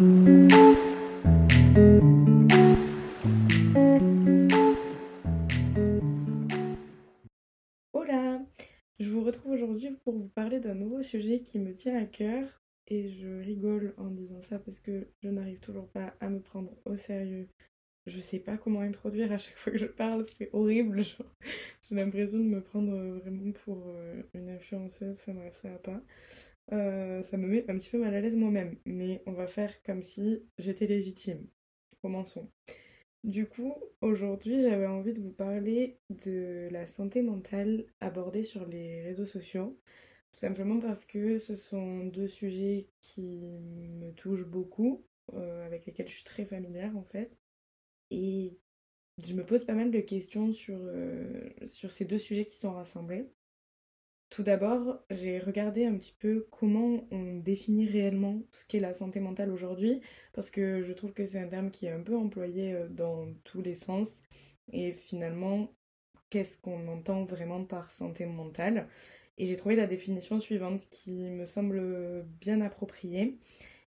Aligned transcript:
Hola 0.00 0.06
Je 9.00 9.10
vous 9.10 9.24
retrouve 9.24 9.50
aujourd'hui 9.50 9.90
pour 10.04 10.14
vous 10.14 10.28
parler 10.28 10.60
d'un 10.60 10.76
nouveau 10.76 11.02
sujet 11.02 11.40
qui 11.40 11.58
me 11.58 11.74
tient 11.74 11.96
à 11.96 12.04
cœur 12.04 12.62
et 12.86 13.08
je 13.08 13.40
rigole 13.40 13.94
en 13.96 14.10
disant 14.10 14.40
ça 14.42 14.60
parce 14.60 14.78
que 14.78 15.08
je 15.20 15.30
n'arrive 15.30 15.58
toujours 15.58 15.88
pas 15.88 16.14
à 16.20 16.28
me 16.28 16.38
prendre 16.38 16.70
au 16.84 16.94
sérieux. 16.94 17.48
Je 18.06 18.20
sais 18.20 18.38
pas 18.38 18.56
comment 18.56 18.82
introduire 18.82 19.32
à 19.32 19.38
chaque 19.38 19.56
fois 19.56 19.72
que 19.72 19.78
je 19.78 19.86
parle, 19.86 20.24
c'est 20.38 20.50
horrible. 20.52 21.02
J'ai 21.82 21.96
l'impression 21.96 22.38
de 22.38 22.44
me 22.44 22.60
prendre 22.60 22.96
vraiment 23.18 23.50
pour 23.64 23.82
euh, 23.88 24.22
une 24.32 24.48
influenceuse, 24.50 25.18
enfin 25.18 25.34
bref, 25.34 25.56
ça 25.56 25.70
va 25.70 25.78
pas. 25.78 26.00
Euh, 26.72 27.22
ça 27.22 27.36
me 27.36 27.46
met 27.46 27.70
un 27.70 27.78
petit 27.78 27.90
peu 27.90 27.98
mal 27.98 28.14
à 28.14 28.20
l'aise 28.20 28.36
moi-même, 28.36 28.76
mais 28.84 29.22
on 29.26 29.32
va 29.32 29.46
faire 29.46 29.82
comme 29.82 30.02
si 30.02 30.42
j'étais 30.58 30.86
légitime. 30.86 31.46
Commençons. 32.02 32.50
Du 33.24 33.46
coup, 33.48 33.74
aujourd'hui, 34.00 34.60
j'avais 34.60 34.86
envie 34.86 35.12
de 35.12 35.20
vous 35.20 35.32
parler 35.32 35.98
de 36.10 36.68
la 36.70 36.86
santé 36.86 37.22
mentale 37.22 37.86
abordée 38.00 38.42
sur 38.42 38.66
les 38.66 39.02
réseaux 39.02 39.26
sociaux. 39.26 39.78
Tout 40.32 40.40
simplement 40.40 40.78
parce 40.78 41.04
que 41.04 41.38
ce 41.38 41.56
sont 41.56 42.06
deux 42.06 42.28
sujets 42.28 42.88
qui 43.02 43.22
me 43.22 44.12
touchent 44.12 44.46
beaucoup, 44.46 45.04
euh, 45.34 45.66
avec 45.66 45.86
lesquels 45.86 46.08
je 46.08 46.14
suis 46.14 46.24
très 46.24 46.44
familière 46.44 46.96
en 46.96 47.04
fait. 47.04 47.36
Et 48.10 48.58
je 49.18 49.34
me 49.34 49.44
pose 49.44 49.64
pas 49.64 49.74
mal 49.74 49.90
de 49.90 50.00
questions 50.00 50.52
sur, 50.52 50.78
euh, 50.80 51.50
sur 51.66 51.90
ces 51.90 52.04
deux 52.04 52.18
sujets 52.18 52.44
qui 52.46 52.56
sont 52.56 52.72
rassemblés. 52.72 53.26
Tout 54.30 54.42
d'abord, 54.42 55.02
j'ai 55.10 55.38
regardé 55.38 55.86
un 55.86 55.96
petit 55.96 56.14
peu 56.18 56.46
comment 56.50 57.06
on 57.10 57.36
définit 57.38 57.86
réellement 57.88 58.42
ce 58.50 58.66
qu'est 58.66 58.78
la 58.78 58.92
santé 58.94 59.20
mentale 59.20 59.50
aujourd'hui, 59.50 60.00
parce 60.34 60.50
que 60.50 60.82
je 60.82 60.92
trouve 60.92 61.14
que 61.14 61.26
c'est 61.26 61.40
un 61.40 61.48
terme 61.48 61.70
qui 61.70 61.86
est 61.86 61.90
un 61.90 62.02
peu 62.02 62.16
employé 62.16 62.72
euh, 62.74 62.88
dans 62.88 63.26
tous 63.44 63.62
les 63.62 63.74
sens. 63.74 64.22
Et 64.72 64.92
finalement, 64.92 65.74
qu'est-ce 66.30 66.58
qu'on 66.58 66.88
entend 66.88 67.24
vraiment 67.24 67.64
par 67.64 67.90
santé 67.90 68.26
mentale? 68.26 68.88
Et 69.38 69.46
j'ai 69.46 69.56
trouvé 69.56 69.76
la 69.76 69.86
définition 69.86 70.40
suivante 70.40 70.88
qui 70.90 71.14
me 71.30 71.46
semble 71.46 72.24
bien 72.40 72.60
appropriée, 72.60 73.38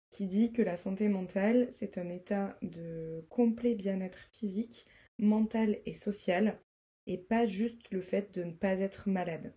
qui 0.10 0.26
dit 0.28 0.54
que 0.54 0.62
la 0.64 0.78
santé 0.78 1.08
mentale, 1.10 1.68
c'est 1.72 1.98
un 1.98 2.10
état 2.10 2.58
de 2.64 3.26
complet 3.30 3.76
bien-être 3.76 4.20
physique, 4.32 4.88
mental 5.20 5.80
et 5.86 5.94
social, 5.94 6.60
et 7.08 7.18
pas 7.18 7.46
juste 7.48 7.92
le 7.92 8.02
fait 8.02 8.34
de 8.34 8.44
ne 8.44 8.54
pas 8.54 8.74
être 8.74 9.10
malade. 9.10 9.54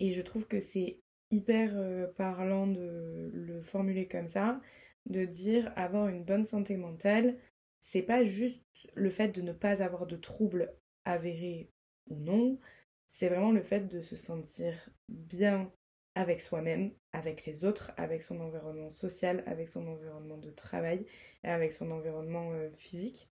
Et 0.00 0.12
je 0.12 0.22
trouve 0.22 0.48
que 0.48 0.60
c'est 0.60 0.98
hyper 1.30 1.70
euh, 1.74 2.08
parlant 2.16 2.66
de 2.66 3.30
le 3.32 3.62
formuler 3.62 4.08
comme 4.08 4.26
ça, 4.26 4.60
de 5.06 5.24
dire 5.24 5.72
avoir 5.76 6.08
une 6.08 6.24
bonne 6.24 6.44
santé 6.44 6.76
mentale, 6.76 7.38
c'est 7.78 8.02
pas 8.02 8.24
juste 8.24 8.62
le 8.94 9.10
fait 9.10 9.28
de 9.28 9.42
ne 9.42 9.52
pas 9.52 9.82
avoir 9.82 10.06
de 10.06 10.16
troubles 10.16 10.72
avérés 11.04 11.70
ou 12.08 12.16
non, 12.16 12.58
c'est 13.06 13.28
vraiment 13.28 13.52
le 13.52 13.62
fait 13.62 13.88
de 13.88 14.02
se 14.02 14.16
sentir 14.16 14.90
bien 15.08 15.72
avec 16.14 16.40
soi-même, 16.40 16.92
avec 17.12 17.46
les 17.46 17.64
autres, 17.64 17.92
avec 17.96 18.22
son 18.22 18.40
environnement 18.40 18.90
social, 18.90 19.42
avec 19.46 19.68
son 19.68 19.86
environnement 19.86 20.38
de 20.38 20.50
travail, 20.50 21.06
avec 21.42 21.72
son 21.72 21.90
environnement 21.90 22.52
euh, 22.52 22.70
physique. 22.76 23.28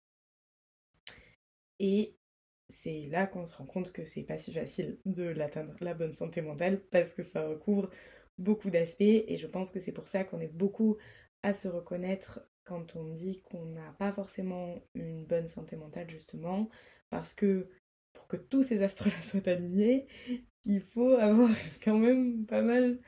Et 1.80 2.17
c'est 2.68 3.06
là 3.10 3.26
qu'on 3.26 3.46
se 3.46 3.54
rend 3.56 3.66
compte 3.66 3.92
que 3.92 4.04
c'est 4.04 4.24
pas 4.24 4.38
si 4.38 4.52
facile 4.52 4.98
de 5.06 5.24
l'atteindre, 5.24 5.74
la 5.80 5.94
bonne 5.94 6.12
santé 6.12 6.42
mentale, 6.42 6.80
parce 6.90 7.14
que 7.14 7.22
ça 7.22 7.46
recouvre 7.46 7.90
beaucoup 8.38 8.70
d'aspects, 8.70 9.02
et 9.02 9.36
je 9.36 9.46
pense 9.46 9.70
que 9.70 9.80
c'est 9.80 9.92
pour 9.92 10.06
ça 10.08 10.24
qu'on 10.24 10.40
est 10.40 10.52
beaucoup 10.52 10.96
à 11.42 11.52
se 11.52 11.68
reconnaître 11.68 12.40
quand 12.64 12.96
on 12.96 13.04
dit 13.04 13.42
qu'on 13.42 13.64
n'a 13.66 13.92
pas 13.98 14.12
forcément 14.12 14.76
une 14.94 15.24
bonne 15.24 15.48
santé 15.48 15.76
mentale, 15.76 16.10
justement, 16.10 16.68
parce 17.10 17.34
que 17.34 17.68
pour 18.12 18.28
que 18.28 18.36
tous 18.36 18.62
ces 18.62 18.82
astres-là 18.82 19.22
soient 19.22 19.48
alignés, 19.48 20.06
il 20.64 20.80
faut 20.80 21.14
avoir 21.14 21.50
quand 21.82 21.98
même 21.98 22.44
pas 22.46 22.62
mal, 22.62 22.98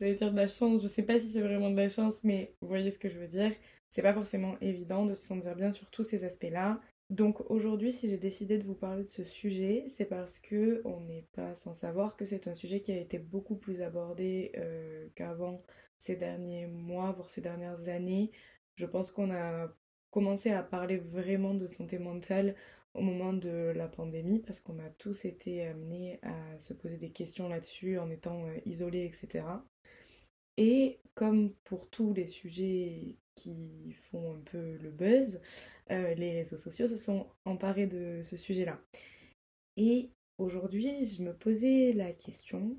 j'allais 0.00 0.14
dire 0.14 0.32
de 0.32 0.36
la 0.36 0.48
chance, 0.48 0.82
je 0.82 0.88
sais 0.88 1.02
pas 1.02 1.20
si 1.20 1.30
c'est 1.30 1.40
vraiment 1.42 1.70
de 1.70 1.76
la 1.76 1.88
chance, 1.88 2.24
mais 2.24 2.54
vous 2.60 2.68
voyez 2.68 2.90
ce 2.90 2.98
que 2.98 3.08
je 3.08 3.18
veux 3.18 3.28
dire. 3.28 3.52
C'est 3.90 4.02
pas 4.02 4.14
forcément 4.14 4.56
évident 4.62 5.04
de 5.04 5.14
se 5.14 5.26
sentir 5.26 5.54
bien 5.54 5.70
sur 5.72 5.90
tous 5.90 6.04
ces 6.04 6.24
aspects-là. 6.24 6.80
Donc 7.12 7.42
aujourd'hui, 7.50 7.92
si 7.92 8.08
j'ai 8.08 8.16
décidé 8.16 8.56
de 8.56 8.64
vous 8.64 8.74
parler 8.74 9.04
de 9.04 9.10
ce 9.10 9.22
sujet, 9.22 9.84
c'est 9.90 10.06
parce 10.06 10.38
que 10.38 10.80
on 10.86 11.00
n'est 11.00 11.26
pas 11.34 11.54
sans 11.54 11.74
savoir 11.74 12.16
que 12.16 12.24
c'est 12.24 12.48
un 12.48 12.54
sujet 12.54 12.80
qui 12.80 12.90
a 12.90 12.96
été 12.96 13.18
beaucoup 13.18 13.54
plus 13.54 13.82
abordé 13.82 14.50
euh, 14.56 15.08
qu'avant 15.14 15.62
ces 15.98 16.16
derniers 16.16 16.66
mois, 16.66 17.12
voire 17.12 17.28
ces 17.28 17.42
dernières 17.42 17.90
années. 17.90 18.30
Je 18.76 18.86
pense 18.86 19.10
qu'on 19.10 19.30
a 19.30 19.68
commencé 20.10 20.52
à 20.52 20.62
parler 20.62 20.96
vraiment 20.96 21.52
de 21.52 21.66
santé 21.66 21.98
mentale 21.98 22.54
au 22.94 23.02
moment 23.02 23.34
de 23.34 23.74
la 23.76 23.88
pandémie 23.88 24.38
parce 24.38 24.60
qu'on 24.60 24.78
a 24.78 24.88
tous 24.88 25.26
été 25.26 25.66
amenés 25.66 26.18
à 26.22 26.58
se 26.58 26.72
poser 26.72 26.96
des 26.96 27.10
questions 27.10 27.46
là-dessus 27.46 27.98
en 27.98 28.08
étant 28.08 28.46
euh, 28.46 28.56
isolés, 28.64 29.04
etc. 29.04 29.44
Et 30.56 30.98
comme 31.14 31.52
pour 31.64 31.90
tous 31.90 32.14
les 32.14 32.26
sujets 32.26 33.18
qui 33.34 33.92
font 34.10 34.34
un 34.34 34.40
peu 34.40 34.76
le 34.78 34.90
buzz, 34.90 35.40
euh, 35.90 36.14
les 36.14 36.32
réseaux 36.32 36.56
sociaux 36.56 36.88
se 36.88 36.96
sont 36.96 37.26
emparés 37.44 37.86
de 37.86 38.22
ce 38.22 38.36
sujet-là. 38.36 38.80
Et 39.76 40.10
aujourd'hui, 40.38 41.04
je 41.04 41.22
me 41.22 41.34
posais 41.34 41.92
la 41.92 42.12
question 42.12 42.76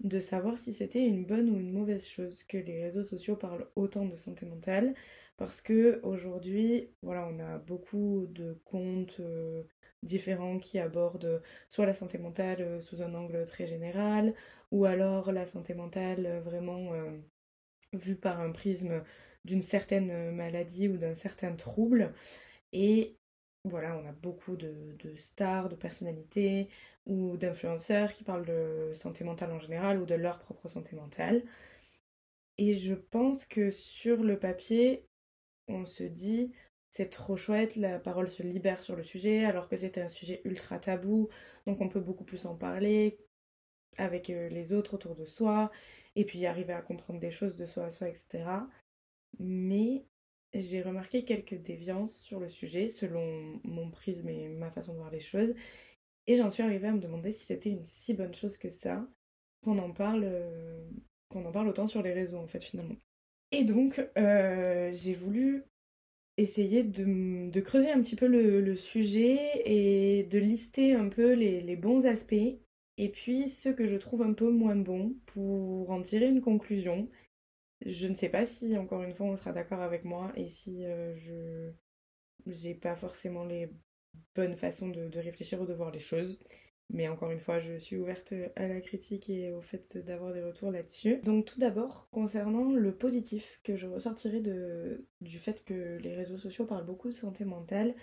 de 0.00 0.18
savoir 0.18 0.58
si 0.58 0.72
c'était 0.72 1.06
une 1.06 1.24
bonne 1.24 1.48
ou 1.50 1.58
une 1.58 1.72
mauvaise 1.72 2.06
chose 2.06 2.42
que 2.44 2.56
les 2.58 2.82
réseaux 2.82 3.04
sociaux 3.04 3.36
parlent 3.36 3.68
autant 3.76 4.04
de 4.06 4.16
santé 4.16 4.46
mentale 4.46 4.94
parce 5.36 5.60
que 5.60 6.00
aujourd'hui, 6.02 6.90
voilà, 7.02 7.26
on 7.28 7.38
a 7.40 7.58
beaucoup 7.58 8.26
de 8.30 8.58
comptes 8.64 9.20
euh, 9.20 9.62
différents 10.02 10.58
qui 10.58 10.78
abordent 10.78 11.42
soit 11.68 11.86
la 11.86 11.94
santé 11.94 12.18
mentale 12.18 12.62
euh, 12.62 12.80
sous 12.80 13.02
un 13.02 13.14
angle 13.14 13.44
très 13.46 13.66
général 13.66 14.34
ou 14.72 14.84
alors 14.84 15.32
la 15.32 15.46
santé 15.46 15.74
mentale 15.74 16.40
vraiment 16.44 16.92
vue 17.92 18.16
par 18.16 18.40
un 18.40 18.52
prisme 18.52 19.02
d'une 19.44 19.62
certaine 19.62 20.10
euh, 20.10 20.32
maladie 20.32 20.88
ou 20.88 20.96
d'un 20.96 21.14
certain 21.14 21.54
trouble. 21.54 22.12
Et 22.72 23.16
voilà, 23.64 23.96
on 23.96 24.04
a 24.04 24.12
beaucoup 24.12 24.56
de, 24.56 24.96
stars, 25.16 25.68
de 25.68 25.76
personnalités 25.76 26.68
ou 27.06 27.36
d'influenceurs 27.36 28.12
qui 28.12 28.24
parlent 28.24 28.46
de 28.46 28.92
santé 28.94 29.24
mentale 29.24 29.52
en 29.52 29.60
général 29.60 30.00
ou 30.00 30.06
de 30.06 30.14
leur 30.14 30.38
propre 30.38 30.68
santé 30.68 30.96
mentale. 30.96 31.42
Et 32.58 32.74
je 32.74 32.94
pense 32.94 33.46
que 33.46 33.70
sur 33.70 34.22
le 34.22 34.38
papier, 34.38 35.06
on 35.68 35.84
se 35.86 36.04
dit 36.04 36.52
c'est 36.90 37.08
trop 37.08 37.36
chouette, 37.36 37.76
la 37.76 37.98
parole 37.98 38.28
se 38.28 38.42
libère 38.42 38.82
sur 38.82 38.96
le 38.96 39.02
sujet, 39.02 39.44
alors 39.46 39.68
que 39.68 39.76
c'est 39.76 39.96
un 39.96 40.10
sujet 40.10 40.42
ultra 40.44 40.78
tabou, 40.78 41.28
donc 41.66 41.80
on 41.80 41.88
peut 41.88 42.00
beaucoup 42.00 42.24
plus 42.24 42.44
en 42.44 42.54
parler 42.54 43.16
avec 43.96 44.28
euh, 44.28 44.48
les 44.50 44.72
autres 44.74 44.94
autour 44.94 45.14
de 45.14 45.24
soi, 45.24 45.70
et 46.16 46.24
puis 46.26 46.44
arriver 46.44 46.74
à 46.74 46.82
comprendre 46.82 47.20
des 47.20 47.30
choses 47.30 47.56
de 47.56 47.66
soi 47.66 47.86
à 47.86 47.90
soi, 47.90 48.08
etc 48.08 48.44
mais 49.38 50.04
j'ai 50.54 50.82
remarqué 50.82 51.24
quelques 51.24 51.54
déviances 51.54 52.14
sur 52.14 52.38
le 52.38 52.48
sujet 52.48 52.88
selon 52.88 53.60
mon 53.64 53.90
prisme 53.90 54.28
et 54.28 54.48
ma 54.48 54.70
façon 54.70 54.92
de 54.92 54.98
voir 54.98 55.10
les 55.10 55.20
choses. 55.20 55.54
Et 56.26 56.34
j'en 56.34 56.50
suis 56.50 56.62
arrivée 56.62 56.88
à 56.88 56.92
me 56.92 57.00
demander 57.00 57.32
si 57.32 57.44
c'était 57.44 57.70
une 57.70 57.84
si 57.84 58.14
bonne 58.14 58.34
chose 58.34 58.56
que 58.56 58.68
ça, 58.68 59.06
qu'on 59.62 59.78
en 59.78 59.90
parle, 59.92 60.24
euh, 60.24 60.84
qu'on 61.28 61.44
en 61.46 61.52
parle 61.52 61.68
autant 61.68 61.88
sur 61.88 62.02
les 62.02 62.12
réseaux 62.12 62.38
en 62.38 62.46
fait 62.46 62.62
finalement. 62.62 62.96
Et 63.50 63.64
donc 63.64 64.00
euh, 64.18 64.90
j'ai 64.94 65.14
voulu 65.14 65.64
essayer 66.38 66.82
de, 66.82 67.60
creuser 67.60 67.90
un 67.90 68.00
petit 68.00 68.16
peu 68.16 68.26
le, 68.26 68.76
sujet 68.76 69.62
et 69.66 70.24
de 70.24 70.38
lister 70.38 70.94
un 70.94 71.08
peu 71.08 71.32
les, 71.32 71.60
les 71.60 71.76
bons 71.76 72.06
aspects 72.06 72.34
et 72.98 73.08
puis 73.08 73.48
ceux 73.48 73.72
que 73.72 73.86
je 73.86 73.96
trouve 73.96 74.22
un 74.22 74.32
peu 74.32 74.50
moins 74.50 74.76
bons 74.76 75.14
pour 75.26 75.90
en 75.90 76.02
tirer 76.02 76.28
une 76.28 76.40
conclusion 76.40 77.08
je 77.86 78.06
ne 78.06 78.14
sais 78.14 78.28
pas 78.28 78.46
si, 78.46 78.76
encore 78.76 79.02
une 79.02 79.14
fois, 79.14 79.26
on 79.26 79.36
sera 79.36 79.52
d'accord 79.52 79.80
avec 79.80 80.04
moi 80.04 80.32
et 80.36 80.48
si 80.48 80.84
euh, 80.84 81.14
je 81.16 81.72
j'ai 82.46 82.74
pas 82.74 82.96
forcément 82.96 83.44
les 83.44 83.70
bonnes 84.34 84.54
façons 84.54 84.88
de, 84.88 85.18
réfléchir 85.18 85.60
ou 85.60 85.66
de 85.66 85.74
voir 85.74 85.90
les 85.90 86.00
choses. 86.00 86.38
Mais 86.90 87.08
encore 87.08 87.30
une 87.30 87.40
fois, 87.40 87.58
je 87.58 87.78
suis 87.78 87.96
ouverte 87.96 88.34
à 88.56 88.68
la 88.68 88.80
critique 88.80 89.30
et 89.30 89.52
au 89.52 89.62
fait 89.62 89.96
d'avoir 90.04 90.32
des 90.32 90.42
retours 90.42 90.70
là-dessus. 90.70 91.20
Donc 91.22 91.46
tout 91.46 91.58
d'abord, 91.58 92.08
concernant 92.10 92.72
le 92.72 92.94
positif 92.94 93.60
que 93.62 93.76
je 93.76 93.86
ressortirai 93.86 94.42
du 95.20 95.38
fait 95.38 95.64
que 95.64 95.96
les 96.02 96.14
réseaux 96.14 96.36
sociaux 96.36 96.66
parlent 96.66 96.84
beaucoup 96.84 97.08
de 97.08 97.14
santé 97.14 97.44
mentale, 97.44 97.94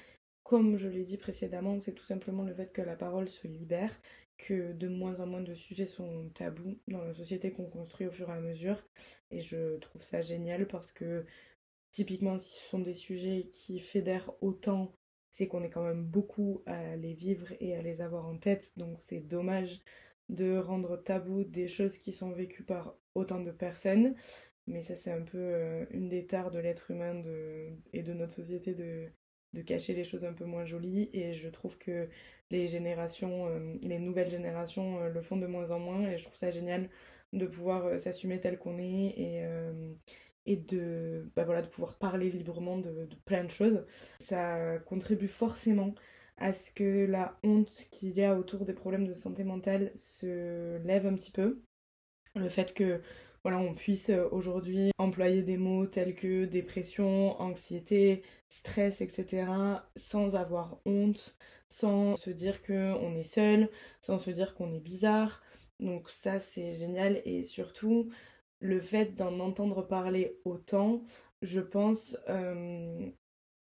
comme 0.44 0.77
je 0.77 0.88
l'ai 0.88 1.04
dit 1.04 1.18
précédemment, 1.18 1.80
c'est 1.80 1.94
tout 1.94 2.06
simplement 2.06 2.44
le 2.44 2.56
fait 2.56 2.71
que 2.74 2.81
la 2.81 2.95
parole 2.95 3.30
se 3.30 3.48
libère, 3.48 3.94
que 4.39 4.71
de 4.74 4.88
moins 4.88 5.19
en 5.19 5.27
moins 5.27 5.41
de 5.41 5.53
sujets 5.53 5.86
sont 5.86 6.30
tabous 6.33 6.80
dans 6.88 7.03
la 7.03 7.13
société 7.13 7.51
qu'on 7.51 7.69
construit 7.69 8.07
au 8.07 8.12
fur 8.12 8.30
et 8.30 8.33
à 8.33 8.39
mesure. 8.39 8.81
Et 9.31 9.41
je 9.41 9.77
trouve 9.77 10.01
ça 10.01 10.21
génial 10.21 10.68
parce 10.68 10.91
que 10.91 11.25
typiquement, 11.91 12.39
si 12.39 12.59
ce 12.59 12.69
sont 12.69 12.80
des 12.80 12.94
sujets 12.94 13.50
qui 13.53 13.80
fédèrent 13.80 14.31
autant, 14.41 14.95
c'est 15.30 15.47
qu'on 15.47 15.63
est 15.63 15.69
quand 15.69 15.83
même 15.83 16.03
beaucoup 16.06 16.63
à 16.65 16.95
les 16.95 17.13
vivre 17.13 17.53
et 17.59 17.75
à 17.75 17.81
les 17.81 18.01
avoir 18.01 18.25
en 18.25 18.38
tête. 18.38 18.74
Donc 18.77 19.00
c'est 19.00 19.19
dommage 19.19 19.81
de 20.30 20.57
rendre 20.57 20.97
tabou 20.97 21.44
des 21.44 21.68
choses 21.68 21.97
qui 21.97 22.13
sont 22.13 22.31
vécues 22.31 22.63
par 22.63 22.95
autant 23.15 23.42
de 23.42 23.51
personnes. 23.51 24.15
mais 24.68 24.83
ça 24.83 24.95
c'est 24.95 25.12
un 25.12 25.24
peu 25.24 25.88
une 25.92 26.09
des 26.09 26.25
tares 26.27 26.51
de 26.51 26.59
l'être 26.59 26.92
humain 26.92 27.15
de... 27.15 27.69
et 27.94 28.03
de 28.03 28.13
notre 28.13 28.33
société 28.33 28.74
de... 28.75 29.09
de 29.54 29.62
cacher 29.62 29.94
les 29.94 30.04
choses 30.04 30.25
un 30.25 30.34
peu 30.34 30.46
moins 30.46 30.66
jolies 30.66 31.10
et 31.13 31.34
je 31.34 31.50
trouve 31.50 31.78
que 31.78 32.10
les 32.51 32.68
générations, 32.68 33.48
les 33.81 34.00
nouvelles 34.00 34.30
générations 34.30 35.04
le 35.07 35.22
font 35.22 35.38
de 35.38 35.48
moins 35.48 35.72
en 35.72 35.80
moins 35.80 36.07
et 36.10 36.18
je 36.18 36.25
trouve 36.25 36.38
ça 36.38 36.51
génial 36.51 36.90
de 37.34 37.46
pouvoir 37.46 38.00
s'assumer 38.00 38.40
tel 38.40 38.57
qu'on 38.57 38.80
est 38.80 39.13
et, 39.18 39.46
et 40.46 40.56
de, 40.57 41.24
bah 41.36 41.44
voilà, 41.44 41.62
de 41.62 41.68
pouvoir 41.68 41.98
parler 41.98 42.31
librement 42.31 42.78
de, 42.78 43.07
plein 43.25 43.44
de 43.44 43.51
choses. 43.51 43.86
Ça 44.19 44.80
contribue 44.80 45.28
forcément 45.28 45.94
à 46.38 46.54
ce 46.54 46.72
que 46.72 47.06
la 47.06 47.38
honte 47.44 47.72
qu'il 47.92 48.12
y 48.12 48.24
a 48.24 48.36
autour 48.36 48.66
des 48.66 48.74
problèmes 48.74 49.06
de 49.06 49.13
santé 49.13 49.44
mentale 49.44 49.92
se 49.95 50.78
lève 50.84 51.06
un 51.06 51.16
petit 51.16 51.31
peu. 51.31 51.62
Le 52.36 52.50
fait 52.50 52.74
que 52.74 53.02
voilà, 53.44 53.57
on 53.59 53.74
puisse 53.74 54.12
aujourd'hui 54.31 54.91
employer 54.97 55.41
des 55.44 55.57
mots 55.57 55.86
tels 55.86 56.15
que 56.15 56.45
dépression, 56.45 57.39
anxiété, 57.41 58.24
stress, 58.47 59.01
etc. 59.01 59.45
sans 59.95 60.36
avoir 60.36 60.80
honte, 60.86 61.38
sans 61.69 62.15
se 62.18 62.30
dire 62.30 62.62
qu'on 62.63 63.15
est 63.15 63.24
seul, 63.24 63.69
sans 64.01 64.18
se 64.18 64.31
dire 64.31 64.56
qu'on 64.56 64.74
est 64.74 64.80
bizarre. 64.80 65.44
Donc 65.80 66.09
ça 66.09 66.39
c'est 66.39 66.75
génial 66.75 67.21
et 67.25 67.44
surtout 67.44 68.09
le 68.59 68.81
fait 68.81 69.15
d'en 69.15 69.39
entendre 69.39 69.88
parler 69.88 70.38
autant, 70.44 71.03
je 71.42 71.62
pense, 71.62 72.18
euh, 72.27 73.09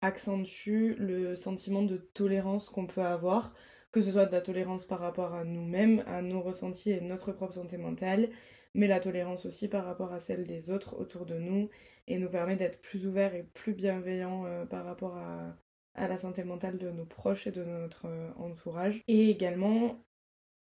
accentue 0.03 0.95
le 0.99 1.37
sentiment 1.37 1.83
de 1.83 1.97
tolérance 1.97 2.69
qu'on 2.69 2.87
peut 2.87 3.03
avoir, 3.03 3.55
que 3.91 4.03
ce 4.03 4.13
soit 4.13 4.27
de 4.27 4.33
la 4.33 4.41
tolérance 4.41 4.87
par 4.87 5.01
rapport 5.01 5.35
à 5.35 5.45
nous-mêmes, 5.45 6.05
à 6.07 6.23
nos 6.23 6.41
ressentis 6.43 6.93
et 6.93 7.01
notre 7.01 7.33
propre 7.33 7.55
santé 7.55 7.77
mentale, 7.77 8.29
mais 8.75 8.87
la 8.87 9.01
tolérance 9.01 9.47
aussi 9.47 9.69
par 9.69 9.85
rapport 9.85 10.13
à 10.13 10.21
celle 10.21 10.47
des 10.47 10.71
autres 10.71 10.99
autour 10.99 11.27
de 11.27 11.39
nous, 11.39 11.71
et 12.07 12.19
nous 12.19 12.29
permet 12.29 12.57
d'être 12.57 12.81
plus 12.83 13.07
ouverts 13.07 13.35
et 13.35 13.45
plus 13.55 13.75
bienveillants 13.75 14.45
euh, 14.47 14.67
par 14.67 14.85
rapport 14.85 15.17
à, 15.17 15.57
la 15.97 16.19
santé 16.19 16.43
mentale 16.43 16.77
de 16.77 16.91
nos 16.91 17.05
proches 17.05 17.47
et 17.47 17.53
de 17.53 17.63
notre 17.63 18.07
euh, 18.07 18.31
entourage. 18.37 19.01
Et 19.07 19.31
également, 19.31 20.05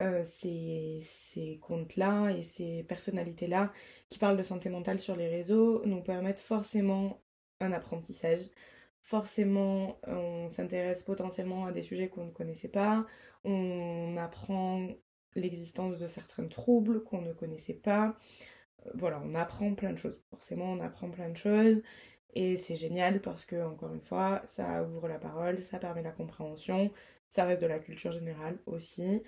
euh, 0.01 0.23
ces, 0.23 1.59
comptes-là 1.61 2.31
et 2.31 2.43
ces 2.43 2.83
personnalités-là 2.83 3.71
qui 4.09 4.19
parlent 4.19 4.37
de 4.37 4.43
santé 4.43 4.69
mentale 4.69 4.99
sur 4.99 5.15
les 5.15 5.29
réseaux 5.29 5.85
nous 5.85 6.01
permettent 6.01 6.41
forcément 6.41 7.21
un 7.61 7.71
apprentissage. 7.71 8.41
Forcément, 9.03 9.99
on 10.07 10.47
s'intéresse 10.49 11.03
potentiellement 11.03 11.65
à 11.65 11.71
des 11.71 11.81
sujets 11.81 12.09
qu'on 12.09 12.25
ne 12.25 12.31
connaissait 12.31 12.69
pas, 12.69 13.05
on 13.43 14.15
apprend 14.17 14.87
l'existence 15.35 15.97
de 15.97 16.07
certains 16.07 16.47
troubles 16.47 17.03
qu'on 17.03 17.21
ne 17.21 17.33
connaissait 17.33 17.73
pas. 17.73 18.15
Euh, 18.85 18.91
voilà, 18.95 19.21
on 19.23 19.35
apprend 19.35 19.73
plein 19.75 19.93
de 19.93 19.97
choses. 19.97 20.19
Forcément, 20.29 20.71
on 20.71 20.79
apprend 20.79 21.09
plein 21.09 21.29
de 21.29 21.37
choses. 21.37 21.81
Et 22.33 22.57
c'est 22.57 22.75
génial 22.75 23.21
parce 23.21 23.45
que, 23.45 23.61
encore 23.63 23.93
une 23.93 24.01
fois, 24.01 24.43
ça 24.47 24.83
ouvre 24.83 25.07
la 25.07 25.19
parole, 25.19 25.61
ça 25.63 25.79
permet 25.79 26.01
la 26.01 26.11
compréhension, 26.11 26.91
ça 27.27 27.43
reste 27.45 27.61
de 27.61 27.67
la 27.67 27.79
culture 27.79 28.11
générale 28.13 28.57
aussi. 28.65 29.21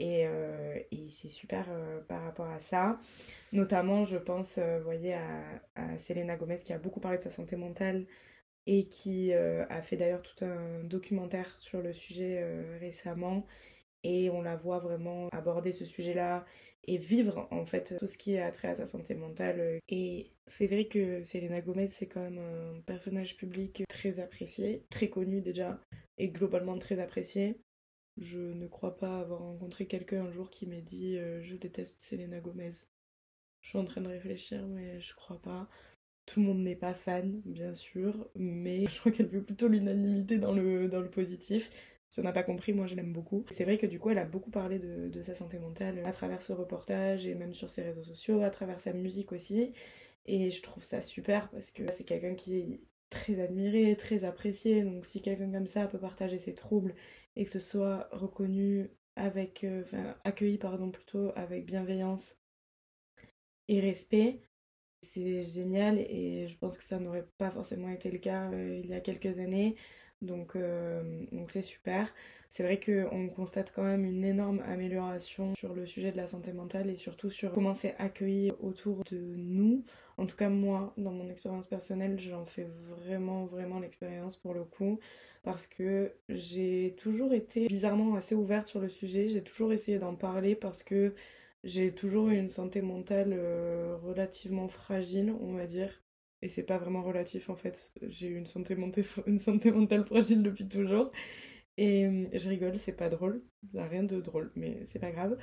Euh, 0.00 0.78
et, 0.90 1.08
c'est 1.10 1.30
super 1.30 1.66
euh, 1.70 2.00
par 2.02 2.22
rapport 2.22 2.48
à 2.48 2.60
ça. 2.60 2.98
Notamment, 3.52 4.04
je 4.04 4.18
pense, 4.18 4.58
euh, 4.58 4.78
vous 4.78 4.84
voyez, 4.84 5.14
à, 5.14 5.98
Selena 5.98 6.36
Gomez 6.36 6.56
qui 6.56 6.72
a 6.72 6.78
beaucoup 6.78 7.00
parlé 7.00 7.18
de 7.18 7.22
sa 7.22 7.30
santé 7.30 7.56
mentale 7.56 8.06
et 8.66 8.88
qui 8.88 9.32
a 9.32 9.80
fait 9.82 9.96
d'ailleurs 9.96 10.22
tout 10.22 10.44
un 10.44 10.82
documentaire 10.82 11.54
sur 11.60 11.82
le 11.82 11.92
sujet 11.92 12.44
récemment. 12.80 13.46
Et 14.08 14.30
on 14.30 14.40
la 14.40 14.54
voit 14.54 14.78
vraiment 14.78 15.28
aborder 15.32 15.72
ce 15.72 15.84
sujet-là 15.84 16.46
et 16.84 16.96
vivre 16.96 17.48
en 17.50 17.66
fait 17.66 17.96
tout 17.98 18.06
ce 18.06 18.16
qui 18.16 18.38
a 18.38 18.52
trait 18.52 18.68
à 18.68 18.76
sa 18.76 18.86
santé 18.86 19.16
mentale. 19.16 19.80
Et 19.88 20.30
c'est 20.46 20.68
vrai 20.68 20.86
que 20.86 21.24
Selena 21.24 21.60
Gomez, 21.60 21.88
c'est 21.88 22.06
quand 22.06 22.20
même 22.20 22.38
un 22.38 22.80
personnage 22.82 23.36
public 23.36 23.82
très 23.88 24.20
apprécié, 24.20 24.84
très 24.90 25.10
connu 25.10 25.40
déjà, 25.40 25.80
et 26.18 26.28
globalement 26.28 26.78
très 26.78 27.00
apprécié. 27.00 27.60
Je 28.16 28.38
ne 28.38 28.68
crois 28.68 28.96
pas 28.96 29.18
avoir 29.18 29.40
rencontré 29.40 29.86
quelqu'un 29.86 30.26
un 30.26 30.30
jour 30.30 30.50
qui 30.50 30.68
m'ait 30.68 30.82
dit 30.82 31.18
euh, 31.18 31.42
je 31.42 31.56
déteste 31.56 32.00
Selena 32.00 32.38
Gomez. 32.38 32.70
Je 33.62 33.70
suis 33.70 33.78
en 33.78 33.84
train 33.84 34.02
de 34.02 34.08
réfléchir, 34.08 34.64
mais 34.68 35.00
je 35.00 35.16
crois 35.16 35.42
pas. 35.42 35.68
Tout 36.26 36.40
le 36.40 36.46
monde 36.46 36.62
n'est 36.62 36.76
pas 36.76 36.94
fan, 36.94 37.42
bien 37.44 37.74
sûr, 37.74 38.28
mais 38.36 38.86
je 38.86 39.00
crois 39.00 39.10
qu'elle 39.10 39.26
veut 39.26 39.42
plutôt 39.42 39.66
l'unanimité 39.66 40.38
dans 40.38 40.52
le, 40.52 40.88
dans 40.88 41.00
le 41.00 41.10
positif. 41.10 41.72
Si 42.10 42.20
on 42.20 42.22
n'a 42.22 42.32
pas 42.32 42.42
compris, 42.42 42.72
moi 42.72 42.86
je 42.86 42.94
l'aime 42.94 43.12
beaucoup. 43.12 43.44
C'est 43.50 43.64
vrai 43.64 43.78
que 43.78 43.86
du 43.86 43.98
coup, 43.98 44.10
elle 44.10 44.18
a 44.18 44.24
beaucoup 44.24 44.50
parlé 44.50 44.78
de, 44.78 45.22
sa 45.22 45.34
santé 45.34 45.58
mentale 45.58 46.02
à 46.04 46.12
travers 46.12 46.42
ce 46.42 46.52
reportage 46.52 47.26
et 47.26 47.34
même 47.34 47.54
sur 47.54 47.70
ses 47.70 47.82
réseaux 47.82 48.04
sociaux, 48.04 48.42
à 48.42 48.50
travers 48.50 48.80
sa 48.80 48.92
musique 48.92 49.32
aussi. 49.32 49.72
Et 50.26 50.50
je 50.50 50.62
trouve 50.62 50.82
ça 50.82 51.00
super 51.00 51.50
parce 51.50 51.70
que 51.70 51.90
c'est 51.92 52.04
quelqu'un 52.04 52.34
qui 52.34 52.56
est 52.56 52.80
très 53.10 53.40
admiré, 53.40 53.96
très 53.96 54.24
apprécié. 54.24 54.82
Donc 54.82 55.06
si 55.06 55.22
quelqu'un 55.22 55.50
comme 55.50 55.66
ça 55.66 55.86
peut 55.86 55.98
partager 55.98 56.38
ses 56.38 56.54
troubles 56.54 56.94
et 57.36 57.44
que 57.44 57.50
ce 57.50 57.60
soit 57.60 58.08
reconnu 58.12 58.90
avec, 59.16 59.64
euh, 59.64 59.82
enfin, 59.82 60.16
accueilli 60.24 60.58
pardon 60.58 60.90
plutôt 60.90 61.32
avec 61.36 61.66
bienveillance 61.66 62.36
et 63.68 63.80
respect, 63.80 64.40
c'est 65.02 65.42
génial 65.42 65.98
et 65.98 66.48
je 66.48 66.56
pense 66.58 66.78
que 66.78 66.84
ça 66.84 66.98
n'aurait 66.98 67.28
pas 67.38 67.50
forcément 67.50 67.88
été 67.90 68.10
le 68.10 68.18
cas 68.18 68.50
euh, 68.52 68.80
il 68.82 68.90
y 68.90 68.94
a 68.94 69.00
quelques 69.00 69.38
années. 69.38 69.76
Donc 70.22 70.56
euh, 70.56 71.24
donc 71.32 71.50
c'est 71.50 71.62
super. 71.62 72.12
C'est 72.48 72.62
vrai 72.62 72.80
qu'on 72.80 73.28
constate 73.28 73.72
quand 73.74 73.82
même 73.82 74.04
une 74.04 74.24
énorme 74.24 74.60
amélioration 74.66 75.54
sur 75.56 75.74
le 75.74 75.84
sujet 75.86 76.12
de 76.12 76.16
la 76.16 76.26
santé 76.28 76.52
mentale 76.52 76.88
et 76.88 76.96
surtout 76.96 77.30
sur 77.30 77.52
comment 77.52 77.74
c'est 77.74 77.96
accueilli 77.98 78.52
autour 78.60 79.02
de 79.10 79.18
nous. 79.36 79.84
En 80.16 80.26
tout 80.26 80.36
cas 80.36 80.48
moi, 80.48 80.94
dans 80.96 81.10
mon 81.12 81.28
expérience 81.28 81.66
personnelle, 81.66 82.18
j'en 82.18 82.46
fais 82.46 82.66
vraiment 82.96 83.44
vraiment 83.46 83.80
l'expérience 83.80 84.36
pour 84.36 84.54
le 84.54 84.64
coup 84.64 84.98
parce 85.42 85.66
que 85.66 86.12
j'ai 86.28 86.94
toujours 86.98 87.32
été 87.32 87.66
bizarrement 87.68 88.14
assez 88.16 88.34
ouverte 88.34 88.66
sur 88.66 88.80
le 88.80 88.88
sujet, 88.88 89.28
j'ai 89.28 89.42
toujours 89.42 89.72
essayé 89.72 89.98
d'en 89.98 90.14
parler 90.14 90.54
parce 90.56 90.82
que 90.82 91.14
j'ai 91.64 91.92
toujours 91.92 92.28
eu 92.28 92.36
une 92.38 92.48
santé 92.50 92.80
mentale 92.82 93.32
euh, 93.32 93.96
relativement 94.02 94.68
fragile, 94.68 95.34
on 95.40 95.54
va 95.54 95.66
dire. 95.66 95.90
Et 96.42 96.48
c'est 96.48 96.62
pas 96.64 96.78
vraiment 96.78 97.02
relatif 97.02 97.48
en 97.50 97.56
fait, 97.56 97.92
j'ai 98.02 98.28
eu 98.28 98.36
une 98.36 98.46
santé, 98.46 98.76
une 99.26 99.38
santé 99.38 99.70
mentale 99.72 100.04
fragile 100.04 100.42
depuis 100.42 100.68
toujours. 100.68 101.10
Et 101.78 102.06
euh, 102.06 102.26
je 102.32 102.48
rigole, 102.48 102.78
c'est 102.78 102.92
pas 102.92 103.08
drôle, 103.10 103.42
il 103.74 103.80
rien 103.80 104.02
de 104.02 104.20
drôle, 104.20 104.50
mais 104.56 104.84
c'est 104.86 104.98
pas 104.98 105.10
grave. 105.10 105.38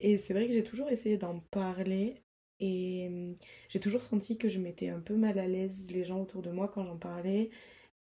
Et 0.00 0.18
c'est 0.18 0.34
vrai 0.34 0.46
que 0.46 0.52
j'ai 0.52 0.64
toujours 0.64 0.90
essayé 0.90 1.16
d'en 1.16 1.40
parler 1.50 2.22
et 2.60 3.08
euh, 3.10 3.34
j'ai 3.68 3.80
toujours 3.80 4.02
senti 4.02 4.36
que 4.38 4.48
je 4.48 4.58
m'étais 4.58 4.88
un 4.88 5.00
peu 5.00 5.14
mal 5.16 5.38
à 5.38 5.46
l'aise 5.46 5.86
les 5.90 6.04
gens 6.04 6.20
autour 6.22 6.42
de 6.42 6.50
moi 6.50 6.68
quand 6.68 6.84
j'en 6.84 6.98
parlais 6.98 7.50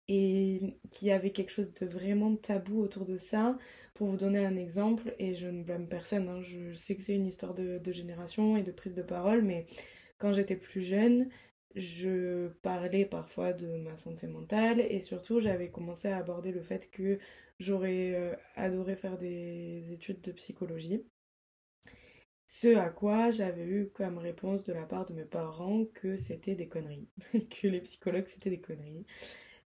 et 0.10 0.60
qu'il 0.92 1.08
y 1.08 1.12
avait 1.12 1.32
quelque 1.32 1.52
chose 1.52 1.74
de 1.76 1.86
vraiment 1.86 2.36
tabou 2.36 2.82
autour 2.82 3.06
de 3.06 3.16
ça. 3.16 3.58
Pour 3.94 4.08
vous 4.08 4.18
donner 4.18 4.46
un 4.46 4.56
exemple, 4.56 5.14
et 5.20 5.36
je 5.36 5.48
ne 5.48 5.62
blâme 5.64 5.88
personne, 5.88 6.30
hein, 6.30 6.42
je 6.42 6.74
sais 6.74 6.96
que 6.96 7.04
c'est 7.04 7.16
une 7.16 7.28
histoire 7.28 7.54
de, 7.54 7.92
génération 7.92 8.56
et 8.58 8.64
de 8.64 8.72
prise 8.72 8.96
de 8.96 9.02
parole, 9.02 9.42
mais 9.44 9.66
quand 10.18 10.32
j'étais 10.34 10.56
plus 10.56 10.82
jeune, 10.84 11.30
je 11.76 12.50
parlais 12.62 13.06
parfois 13.06 13.54
de 13.54 13.68
ma 13.78 13.98
santé 13.98 14.28
mentale 14.28 14.80
et 14.82 15.00
surtout 15.02 15.40
j'avais 15.40 15.70
commencé 15.70 16.08
à 16.08 16.18
aborder 16.18 16.52
le 16.52 16.62
fait 16.62 16.90
que 16.92 17.20
j'aurais 17.60 18.14
euh, 18.16 18.36
adoré 18.56 18.96
faire 18.96 19.18
des 19.18 19.92
études 19.92 20.22
de 20.22 20.32
psychologie. 20.32 21.04
Ce 22.48 22.76
à 22.76 22.90
quoi 22.90 23.30
j'avais 23.32 23.64
eu 23.66 23.90
comme 23.94 24.18
réponse 24.18 24.64
de 24.64 24.74
la 24.74 24.86
part 24.86 25.06
de 25.06 25.14
mes 25.14 25.26
parents 25.26 25.86
que 25.94 26.18
c'était 26.18 26.56
des 26.56 26.68
conneries, 26.68 27.08
que 27.62 27.68
les 27.68 27.82
psychologues 27.82 28.28
c'était 28.28 28.50
des 28.50 28.60
conneries. 28.60 29.06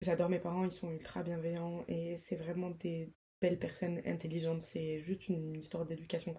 J'adore 0.01 0.29
mes 0.29 0.39
parents, 0.39 0.65
ils 0.65 0.71
sont 0.71 0.91
ultra 0.91 1.23
bienveillants 1.23 1.85
et 1.87 2.17
c'est 2.17 2.35
vraiment 2.35 2.71
des 2.71 3.11
belles 3.41 3.59
personnes 3.59 4.01
intelligentes. 4.05 4.63
C'est 4.63 4.99
juste 5.01 5.29
une 5.29 5.55
histoire 5.55 5.85
d'éducation 5.85 6.35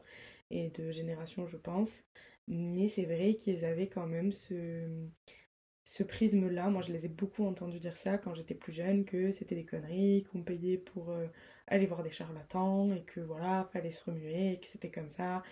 et 0.50 0.70
de 0.70 0.90
génération, 0.92 1.46
je 1.46 1.56
pense. 1.56 2.04
Mais 2.48 2.88
c'est 2.88 3.04
vrai 3.06 3.36
qu'ils 3.36 3.64
avaient 3.64 3.88
quand 3.88 4.06
même 4.06 4.32
ce, 4.32 4.88
ce 5.94 6.02
prisme-là. 6.02 6.70
Moi, 6.70 6.82
je 6.82 6.92
les 6.92 7.06
ai 7.06 7.08
beaucoup 7.08 7.44
entendu 7.46 7.78
dire 7.78 7.96
ça 7.96 8.18
quand 8.18 8.34
j'étais 8.34 8.54
plus 8.54 8.72
jeune, 8.72 9.04
que 9.04 9.30
c'était 9.30 9.54
des 9.54 9.64
conneries, 9.64 10.26
qu'on 10.32 10.42
payait 10.42 10.76
pour 10.76 11.10
euh, 11.10 11.26
aller 11.68 11.86
voir 11.86 12.02
des 12.02 12.10
charlatans 12.10 12.92
et 12.92 13.02
que 13.02 13.20
voilà, 13.20 13.68
fallait 13.72 13.92
se 13.92 14.02
remuer, 14.04 14.58
que 14.60 14.66
c'était 14.66 14.90
comme 14.90 15.10
ça. 15.10 15.44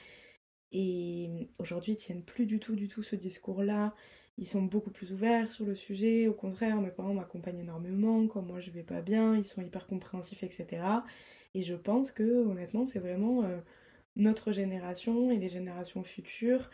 Et 0.73 1.49
aujourd'hui, 1.59 1.93
ils 1.93 1.97
tiennent 1.97 2.25
plus 2.25 2.47
du 2.47 2.59
tout, 2.59 2.75
du 2.75 2.89
tout 2.89 3.05
ce 3.05 3.15
discours-là 3.15 3.95
ils 4.39 4.47
sont 4.47 4.63
beaucoup 4.63 4.91
plus 4.91 5.13
ouverts 5.13 5.53
sur 5.53 5.67
le 5.67 5.75
sujet. 5.75 6.27
Au 6.27 6.33
contraire, 6.33 6.81
mes 6.81 6.91
parents 6.91 7.15
m'accompagnent 7.15 7.61
énormément 7.61 8.27
quand 8.29 8.43
moi 8.43 8.61
je 8.61 8.71
vais 8.71 8.83
pas 8.83 9.03
bien, 9.03 9.37
ils 9.37 9.45
sont 9.45 9.61
hyper 9.61 9.87
compréhensifs, 9.87 10.43
etc. 10.43 10.83
Et 11.55 11.63
je 11.63 11.75
pense 11.75 12.11
que 12.11 12.47
honnêtement, 12.47 12.87
c'est 12.87 12.99
vraiment 12.99 13.45
euh, 13.45 13.59
notre 14.17 14.53
génération 14.53 15.31
et 15.31 15.37
les 15.37 15.51
générations 15.51 16.03
futures 16.03 16.71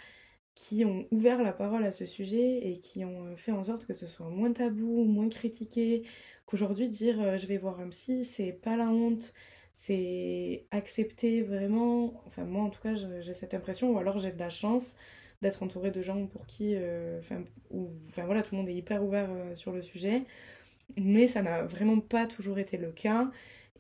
qui 0.59 0.85
ont 0.85 1.05
ouvert 1.13 1.41
la 1.41 1.53
parole 1.53 1.85
à 1.85 1.93
ce 1.93 2.05
sujet 2.05 2.69
et 2.69 2.81
qui 2.81 3.05
ont 3.05 3.27
euh, 3.27 3.37
fait 3.37 3.53
en 3.53 3.63
sorte 3.63 3.87
que 3.87 3.95
ce 3.95 4.09
soit 4.09 4.29
moins 4.29 4.53
tabou, 4.53 5.05
moins 5.05 5.29
critiqué, 5.29 6.03
qu'aujourd'hui 6.47 6.89
dire 6.89 7.21
euh, 7.21 7.39
je 7.39 7.47
vais 7.47 7.59
voir 7.59 7.79
un 7.79 7.89
psy, 7.91 8.25
c'est 8.25 8.51
pas 8.51 8.77
la 8.77 8.89
honte, 8.89 9.35
c'est 9.73 10.67
accepter 10.73 11.43
vraiment, 11.43 12.25
enfin 12.27 12.43
moi 12.43 12.65
en 12.65 12.71
tout 12.71 12.83
cas 12.83 12.97
j'ai 12.97 13.35
cette 13.35 13.55
impression, 13.55 13.93
ou 13.93 13.99
alors 13.99 14.19
j'ai 14.19 14.33
de 14.33 14.39
la 14.41 14.51
chance 14.51 14.97
d'être 15.43 15.63
entouré 15.63 15.93
de 15.93 16.03
gens 16.03 16.27
pour 16.27 16.45
qui, 16.47 16.75
euh, 16.75 17.21
enfin, 17.21 17.45
enfin 18.09 18.25
voilà, 18.25 18.43
tout 18.43 18.57
le 18.57 18.61
monde 18.61 18.69
est 18.69 18.75
hyper 18.75 19.05
ouvert 19.05 19.31
sur 19.55 19.71
le 19.71 19.81
sujet, 19.81 20.25
mais 20.97 21.29
ça 21.29 21.41
n'a 21.41 21.63
vraiment 21.63 22.01
pas 22.01 22.27
toujours 22.27 22.59
été 22.59 22.79
le 22.79 22.91
cas. 22.91 23.31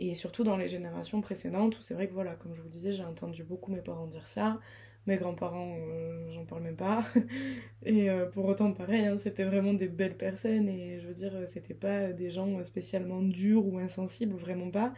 Et 0.00 0.14
surtout 0.14 0.44
dans 0.44 0.56
les 0.56 0.68
générations 0.68 1.20
précédentes, 1.20 1.76
où 1.76 1.82
c'est 1.82 1.94
vrai 1.94 2.06
que 2.06 2.14
voilà, 2.14 2.36
comme 2.36 2.54
je 2.54 2.62
vous 2.62 2.68
disais, 2.68 2.92
j'ai 2.92 3.02
entendu 3.02 3.42
beaucoup 3.42 3.72
mes 3.72 3.80
parents 3.80 4.06
dire 4.06 4.28
ça, 4.28 4.60
mes 5.08 5.16
grands-parents, 5.16 5.76
euh, 5.78 6.30
j'en 6.32 6.44
parle 6.44 6.62
même 6.62 6.76
pas. 6.76 7.04
et 7.84 8.08
pour 8.32 8.44
autant, 8.46 8.72
pareil, 8.72 9.06
hein, 9.06 9.18
c'était 9.18 9.44
vraiment 9.44 9.74
des 9.74 9.88
belles 9.88 10.16
personnes, 10.16 10.68
et 10.68 11.00
je 11.00 11.08
veux 11.08 11.14
dire, 11.14 11.32
c'était 11.46 11.74
pas 11.74 12.12
des 12.12 12.30
gens 12.30 12.62
spécialement 12.64 13.22
durs 13.22 13.66
ou 13.66 13.78
insensibles, 13.78 14.36
vraiment 14.36 14.70
pas. 14.70 14.94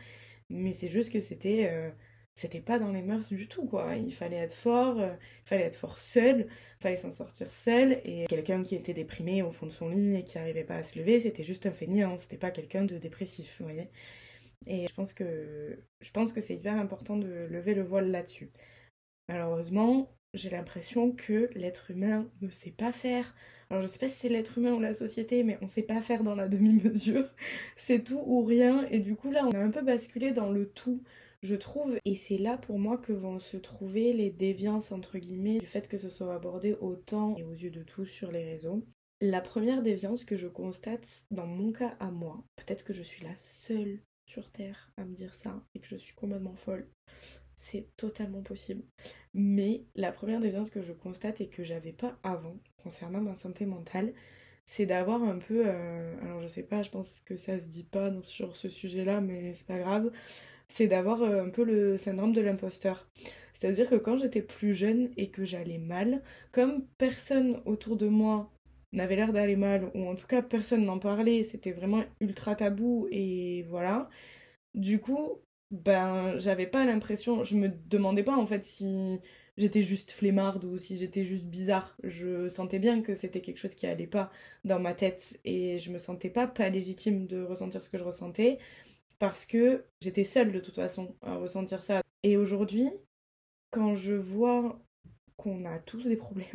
Mais 0.50 0.72
c'est 0.72 0.88
juste 0.88 1.10
que 1.12 1.20
c'était 1.20 1.92
c'était 2.40 2.60
pas 2.60 2.78
dans 2.78 2.90
les 2.90 3.02
mœurs 3.02 3.28
du 3.28 3.48
tout, 3.48 3.66
quoi. 3.66 3.96
Il 3.96 4.14
fallait 4.14 4.36
être 4.36 4.54
fort, 4.54 4.98
euh, 4.98 5.12
il 5.44 5.48
fallait 5.48 5.64
être 5.64 5.76
fort 5.76 5.98
seul, 5.98 6.46
il 6.48 6.82
fallait 6.82 6.96
s'en 6.96 7.12
sortir 7.12 7.52
seul. 7.52 8.00
Et 8.04 8.26
quelqu'un 8.28 8.62
qui 8.62 8.74
était 8.76 8.94
déprimé 8.94 9.42
au 9.42 9.52
fond 9.52 9.66
de 9.66 9.72
son 9.72 9.88
lit 9.90 10.16
et 10.16 10.24
qui 10.24 10.38
n'arrivait 10.38 10.64
pas 10.64 10.76
à 10.76 10.82
se 10.82 10.98
lever, 10.98 11.20
c'était 11.20 11.42
juste 11.42 11.66
un 11.66 11.70
fainéant, 11.70 12.16
c'était 12.16 12.38
pas 12.38 12.50
quelqu'un 12.50 12.84
de 12.84 12.96
dépressif, 12.98 13.56
vous 13.58 13.66
voyez. 13.66 13.88
Et 14.66 14.86
je 14.86 14.94
pense 14.94 15.12
que, 15.12 15.78
je 16.00 16.10
pense 16.12 16.32
que 16.32 16.40
c'est 16.40 16.54
hyper 16.54 16.76
important 16.76 17.16
de 17.16 17.46
lever 17.50 17.74
le 17.74 17.82
voile 17.82 18.10
là-dessus. 18.10 18.50
Malheureusement, 19.28 20.10
j'ai 20.34 20.50
l'impression 20.50 21.12
que 21.12 21.50
l'être 21.54 21.90
humain 21.90 22.28
ne 22.40 22.50
sait 22.50 22.70
pas 22.70 22.92
faire. 22.92 23.34
Alors 23.68 23.82
je 23.82 23.86
sais 23.86 23.98
pas 23.98 24.08
si 24.08 24.16
c'est 24.16 24.28
l'être 24.28 24.58
humain 24.58 24.72
ou 24.72 24.80
la 24.80 24.94
société, 24.94 25.44
mais 25.44 25.58
on 25.62 25.68
sait 25.68 25.82
pas 25.82 26.00
faire 26.00 26.24
dans 26.24 26.34
la 26.34 26.48
demi-mesure. 26.48 27.28
c'est 27.76 28.02
tout 28.04 28.22
ou 28.26 28.44
rien. 28.44 28.84
Et 28.86 29.00
du 29.00 29.16
coup 29.16 29.30
là, 29.30 29.46
on 29.46 29.52
a 29.52 29.58
un 29.58 29.70
peu 29.70 29.82
basculé 29.82 30.32
dans 30.32 30.50
le 30.50 30.68
tout 30.68 31.02
je 31.42 31.54
trouve. 31.54 31.98
Et 32.04 32.14
c'est 32.14 32.38
là 32.38 32.58
pour 32.58 32.78
moi 32.78 32.98
que 32.98 33.12
vont 33.12 33.38
se 33.38 33.56
trouver 33.56 34.12
les 34.12 34.30
déviances, 34.30 34.92
entre 34.92 35.18
guillemets, 35.18 35.58
du 35.58 35.66
fait 35.66 35.88
que 35.88 35.98
ce 35.98 36.08
soit 36.08 36.34
abordé 36.34 36.76
autant 36.80 37.36
et 37.36 37.44
aux 37.44 37.52
yeux 37.52 37.70
de 37.70 37.82
tous 37.82 38.06
sur 38.06 38.30
les 38.30 38.44
réseaux. 38.44 38.84
La 39.20 39.40
première 39.40 39.82
déviance 39.82 40.24
que 40.24 40.36
je 40.36 40.48
constate 40.48 41.06
dans 41.30 41.46
mon 41.46 41.72
cas 41.72 41.94
à 42.00 42.10
moi, 42.10 42.42
peut-être 42.56 42.84
que 42.84 42.94
je 42.94 43.02
suis 43.02 43.22
la 43.22 43.36
seule 43.36 44.00
sur 44.24 44.50
Terre 44.50 44.92
à 44.96 45.04
me 45.04 45.14
dire 45.14 45.34
ça 45.34 45.62
et 45.74 45.80
que 45.80 45.88
je 45.88 45.96
suis 45.96 46.14
complètement 46.14 46.54
folle, 46.54 46.88
c'est 47.60 47.94
totalement 47.96 48.42
possible. 48.42 48.82
Mais 49.34 49.84
la 49.94 50.12
première 50.12 50.40
déviance 50.40 50.70
que 50.70 50.82
je 50.82 50.92
constate 50.92 51.40
et 51.40 51.48
que 51.48 51.62
j'avais 51.62 51.92
pas 51.92 52.18
avant 52.22 52.56
concernant 52.82 53.20
ma 53.20 53.34
santé 53.34 53.66
mentale, 53.66 54.12
c'est 54.64 54.86
d'avoir 54.86 55.22
un 55.22 55.38
peu, 55.38 55.62
euh, 55.66 56.16
alors 56.22 56.42
je 56.42 56.48
sais 56.48 56.62
pas, 56.62 56.82
je 56.82 56.90
pense 56.90 57.20
que 57.20 57.36
ça 57.36 57.60
se 57.60 57.66
dit 57.66 57.84
pas 57.84 58.10
sur 58.22 58.56
ce 58.56 58.68
sujet-là, 58.68 59.20
mais 59.20 59.54
c'est 59.54 59.66
pas 59.66 59.78
grave, 59.78 60.10
c'est 60.68 60.86
d'avoir 60.86 61.22
euh, 61.22 61.44
un 61.44 61.50
peu 61.50 61.64
le 61.64 61.98
syndrome 61.98 62.32
de 62.32 62.40
l'imposteur. 62.40 63.08
C'est-à-dire 63.54 63.90
que 63.90 63.96
quand 63.96 64.18
j'étais 64.18 64.42
plus 64.42 64.74
jeune 64.74 65.10
et 65.18 65.30
que 65.30 65.44
j'allais 65.44 65.78
mal, 65.78 66.22
comme 66.52 66.86
personne 66.98 67.60
autour 67.66 67.96
de 67.96 68.08
moi 68.08 68.50
n'avait 68.92 69.16
l'air 69.16 69.32
d'aller 69.32 69.56
mal, 69.56 69.90
ou 69.94 70.08
en 70.08 70.16
tout 70.16 70.26
cas 70.26 70.42
personne 70.42 70.84
n'en 70.84 70.98
parlait, 70.98 71.42
c'était 71.42 71.72
vraiment 71.72 72.02
ultra 72.20 72.56
tabou 72.56 73.06
et 73.10 73.64
voilà. 73.68 74.08
Du 74.74 75.00
coup, 75.00 75.40
ben 75.70 76.38
j'avais 76.38 76.66
pas 76.66 76.84
l'impression, 76.84 77.44
je 77.44 77.56
me 77.56 77.68
demandais 77.68 78.24
pas 78.24 78.36
en 78.36 78.46
fait 78.46 78.64
si 78.64 79.20
j'étais 79.56 79.82
juste 79.82 80.10
flemmarde 80.10 80.64
ou 80.64 80.78
si 80.78 80.96
j'étais 80.98 81.24
juste 81.24 81.44
bizarre. 81.44 81.96
Je 82.02 82.48
sentais 82.48 82.78
bien 82.78 83.02
que 83.02 83.14
c'était 83.14 83.40
quelque 83.40 83.58
chose 83.58 83.74
qui 83.74 83.86
allait 83.86 84.06
pas 84.06 84.30
dans 84.64 84.80
ma 84.80 84.94
tête 84.94 85.38
et 85.44 85.78
je 85.78 85.92
me 85.92 85.98
sentais 85.98 86.30
pas 86.30 86.46
pas 86.46 86.68
légitime 86.68 87.26
de 87.26 87.42
ressentir 87.42 87.82
ce 87.82 87.88
que 87.90 87.98
je 87.98 88.04
ressentais 88.04 88.58
parce 89.18 89.44
que 89.46 89.84
j'étais 90.02 90.24
seule 90.24 90.52
de 90.52 90.60
toute 90.60 90.74
façon 90.76 91.16
à 91.22 91.36
ressentir 91.36 91.82
ça. 91.82 92.02
Et 92.22 92.36
aujourd'hui, 92.36 92.90
quand 93.70 93.94
je 93.94 94.14
vois 94.14 94.80
qu'on 95.36 95.64
a 95.66 95.78
tous 95.80 96.04
des 96.04 96.16
problèmes, 96.16 96.48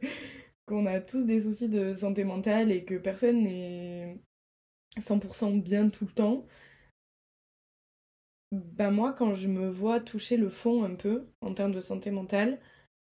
qu'on 0.66 0.86
a 0.86 1.00
tous 1.00 1.26
des 1.26 1.40
soucis 1.40 1.68
de 1.68 1.94
santé 1.94 2.24
mentale 2.24 2.72
et 2.72 2.84
que 2.84 2.96
personne 2.96 3.42
n'est 3.44 4.18
100% 4.98 5.62
bien 5.62 5.88
tout 5.88 6.06
le 6.06 6.12
temps, 6.12 6.46
ben 8.52 8.90
moi, 8.90 9.12
quand 9.12 9.34
je 9.34 9.48
me 9.48 9.68
vois 9.70 10.00
toucher 10.00 10.36
le 10.36 10.48
fond 10.50 10.84
un 10.84 10.94
peu 10.94 11.28
en 11.40 11.54
termes 11.54 11.72
de 11.72 11.80
santé 11.80 12.10
mentale, 12.10 12.60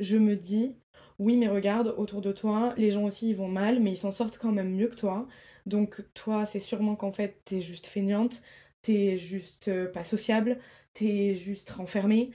je 0.01 0.17
me 0.17 0.37
dis, 0.37 0.77
oui, 1.19 1.37
mais 1.37 1.49
regarde, 1.49 1.95
autour 1.99 2.21
de 2.23 2.33
toi, 2.33 2.75
les 2.77 2.91
gens 2.91 3.05
aussi 3.05 3.35
vont 3.35 3.49
mal, 3.49 3.81
mais 3.81 3.93
ils 3.93 3.97
s'en 3.99 4.13
sortent 4.13 4.39
quand 4.39 4.53
même 4.53 4.71
mieux 4.75 4.89
que 4.89 4.97
toi. 4.97 5.29
Donc 5.67 6.03
toi, 6.15 6.47
c'est 6.47 6.61
sûrement 6.61 6.97
qu'en 6.97 7.13
fait, 7.13 7.43
t'es 7.45 7.61
juste 7.63 7.87
feignante, 7.87 8.43
t'es 8.83 9.17
juste 9.17 9.69
euh, 9.69 9.91
pas 9.91 10.05
sociable, 10.05 10.59
t'es 10.95 11.35
juste 11.37 11.71
renfermé. 11.71 12.33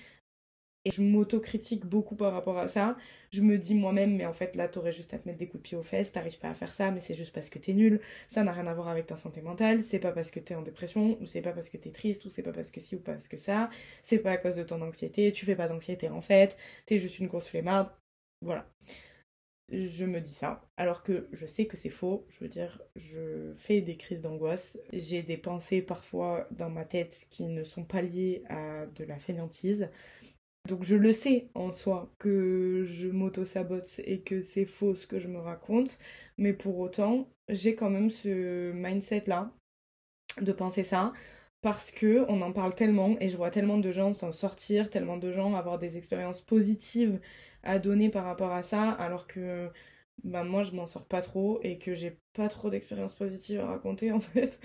Et 0.86 0.91
je 0.91 1.01
m'autocritique 1.01 1.86
beaucoup 1.86 2.15
par 2.15 2.31
rapport 2.33 2.57
à 2.57 2.67
ça. 2.67 2.95
Je 3.31 3.41
me 3.41 3.57
dis 3.57 3.75
moi-même, 3.75 4.15
mais 4.15 4.25
en 4.25 4.33
fait 4.33 4.55
là, 4.55 4.67
t'aurais 4.69 4.93
juste 4.93 5.13
à 5.13 5.19
te 5.19 5.27
mettre 5.27 5.38
des 5.39 5.48
coups 5.48 5.62
de 5.63 5.67
pied 5.67 5.77
aux 5.77 5.83
fesses, 5.83 6.12
t'arrives 6.13 6.39
pas 6.39 6.50
à 6.50 6.53
faire 6.53 6.71
ça, 6.74 6.89
mais 6.91 7.01
c'est 7.01 7.15
juste 7.15 7.33
parce 7.33 7.50
que 7.50 7.59
t'es 7.59 7.74
nul. 7.74 8.00
Ça 8.29 8.43
n'a 8.43 8.53
rien 8.53 8.65
à 8.67 8.74
voir 8.74 8.88
avec 8.88 9.05
ta 9.07 9.15
santé 9.17 9.41
mentale, 9.41 9.83
c'est 9.83 10.00
pas 10.00 10.12
parce 10.13 10.31
que 10.31 10.39
t'es 10.39 10.55
en 10.55 10.62
dépression, 10.62 11.17
ou 11.21 11.25
c'est 11.25 11.41
pas 11.41 11.51
parce 11.51 11.69
que 11.69 11.77
t'es 11.77 11.91
triste, 11.91 12.25
ou 12.25 12.29
c'est 12.29 12.43
pas 12.43 12.53
parce 12.53 12.71
que 12.71 12.79
ci 12.81 12.95
ou 12.95 13.00
parce 13.00 13.27
que 13.27 13.38
ça, 13.38 13.69
c'est 14.03 14.19
pas 14.19 14.31
à 14.31 14.38
cause 14.38 14.55
de 14.55 14.63
ton 14.63 14.81
anxiété, 14.81 15.31
tu 15.33 15.45
fais 15.45 15.55
pas 15.55 15.67
d'anxiété 15.67 16.09
en 16.09 16.21
fait, 16.21 16.57
t'es 16.86 16.98
juste 16.98 17.19
une 17.19 17.27
grosse 17.27 17.48
flemmarde. 17.48 17.89
Voilà 18.41 18.65
je 19.71 20.05
me 20.05 20.19
dis 20.19 20.31
ça, 20.31 20.62
alors 20.77 21.03
que 21.03 21.27
je 21.31 21.45
sais 21.45 21.65
que 21.67 21.77
c'est 21.77 21.89
faux. 21.89 22.25
Je 22.29 22.39
veux 22.39 22.48
dire, 22.50 22.81
je 22.95 23.53
fais 23.57 23.81
des 23.81 23.98
crises 23.98 24.21
d'angoisse. 24.21 24.79
J'ai 24.93 25.21
des 25.24 25.38
pensées 25.38 25.81
parfois 25.81 26.48
dans 26.51 26.69
ma 26.69 26.86
tête 26.86 27.27
qui 27.29 27.43
ne 27.45 27.63
sont 27.63 27.83
pas 27.83 28.01
liées 28.01 28.43
à 28.50 28.86
de 28.88 29.03
la 29.03 29.19
fainéantise. 29.19 29.89
Donc 30.69 30.83
je 30.83 30.95
le 30.95 31.11
sais 31.11 31.49
en 31.55 31.71
soi 31.71 32.13
que 32.19 32.83
je 32.85 33.07
m'auto-sabote 33.07 34.01
et 34.05 34.21
que 34.21 34.41
c'est 34.43 34.65
faux 34.65 34.93
ce 34.93 35.07
que 35.07 35.19
je 35.19 35.27
me 35.27 35.39
raconte, 35.39 35.97
mais 36.38 36.53
pour 36.53 36.77
autant, 36.77 37.27
j'ai 37.49 37.73
quand 37.75 37.89
même 37.89 38.11
ce 38.11 38.71
mindset-là 38.73 39.51
de 40.39 40.51
penser 40.51 40.83
ça 40.83 41.11
parce 41.61 41.89
que 41.91 42.23
on 42.29 42.41
en 42.41 42.53
parle 42.53 42.75
tellement 42.75 43.17
et 43.19 43.29
je 43.29 43.38
vois 43.38 43.49
tellement 43.49 43.79
de 43.79 43.91
gens 43.91 44.13
s'en 44.13 44.31
sortir, 44.31 44.91
tellement 44.91 45.17
de 45.17 45.31
gens 45.31 45.55
avoir 45.55 45.79
des 45.79 45.97
expériences 45.97 46.41
positives 46.41 47.19
à 47.63 47.79
donner 47.79 48.09
par 48.09 48.25
rapport 48.25 48.51
à 48.51 48.61
ça, 48.61 48.91
alors 48.91 49.25
que 49.27 49.69
ben 50.23 50.43
moi 50.43 50.63
je 50.63 50.71
m'en 50.71 50.85
sors 50.85 51.07
pas 51.07 51.21
trop 51.21 51.59
et 51.63 51.77
que 51.77 51.93
j'ai 51.93 52.19
pas 52.33 52.49
trop 52.49 52.69
d'expériences 52.69 53.13
positives 53.13 53.59
à 53.59 53.67
raconter 53.67 54.11
en 54.13 54.19
fait, 54.19 54.59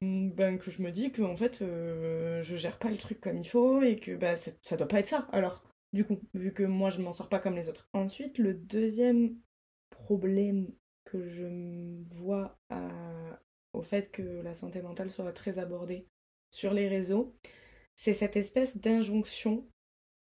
ben 0.00 0.58
que 0.58 0.70
je 0.70 0.82
me 0.82 0.90
dis 0.90 1.12
que 1.12 1.22
en 1.22 1.36
fait 1.36 1.62
euh, 1.62 2.42
je 2.42 2.56
gère 2.56 2.78
pas 2.78 2.90
le 2.90 2.96
truc 2.96 3.20
comme 3.20 3.38
il 3.38 3.48
faut 3.48 3.82
et 3.82 3.96
que 3.96 4.16
ben, 4.16 4.36
ça 4.62 4.76
doit 4.76 4.88
pas 4.88 5.00
être 5.00 5.08
ça 5.08 5.28
alors 5.32 5.64
du 5.92 6.04
coup 6.04 6.20
vu 6.34 6.52
que 6.52 6.62
moi 6.62 6.90
je 6.90 7.00
m'en 7.00 7.12
sors 7.12 7.28
pas 7.28 7.38
comme 7.38 7.56
les 7.56 7.68
autres. 7.68 7.88
Ensuite 7.92 8.38
le 8.38 8.54
deuxième 8.54 9.36
problème 9.90 10.72
que 11.04 11.28
je 11.28 11.46
vois 12.16 12.58
au 13.72 13.82
fait 13.82 14.10
que 14.10 14.22
la 14.42 14.54
santé 14.54 14.82
mentale 14.82 15.10
soit 15.10 15.32
très 15.32 15.58
abordée 15.58 16.06
sur 16.50 16.72
les 16.74 16.88
réseaux, 16.88 17.34
c'est 17.96 18.14
cette 18.14 18.36
espèce 18.36 18.76
d'injonction 18.78 19.66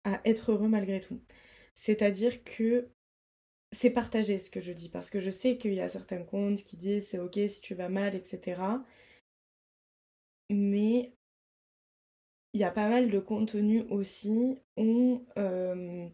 à 0.04 0.20
être 0.24 0.52
heureux 0.52 0.68
malgré 0.68 1.00
tout. 1.00 1.20
C'est-à-dire 1.74 2.42
que 2.44 2.88
c'est 3.72 3.90
partagé 3.90 4.38
ce 4.38 4.50
que 4.50 4.60
je 4.60 4.72
dis, 4.72 4.88
parce 4.88 5.10
que 5.10 5.20
je 5.20 5.30
sais 5.30 5.56
qu'il 5.56 5.74
y 5.74 5.80
a 5.80 5.88
certains 5.88 6.22
comptes 6.22 6.64
qui 6.64 6.76
disent 6.76 7.08
c'est 7.08 7.18
ok 7.18 7.38
si 7.48 7.60
tu 7.60 7.74
vas 7.74 7.88
mal, 7.88 8.14
etc. 8.14 8.60
Mais 10.50 11.12
il 12.52 12.60
y 12.60 12.64
a 12.64 12.70
pas 12.70 12.88
mal 12.88 13.10
de 13.10 13.18
contenu 13.20 13.82
aussi 13.90 14.58
où 14.76 15.24
euh, 15.38 16.08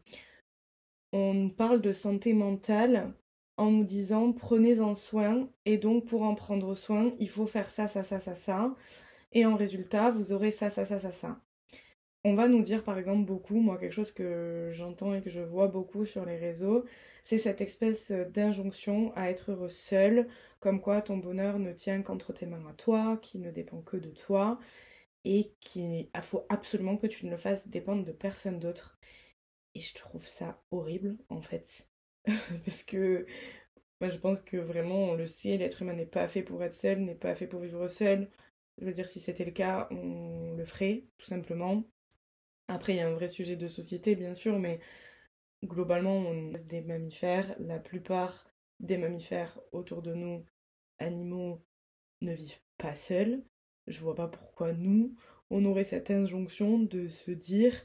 on 1.12 1.48
parle 1.48 1.80
de 1.80 1.92
santé 1.92 2.34
mentale 2.34 3.12
en 3.56 3.70
nous 3.70 3.84
disant 3.84 4.32
prenez-en 4.32 4.94
soin 4.94 5.48
et 5.64 5.78
donc 5.78 6.04
pour 6.06 6.22
en 6.22 6.34
prendre 6.34 6.74
soin 6.74 7.14
il 7.18 7.30
faut 7.30 7.46
faire 7.46 7.70
ça, 7.70 7.88
ça, 7.88 8.02
ça, 8.04 8.18
ça, 8.18 8.34
ça 8.34 8.74
et 9.32 9.46
en 9.46 9.56
résultat 9.56 10.10
vous 10.10 10.32
aurez 10.32 10.50
ça, 10.50 10.68
ça, 10.68 10.84
ça, 10.84 11.00
ça, 11.00 11.12
ça 11.12 11.40
on 12.26 12.34
va 12.34 12.48
nous 12.48 12.62
dire 12.62 12.84
par 12.84 12.98
exemple 12.98 13.24
beaucoup, 13.24 13.60
moi 13.60 13.78
quelque 13.78 13.92
chose 13.92 14.12
que 14.12 14.70
j'entends 14.72 15.14
et 15.14 15.22
que 15.22 15.30
je 15.30 15.40
vois 15.40 15.68
beaucoup 15.68 16.04
sur 16.06 16.24
les 16.26 16.36
réseaux, 16.36 16.84
c'est 17.24 17.38
cette 17.38 17.60
espèce 17.60 18.10
d'injonction 18.10 19.12
à 19.16 19.30
être 19.30 19.52
heureux 19.52 19.68
seul, 19.68 20.28
comme 20.60 20.80
quoi 20.80 21.02
ton 21.02 21.18
bonheur 21.18 21.58
ne 21.58 21.72
tient 21.72 22.02
qu'entre 22.02 22.32
tes 22.32 22.46
mains 22.46 22.66
à 22.68 22.72
toi, 22.74 23.18
qui 23.22 23.38
ne 23.38 23.50
dépend 23.50 23.80
que 23.82 23.96
de 23.96 24.10
toi, 24.10 24.58
et 25.24 25.52
qu'il 25.60 26.08
faut 26.22 26.46
absolument 26.48 26.96
que 26.96 27.06
tu 27.08 27.26
ne 27.26 27.30
le 27.32 27.36
fasses 27.38 27.68
dépendre 27.68 28.04
de 28.04 28.12
personne 28.12 28.60
d'autre. 28.60 28.98
Et 29.74 29.80
je 29.80 29.94
trouve 29.94 30.26
ça 30.26 30.62
horrible 30.72 31.16
en 31.28 31.42
fait. 31.42 31.88
Parce 32.66 32.82
que 32.84 33.26
je 34.00 34.16
pense 34.18 34.40
que 34.42 34.56
vraiment 34.58 35.10
on 35.10 35.14
le 35.14 35.26
sait, 35.28 35.56
l'être 35.56 35.82
humain 35.82 35.94
n'est 35.94 36.06
pas 36.06 36.28
fait 36.28 36.42
pour 36.42 36.62
être 36.64 36.74
seul, 36.74 37.00
n'est 37.00 37.14
pas 37.14 37.34
fait 37.36 37.46
pour 37.46 37.60
vivre 37.60 37.88
seul. 37.88 38.30
Je 38.78 38.84
veux 38.86 38.92
dire, 38.92 39.08
si 39.08 39.20
c'était 39.20 39.44
le 39.44 39.52
cas, 39.52 39.88
on 39.90 40.54
le 40.56 40.64
ferait, 40.66 41.04
tout 41.18 41.26
simplement. 41.26 41.84
Après, 42.68 42.94
il 42.94 42.96
y 42.96 43.00
a 43.00 43.08
un 43.08 43.14
vrai 43.14 43.28
sujet 43.28 43.56
de 43.56 43.68
société, 43.68 44.16
bien 44.16 44.34
sûr, 44.34 44.58
mais 44.58 44.80
globalement, 45.64 46.16
on 46.16 46.54
est 46.54 46.64
des 46.66 46.80
mammifères. 46.82 47.54
La 47.58 47.78
plupart 47.78 48.52
des 48.80 48.98
mammifères 48.98 49.58
autour 49.72 50.02
de 50.02 50.14
nous, 50.14 50.44
animaux, 50.98 51.64
ne 52.22 52.34
vivent 52.34 52.60
pas 52.78 52.94
seuls. 52.94 53.44
Je 53.86 54.00
vois 54.00 54.14
pas 54.14 54.28
pourquoi 54.28 54.72
nous, 54.72 55.14
on 55.50 55.64
aurait 55.64 55.84
cette 55.84 56.10
injonction 56.10 56.78
de 56.78 57.08
se 57.08 57.30
dire 57.30 57.82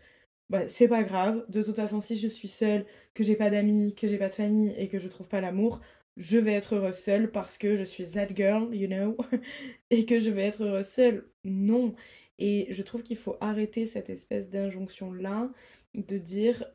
bah, 0.50 0.68
c'est 0.68 0.88
pas 0.90 1.04
grave. 1.04 1.46
De 1.50 1.64
toute 1.64 1.76
façon, 1.78 2.02
si 2.02 2.18
je 2.18 2.28
suis 2.28 2.48
seule, 2.50 2.86
que 3.14 3.24
j'ai 3.24 3.36
pas 3.38 3.50
d'amis, 3.50 3.96
que 3.96 4.08
j'ai 4.08 4.18
pas 4.18 4.30
de 4.30 4.34
famille 4.34 4.74
et 4.78 4.90
que 4.90 5.00
je 5.00 5.08
trouve 5.08 5.28
pas 5.28 5.42
l'amour, 5.42 5.82
je 6.18 6.38
vais 6.38 6.54
être 6.54 6.76
heureuse 6.76 6.98
seule 6.98 7.32
parce 7.32 7.58
que 7.58 7.76
je 7.76 7.84
suis 7.84 8.06
that 8.12 8.28
girl, 8.36 8.76
you 8.76 8.88
know, 8.88 9.16
et 9.92 10.06
que 10.06 10.20
je 10.20 10.30
vais 10.32 10.44
être 10.44 10.64
heureuse 10.64 10.88
seule. 10.88 11.30
Non. 11.46 11.96
Et 12.42 12.68
je 12.72 12.84
trouve 12.84 13.04
qu'il 13.04 13.18
faut 13.18 13.38
arrêter 13.40 13.86
cette 13.86 14.10
espèce 14.10 14.50
d'injonction-là 14.50 15.52
de 15.94 16.18
dire 16.18 16.66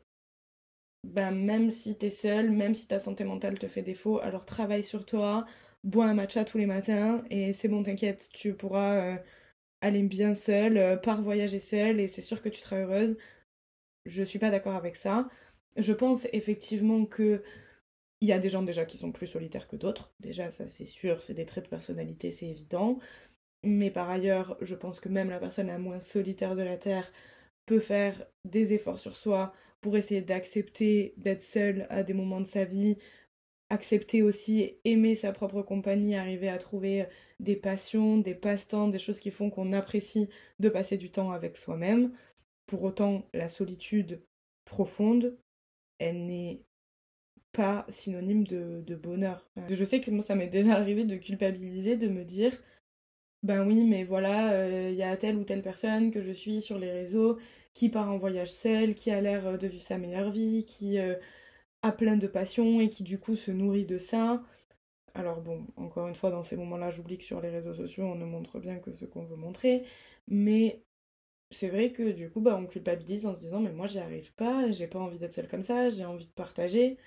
ben, 1.03 1.31
même 1.31 1.71
si 1.71 1.97
t'es 1.97 2.09
seule, 2.09 2.51
même 2.51 2.75
si 2.75 2.87
ta 2.87 2.99
santé 2.99 3.23
mentale 3.23 3.59
te 3.59 3.67
fait 3.67 3.81
défaut, 3.81 4.19
alors 4.19 4.45
travaille 4.45 4.83
sur 4.83 5.05
toi, 5.05 5.45
bois 5.83 6.05
un 6.05 6.13
matcha 6.13 6.45
tous 6.45 6.57
les 6.57 6.65
matins 6.65 7.23
et 7.29 7.53
c'est 7.53 7.67
bon, 7.67 7.83
t'inquiète, 7.83 8.29
tu 8.33 8.53
pourras 8.53 9.15
euh, 9.15 9.17
aller 9.81 10.03
bien 10.03 10.35
seule, 10.35 10.77
euh, 10.77 10.97
voyager 11.19 11.59
seule 11.59 11.99
et 11.99 12.07
c'est 12.07 12.21
sûr 12.21 12.41
que 12.41 12.49
tu 12.49 12.59
seras 12.61 12.79
heureuse. 12.81 13.17
Je 14.05 14.23
suis 14.23 14.39
pas 14.39 14.51
d'accord 14.51 14.75
avec 14.75 14.97
ça. 14.97 15.29
Je 15.77 15.93
pense 15.93 16.27
effectivement 16.33 17.05
que 17.05 17.43
il 18.21 18.27
y 18.27 18.33
a 18.33 18.39
des 18.39 18.49
gens 18.49 18.63
déjà 18.63 18.85
qui 18.85 18.97
sont 18.97 19.11
plus 19.11 19.27
solitaires 19.27 19.67
que 19.67 19.75
d'autres. 19.75 20.13
Déjà, 20.19 20.51
ça 20.51 20.67
c'est 20.69 20.85
sûr, 20.87 21.21
c'est 21.23 21.33
des 21.35 21.45
traits 21.45 21.65
de 21.65 21.69
personnalité, 21.69 22.31
c'est 22.31 22.47
évident. 22.47 22.99
Mais 23.63 23.91
par 23.91 24.09
ailleurs, 24.09 24.57
je 24.61 24.75
pense 24.75 24.99
que 24.99 25.09
même 25.09 25.29
la 25.29 25.39
personne 25.39 25.67
la 25.67 25.79
moins 25.79 25.99
solitaire 25.99 26.55
de 26.55 26.61
la 26.61 26.77
Terre 26.77 27.11
peut 27.65 27.79
faire 27.79 28.25
des 28.45 28.73
efforts 28.73 28.99
sur 28.99 29.15
soi 29.15 29.53
pour 29.81 29.97
essayer 29.97 30.21
d'accepter 30.21 31.13
d'être 31.17 31.41
seule 31.41 31.87
à 31.89 32.03
des 32.03 32.13
moments 32.13 32.41
de 32.41 32.47
sa 32.47 32.65
vie, 32.65 32.97
accepter 33.69 34.21
aussi 34.21 34.77
aimer 34.85 35.15
sa 35.15 35.33
propre 35.33 35.61
compagnie, 35.61 36.15
arriver 36.15 36.49
à 36.49 36.57
trouver 36.57 37.05
des 37.39 37.55
passions, 37.55 38.17
des 38.17 38.35
passe-temps, 38.35 38.87
des 38.87 38.99
choses 38.99 39.19
qui 39.19 39.31
font 39.31 39.49
qu'on 39.49 39.73
apprécie 39.73 40.29
de 40.59 40.69
passer 40.69 40.97
du 40.97 41.11
temps 41.11 41.31
avec 41.31 41.57
soi-même. 41.57 42.11
Pour 42.65 42.83
autant, 42.83 43.27
la 43.33 43.49
solitude 43.49 44.21
profonde, 44.65 45.37
elle 45.99 46.25
n'est 46.25 46.63
pas 47.51 47.85
synonyme 47.89 48.45
de, 48.45 48.95
bonheur. 48.95 49.49
Je 49.69 49.83
sais 49.83 50.01
que 50.01 50.11
moi, 50.11 50.23
ça 50.23 50.35
m'est 50.35 50.47
déjà 50.47 50.73
arrivé 50.73 51.05
de 51.05 51.15
culpabiliser, 51.17 51.97
de 51.97 52.07
me 52.07 52.23
dire, 52.23 52.51
ben 53.47 53.65
oui, 53.67 53.83
mais 53.85 54.03
voilà, 54.03 54.51
euh, 54.53 54.89
il 54.91 54.97
y 54.97 55.03
a 55.03 55.15
telle 55.17 55.37
ou 55.37 55.43
telle 55.43 55.61
personne 55.61 56.11
que 56.11 56.21
je 56.21 56.31
suis 56.31 56.61
sur 56.61 56.77
les 56.79 56.91
réseaux 56.91 57.37
qui 57.73 57.89
part 57.89 58.09
en 58.09 58.17
voyage 58.17 58.51
seule, 58.51 58.95
qui 58.95 59.11
a 59.11 59.21
l'air 59.21 59.45
euh, 59.47 59.57
de 59.57 59.67
vivre 59.67 59.83
sa 59.83 59.97
meilleure 59.97 60.31
vie, 60.31 60.65
qui 60.65 60.99
euh, 60.99 61.15
a 61.83 61.91
plein 61.91 62.17
de 62.17 62.27
passions 62.27 62.81
et 62.81 62.89
qui 62.89 63.03
du 63.03 63.19
coup 63.19 63.35
se 63.35 63.51
nourrit 63.51 63.85
de 63.85 63.99
ça. 63.99 64.43
Alors 65.15 65.41
bon, 65.41 65.67
encore 65.77 66.07
une 66.07 66.15
fois, 66.15 66.31
dans 66.31 66.43
ces 66.43 66.57
moments-là, 66.57 66.91
j'oublie 66.91 67.17
que 67.19 67.23
sur 67.25 67.41
les 67.41 67.49
réseaux 67.49 67.73
sociaux, 67.75 68.05
on 68.05 68.15
ne 68.15 68.25
montre 68.25 68.59
bien 68.59 68.79
que 68.79 68.93
ce 68.93 69.05
qu'on 69.05 69.25
veut 69.25 69.37
montrer, 69.37 69.85
mais 70.27 70.83
c'est 71.51 71.69
vrai 71.69 71.91
que 71.91 72.11
du 72.11 72.29
coup, 72.29 72.41
bah, 72.41 72.57
on 72.59 72.65
culpabilise 72.67 73.25
en 73.25 73.35
se 73.35 73.39
disant 73.39 73.59
mais 73.61 73.71
moi 73.73 73.87
j'y 73.87 73.99
arrive 73.99 74.33
pas, 74.33 74.71
j'ai 74.71 74.87
pas 74.87 74.99
envie 74.99 75.19
d'être 75.19 75.33
seule 75.33 75.47
comme 75.49 75.63
ça, 75.63 75.89
j'ai 75.89 76.05
envie 76.05 76.25
de 76.27 76.31
partager 76.31 76.97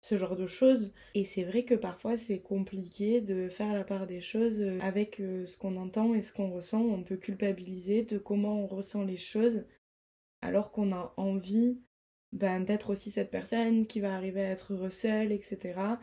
ce 0.00 0.16
genre 0.16 0.36
de 0.36 0.46
choses. 0.46 0.92
Et 1.14 1.24
c'est 1.24 1.44
vrai 1.44 1.64
que 1.64 1.74
parfois 1.74 2.16
c'est 2.16 2.40
compliqué 2.40 3.20
de 3.20 3.48
faire 3.48 3.72
la 3.72 3.84
part 3.84 4.06
des 4.06 4.20
choses 4.20 4.60
euh, 4.60 4.78
avec 4.80 5.20
euh, 5.20 5.46
ce 5.46 5.56
qu'on 5.56 5.76
entend 5.76 6.14
et 6.14 6.22
ce 6.22 6.32
qu'on 6.32 6.50
ressent. 6.50 6.80
On 6.80 7.02
peut 7.02 7.16
culpabiliser 7.16 8.02
de 8.02 8.18
comment 8.18 8.62
on 8.62 8.66
ressent 8.66 9.04
les 9.04 9.16
choses 9.16 9.64
alors 10.42 10.72
qu'on 10.72 10.92
a 10.92 11.12
envie 11.16 11.80
ben, 12.32 12.60
d'être 12.60 12.90
aussi 12.90 13.10
cette 13.10 13.30
personne 13.30 13.86
qui 13.86 14.00
va 14.00 14.14
arriver 14.14 14.40
à 14.40 14.50
être 14.50 14.72
heureux 14.72 14.90
seule, 14.90 15.32
etc. 15.32 15.98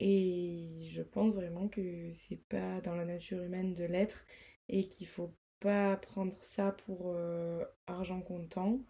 Et 0.00 0.88
je 0.90 1.02
pense 1.02 1.34
vraiment 1.34 1.68
que 1.68 2.10
c'est 2.12 2.42
pas 2.48 2.80
dans 2.80 2.94
la 2.94 3.04
nature 3.04 3.42
humaine 3.42 3.74
de 3.74 3.84
l'être 3.84 4.26
et 4.68 4.88
qu'il 4.88 5.06
faut 5.06 5.34
pas 5.60 5.96
prendre 5.98 6.42
ça 6.42 6.72
pour 6.72 7.12
euh, 7.14 7.62
argent 7.86 8.22
comptant, 8.22 8.80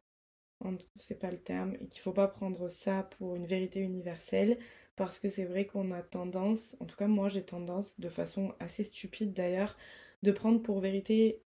c'est 0.96 1.18
pas 1.18 1.30
le 1.30 1.38
terme, 1.40 1.74
et 1.80 1.86
qu'il 1.88 2.00
faut 2.02 2.12
pas 2.12 2.28
prendre 2.28 2.68
ça 2.68 3.04
pour 3.18 3.36
une 3.36 3.46
vérité 3.46 3.80
universelle, 3.80 4.58
parce 4.96 5.18
que 5.18 5.28
c'est 5.30 5.44
vrai 5.44 5.66
qu'on 5.66 5.90
a 5.92 6.02
tendance, 6.02 6.76
en 6.80 6.86
tout 6.86 6.96
cas 6.96 7.06
moi 7.08 7.28
j'ai 7.28 7.44
tendance, 7.44 7.98
de 8.00 8.08
façon 8.08 8.54
assez 8.60 8.84
stupide 8.84 9.32
d'ailleurs, 9.32 9.76
de 10.22 10.32
prendre 10.32 10.62
pour 10.62 10.80
vérité, 10.80 11.42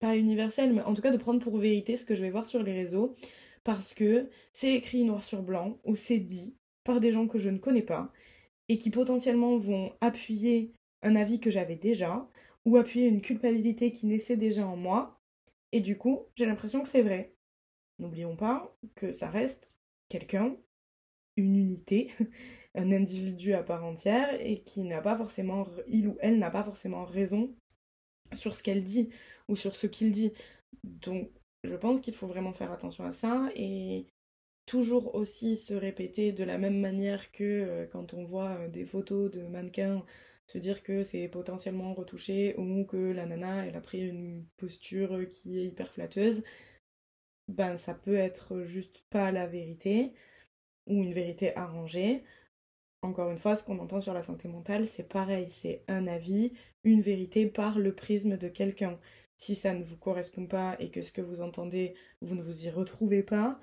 pas 0.00 0.16
universelle, 0.16 0.72
mais 0.74 0.82
en 0.82 0.94
tout 0.94 1.02
cas 1.02 1.10
de 1.10 1.16
prendre 1.16 1.40
pour 1.40 1.58
vérité 1.58 1.96
ce 1.96 2.04
que 2.04 2.14
je 2.14 2.22
vais 2.22 2.30
voir 2.30 2.46
sur 2.46 2.62
les 2.62 2.72
réseaux, 2.72 3.14
parce 3.64 3.94
que 3.94 4.30
c'est 4.52 4.74
écrit 4.74 5.04
noir 5.04 5.22
sur 5.22 5.42
blanc, 5.42 5.78
ou 5.84 5.96
c'est 5.96 6.18
dit 6.18 6.56
par 6.84 7.00
des 7.00 7.12
gens 7.12 7.26
que 7.28 7.38
je 7.38 7.50
ne 7.50 7.58
connais 7.58 7.82
pas, 7.82 8.12
et 8.68 8.78
qui 8.78 8.90
potentiellement 8.90 9.58
vont 9.58 9.92
appuyer 10.00 10.72
un 11.02 11.16
avis 11.16 11.40
que 11.40 11.50
j'avais 11.50 11.76
déjà, 11.76 12.28
ou 12.66 12.76
appuyer 12.76 13.08
une 13.08 13.22
culpabilité 13.22 13.92
qui 13.92 14.06
naissait 14.06 14.36
déjà 14.36 14.66
en 14.66 14.76
moi, 14.76 15.20
et 15.72 15.80
du 15.80 15.98
coup, 15.98 16.26
j'ai 16.36 16.46
l'impression 16.46 16.82
que 16.82 16.88
c'est 16.88 17.02
vrai. 17.02 17.34
N'oublions 17.98 18.36
pas 18.36 18.74
que 18.94 19.12
ça 19.12 19.28
reste 19.28 19.76
quelqu'un, 20.08 20.56
une 21.36 21.56
unité, 21.56 22.12
un 22.74 22.92
individu 22.92 23.54
à 23.54 23.62
part 23.62 23.84
entière, 23.84 24.28
et 24.40 24.62
qui 24.62 24.82
n'a 24.82 25.00
pas 25.00 25.16
forcément, 25.16 25.64
il 25.86 26.08
ou 26.08 26.16
elle 26.20 26.38
n'a 26.38 26.50
pas 26.50 26.64
forcément 26.64 27.04
raison 27.04 27.54
sur 28.34 28.54
ce 28.54 28.62
qu'elle 28.62 28.84
dit 28.84 29.10
ou 29.48 29.56
sur 29.56 29.76
ce 29.76 29.86
qu'il 29.86 30.12
dit. 30.12 30.32
Donc, 30.84 31.30
je 31.64 31.74
pense 31.74 32.00
qu'il 32.00 32.14
faut 32.14 32.26
vraiment 32.26 32.52
faire 32.52 32.72
attention 32.72 33.04
à 33.04 33.12
ça 33.12 33.48
et 33.56 34.06
toujours 34.66 35.14
aussi 35.14 35.56
se 35.56 35.74
répéter 35.74 36.32
de 36.32 36.44
la 36.44 36.58
même 36.58 36.78
manière 36.78 37.32
que 37.32 37.44
euh, 37.44 37.86
quand 37.86 38.14
on 38.14 38.24
voit 38.24 38.50
euh, 38.60 38.68
des 38.68 38.84
photos 38.84 39.30
de 39.30 39.42
mannequins 39.42 40.04
se 40.46 40.58
dire 40.58 40.82
que 40.82 41.02
c'est 41.04 41.28
potentiellement 41.28 41.94
retouché 41.94 42.54
ou 42.58 42.84
que 42.84 42.96
la 42.96 43.26
nana 43.26 43.66
elle 43.66 43.76
a 43.76 43.80
pris 43.80 44.00
une 44.00 44.46
posture 44.56 45.28
qui 45.30 45.58
est 45.58 45.66
hyper 45.66 45.92
flatteuse, 45.92 46.42
ben 47.48 47.78
ça 47.78 47.94
peut 47.94 48.16
être 48.16 48.62
juste 48.62 49.02
pas 49.10 49.32
la 49.32 49.46
vérité 49.46 50.12
ou 50.86 51.02
une 51.02 51.12
vérité 51.12 51.56
arrangée. 51.56 52.24
Encore 53.02 53.30
une 53.30 53.38
fois, 53.38 53.56
ce 53.56 53.64
qu'on 53.64 53.78
entend 53.78 54.00
sur 54.00 54.14
la 54.14 54.22
santé 54.22 54.48
mentale, 54.48 54.88
c'est 54.88 55.08
pareil, 55.08 55.48
c'est 55.50 55.84
un 55.88 56.06
avis, 56.06 56.52
une 56.84 57.02
vérité 57.02 57.46
par 57.46 57.78
le 57.78 57.94
prisme 57.94 58.36
de 58.36 58.48
quelqu'un. 58.48 58.98
Si 59.36 59.54
ça 59.54 59.72
ne 59.74 59.84
vous 59.84 59.96
correspond 59.96 60.46
pas 60.46 60.76
et 60.80 60.90
que 60.90 61.02
ce 61.02 61.12
que 61.12 61.20
vous 61.20 61.40
entendez, 61.40 61.94
vous 62.22 62.34
ne 62.34 62.42
vous 62.42 62.64
y 62.66 62.70
retrouvez 62.70 63.22
pas, 63.22 63.60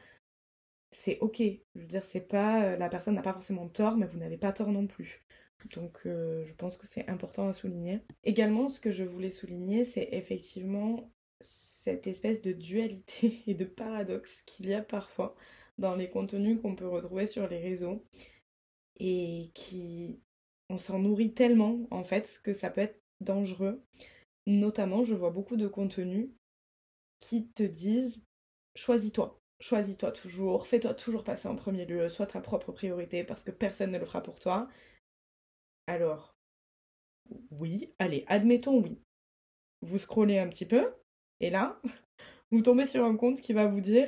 c'est 0.91 1.19
ok. 1.19 1.41
Je 1.75 1.79
veux 1.81 1.87
dire, 1.87 2.03
c'est 2.03 2.21
pas 2.21 2.77
la 2.77 2.89
personne 2.89 3.15
n'a 3.15 3.21
pas 3.21 3.33
forcément 3.33 3.67
tort, 3.67 3.97
mais 3.97 4.07
vous 4.07 4.17
n'avez 4.19 4.37
pas 4.37 4.53
tort 4.53 4.71
non 4.71 4.87
plus. 4.87 5.25
Donc 5.73 5.99
euh, 6.05 6.45
je 6.45 6.53
pense 6.53 6.77
que 6.77 6.87
c'est 6.87 7.07
important 7.09 7.49
à 7.49 7.53
souligner. 7.53 8.01
Également, 8.23 8.69
ce 8.69 8.79
que 8.79 8.91
je 8.91 9.03
voulais 9.03 9.29
souligner, 9.29 9.83
c'est 9.83 10.09
effectivement 10.11 11.11
cette 11.41 12.07
espèce 12.07 12.41
de 12.41 12.51
dualité 12.51 13.43
et 13.47 13.53
de 13.53 13.65
paradoxe 13.65 14.43
qu'il 14.43 14.67
y 14.67 14.73
a 14.73 14.81
parfois 14.81 15.35
dans 15.77 15.95
les 15.95 16.09
contenus 16.09 16.61
qu'on 16.61 16.75
peut 16.75 16.87
retrouver 16.87 17.27
sur 17.27 17.47
les 17.47 17.59
réseaux 17.59 18.03
et 18.97 19.51
qui 19.53 20.19
on 20.69 20.77
s'en 20.77 20.99
nourrit 20.99 21.33
tellement 21.33 21.87
en 21.91 22.03
fait 22.03 22.39
que 22.43 22.53
ça 22.53 22.69
peut 22.69 22.81
être 22.81 22.99
dangereux. 23.21 23.83
Notamment, 24.47 25.03
je 25.03 25.15
vois 25.15 25.31
beaucoup 25.31 25.57
de 25.57 25.67
contenus 25.67 26.29
qui 27.19 27.47
te 27.49 27.63
disent 27.63 28.21
choisis-toi, 28.75 29.39
choisis-toi 29.59 30.11
toujours, 30.11 30.67
fais-toi 30.67 30.93
toujours 30.93 31.23
passer 31.23 31.47
en 31.47 31.55
premier 31.55 31.85
lieu, 31.85 32.09
sois 32.09 32.27
ta 32.27 32.41
propre 32.41 32.71
priorité 32.71 33.23
parce 33.23 33.43
que 33.43 33.51
personne 33.51 33.91
ne 33.91 33.99
le 33.99 34.05
fera 34.05 34.21
pour 34.21 34.39
toi. 34.39 34.69
Alors, 35.87 36.35
oui, 37.51 37.93
allez, 37.99 38.23
admettons 38.27 38.79
oui. 38.81 38.99
Vous 39.81 39.99
scrollez 39.99 40.39
un 40.39 40.49
petit 40.49 40.65
peu, 40.65 40.93
et 41.45 41.49
là, 41.49 41.79
vous 42.51 42.61
tombez 42.61 42.85
sur 42.85 43.05
un 43.05 43.15
compte 43.15 43.41
qui 43.41 43.53
va 43.53 43.67
vous 43.67 43.81
dire 43.81 44.07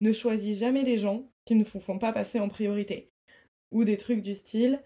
ne 0.00 0.12
choisis 0.12 0.58
jamais 0.58 0.82
les 0.82 0.98
gens 0.98 1.30
qui 1.44 1.54
ne 1.54 1.64
vous 1.64 1.80
font 1.80 1.98
pas 1.98 2.12
passer 2.12 2.40
en 2.40 2.48
priorité. 2.48 3.12
Ou 3.70 3.84
des 3.84 3.96
trucs 3.96 4.22
du 4.22 4.34
style 4.34 4.82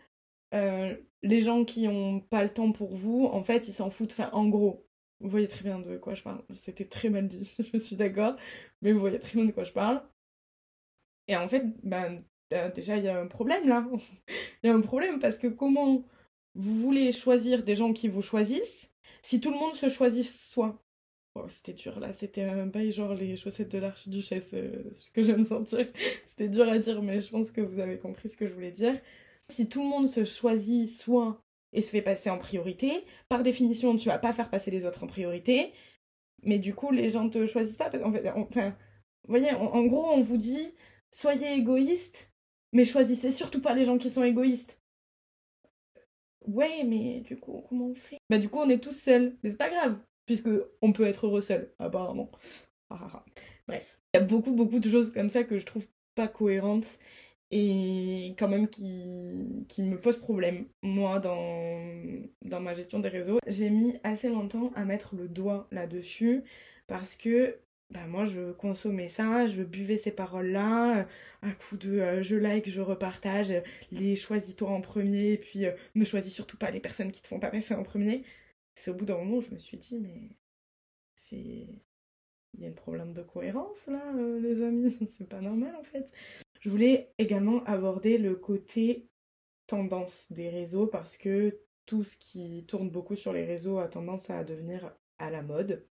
euh, 0.55 0.97
les 1.23 1.41
gens 1.41 1.65
qui 1.65 1.89
n'ont 1.89 2.21
pas 2.21 2.45
le 2.45 2.53
temps 2.53 2.73
pour 2.73 2.95
vous, 2.95 3.27
en 3.27 3.43
fait, 3.43 3.69
ils 3.69 3.73
s'en 3.73 3.91
foutent. 3.91 4.13
Enfin, 4.13 4.31
en 4.33 4.49
gros, 4.49 4.87
vous 5.21 5.29
voyez 5.29 5.49
très 5.49 5.65
bien 5.65 5.81
de 5.81 5.97
quoi 5.99 6.15
je 6.15 6.23
parle. 6.23 6.43
C'était 6.55 6.85
très 6.85 7.09
mal 7.09 7.29
dit, 7.29 7.57
je 7.73 7.79
suis 7.79 7.97
d'accord, 7.97 8.37
mais 8.83 8.93
vous 8.93 9.01
voyez 9.01 9.19
très 9.19 9.35
bien 9.35 9.45
de 9.45 9.53
quoi 9.53 9.65
je 9.65 9.73
parle. 9.73 10.03
Et 11.29 11.37
en 11.37 11.49
fait, 11.49 11.65
ben, 11.83 12.23
déjà, 12.75 12.97
il 12.97 13.05
y 13.05 13.09
a 13.09 13.21
un 13.21 13.27
problème 13.27 13.69
là. 13.69 13.87
Il 14.63 14.69
y 14.69 14.71
a 14.71 14.75
un 14.75 14.81
problème 14.81 15.19
parce 15.21 15.39
que 15.39 15.49
comment 15.49 16.05
vous 16.55 16.81
voulez 16.81 17.13
choisir 17.13 17.63
des 17.65 17.77
gens 17.77 17.93
qui 17.93 18.09
vous 18.09 18.23
choisissent 18.23 18.93
si 19.23 19.41
tout 19.41 19.51
le 19.51 19.57
monde 19.57 19.75
se 19.75 19.89
choisit 19.89 20.25
soi? 20.25 20.83
Oh, 21.45 21.49
C'était 21.49 21.73
dur 21.73 21.99
là, 22.01 22.13
c'était 22.13 22.43
un 22.43 22.67
bail 22.67 22.93
genre 22.93 23.15
les 23.15 23.37
chaussettes 23.37 23.71
de 23.71 23.79
l'archiduchesse, 23.79 24.55
euh, 24.55 24.91
ce 24.93 25.11
que 25.11 25.23
je 25.23 25.29
viens 25.33 25.43
de 25.43 25.45
sentir. 25.45 25.87
c'était 26.29 26.49
dur 26.49 26.69
à 26.69 26.79
dire, 26.79 27.03
mais 27.03 27.21
je 27.21 27.31
pense 27.31 27.51
que 27.51 27.61
vous 27.61 27.79
avez 27.79 27.99
compris 27.99 28.29
ce 28.29 28.37
que 28.37 28.49
je 28.49 28.55
voulais 28.55 28.73
dire. 28.73 28.99
Si 29.51 29.69
tout 29.69 29.83
le 29.83 29.89
monde 29.89 30.09
se 30.09 30.25
choisit 30.25 30.89
soi 30.89 31.41
et 31.73 31.83
se 31.83 31.91
fait 31.91 32.03
passer 32.03 32.31
en 32.31 32.39
priorité, 32.39 33.05
par 33.29 33.43
définition, 33.43 33.97
tu 33.97 34.09
vas 34.09 34.19
pas 34.19 34.33
faire 34.33 34.51
passer 34.51 34.71
les 34.71 34.85
autres 34.85 35.05
en 35.05 35.07
priorité, 35.07 35.73
mais 36.43 36.59
du 36.59 36.75
coup, 36.75 36.91
les 36.91 37.11
gens 37.11 37.29
te 37.29 37.47
choisissent 37.47 37.77
pas. 37.77 37.91
En 38.05 38.13
fait, 38.13 38.29
enfin, 38.31 38.71
vous 39.25 39.31
voyez, 39.31 39.53
en 39.53 39.85
gros, 39.87 40.07
on 40.13 40.23
vous 40.23 40.37
dit 40.37 40.73
soyez 41.11 41.55
égoïste, 41.55 42.33
mais 42.73 42.85
choisissez 42.85 43.33
surtout 43.33 43.61
pas 43.61 43.75
les 43.75 43.85
gens 43.85 43.99
qui 43.99 44.11
sont 44.11 44.25
égoïstes. 44.25 44.81
Ouais, 46.47 46.85
mais 46.85 47.21
du 47.21 47.39
coup, 47.39 47.65
comment 47.69 47.87
on 47.89 47.95
fait? 47.95 48.19
Bah, 48.31 48.39
du 48.39 48.49
coup, 48.49 48.59
on 48.59 48.69
est 48.69 48.83
tous 48.83 48.93
seuls. 48.93 49.37
Mais 49.43 49.51
c'est 49.51 49.57
pas 49.57 49.71
grave, 49.71 49.99
puisque 50.27 50.49
on 50.83 50.93
peut 50.93 51.07
être 51.07 51.27
heureux 51.27 51.43
seul, 51.43 51.73
apparemment. 51.79 52.31
Bref, 53.67 53.99
il 54.15 54.19
y 54.19 54.23
a 54.23 54.25
beaucoup 54.25 54.53
beaucoup 54.53 54.79
de 54.79 54.89
choses 54.89 55.13
comme 55.13 55.31
ça 55.31 55.45
que 55.45 55.59
je 55.59 55.65
trouve 55.65 55.87
pas 56.15 56.29
cohérentes 56.29 56.99
et 57.51 58.35
quand 58.39 58.49
même 58.49 58.69
qui, 58.69 58.85
me 59.79 59.97
posent 59.97 60.19
problème, 60.19 60.67
moi, 60.83 61.21
dans, 61.21 62.61
ma 62.61 62.75
gestion 62.75 62.99
des 62.99 63.09
réseaux. 63.09 63.39
J'ai 63.47 63.71
mis 63.71 63.99
assez 64.03 64.29
longtemps 64.29 64.73
à 64.75 64.85
mettre 64.85 65.15
le 65.15 65.29
doigt 65.29 65.69
là-dessus 65.71 66.43
parce 66.87 67.15
que 67.17 67.59
bah 67.91 68.05
moi 68.09 68.25
je 68.25 68.51
consommais 68.53 69.09
ça, 69.09 69.47
je 69.47 69.63
buvais 69.63 69.97
ces 69.97 70.11
paroles-là, 70.11 71.07
un 71.43 71.51
coup 71.53 71.77
de 71.77 72.01
euh, 72.01 72.23
je 72.23 72.35
like, 72.35 72.69
je 72.69 72.81
repartage, 72.81 73.55
les 73.93 74.17
choisis-toi 74.17 74.69
en 74.69 74.81
premier, 74.81 75.35
et 75.35 75.39
puis 75.39 75.67
euh, 75.67 75.73
ne 75.95 76.05
choisis 76.05 76.35
surtout 76.35 76.57
pas 76.57 76.73
les 76.73 76.81
personnes 76.81 77.13
qui 77.13 77.23
te 77.23 77.29
font 77.29 77.39
pas 77.39 77.51
passer 77.51 77.75
en 77.75 77.85
premier. 77.85 78.25
C'est 78.77 78.91
au 78.91 78.95
bout 78.95 79.05
d'un 79.05 79.17
moment 79.17 79.39
où 79.39 79.41
je 79.41 79.53
me 79.53 79.59
suis 79.59 79.79
dit, 79.79 79.99
mais 79.99 80.31
c'est. 81.15 81.67
Il 82.55 82.63
y 82.63 82.67
a 82.67 82.71
un 82.71 82.73
problème 82.73 83.13
de 83.13 83.23
cohérence 83.23 83.87
là, 83.87 84.15
euh, 84.17 84.41
les 84.41 84.63
amis, 84.63 84.97
c'est 85.19 85.29
pas 85.29 85.43
normal 85.43 85.77
en 85.77 85.83
fait. 85.83 86.11
Je 86.61 86.71
voulais 86.71 87.13
également 87.19 87.63
aborder 87.65 88.17
le 88.17 88.35
côté 88.35 89.09
tendance 89.67 90.33
des 90.33 90.49
réseaux 90.49 90.87
parce 90.87 91.19
que 91.19 91.61
tout 91.85 92.03
ce 92.03 92.17
qui 92.17 92.65
tourne 92.67 92.89
beaucoup 92.89 93.15
sur 93.15 93.35
les 93.35 93.45
réseaux 93.45 93.79
a 93.79 93.89
tendance 93.89 94.31
à 94.31 94.43
devenir 94.43 94.97
à 95.19 95.31
la 95.31 95.43
mode. 95.43 95.87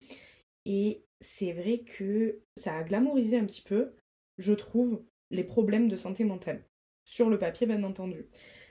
Et 0.65 1.05
c'est 1.21 1.53
vrai 1.53 1.81
que 1.81 2.41
ça 2.57 2.77
a 2.77 2.83
glamourisé 2.83 3.39
un 3.39 3.45
petit 3.45 3.63
peu, 3.63 3.95
je 4.39 4.53
trouve, 4.53 5.05
les 5.31 5.45
problèmes 5.45 5.89
de 5.89 5.97
santé 5.97 6.25
mentale. 6.25 6.65
Sur 7.05 7.29
le 7.29 7.39
papier, 7.39 7.67
bien 7.67 7.83
entendu. 7.85 8.27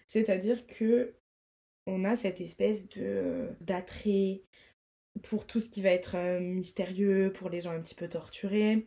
C'est-à-dire 0.07 0.65
que 0.67 1.15
on 1.87 2.03
a 2.05 2.15
cette 2.15 2.41
espèce 2.41 2.87
de 2.89 3.49
d'attrait 3.61 4.43
pour 5.21 5.45
tout 5.45 5.59
ce 5.59 5.69
qui 5.69 5.81
va 5.81 5.89
être 5.89 6.15
euh, 6.15 6.39
mystérieux, 6.39 7.31
pour 7.33 7.49
les 7.49 7.61
gens 7.61 7.71
un 7.71 7.81
petit 7.81 7.95
peu 7.95 8.07
torturés. 8.07 8.85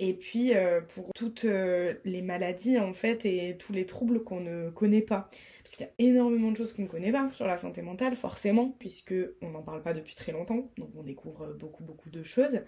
Et 0.00 0.14
puis 0.14 0.54
euh, 0.54 0.80
pour 0.80 1.10
toutes 1.14 1.44
euh, 1.44 1.94
les 2.04 2.22
maladies 2.22 2.78
en 2.78 2.92
fait 2.94 3.24
et 3.26 3.56
tous 3.58 3.72
les 3.72 3.84
troubles 3.84 4.22
qu'on 4.22 4.40
ne 4.40 4.70
connaît 4.70 5.02
pas. 5.02 5.28
Parce 5.64 5.76
qu'il 5.76 5.86
y 5.86 5.88
a 5.88 5.92
énormément 5.98 6.52
de 6.52 6.56
choses 6.56 6.72
qu'on 6.72 6.82
ne 6.82 6.88
connaît 6.88 7.10
pas 7.12 7.30
sur 7.34 7.46
la 7.46 7.58
santé 7.58 7.82
mentale, 7.82 8.14
forcément, 8.16 8.70
puisque 8.78 9.14
on 9.42 9.50
n'en 9.50 9.62
parle 9.62 9.82
pas 9.82 9.94
depuis 9.94 10.14
très 10.14 10.32
longtemps, 10.32 10.70
donc 10.78 10.90
on 10.96 11.02
découvre 11.02 11.52
beaucoup 11.54 11.84
beaucoup 11.84 12.10
de 12.10 12.22
choses. 12.22 12.60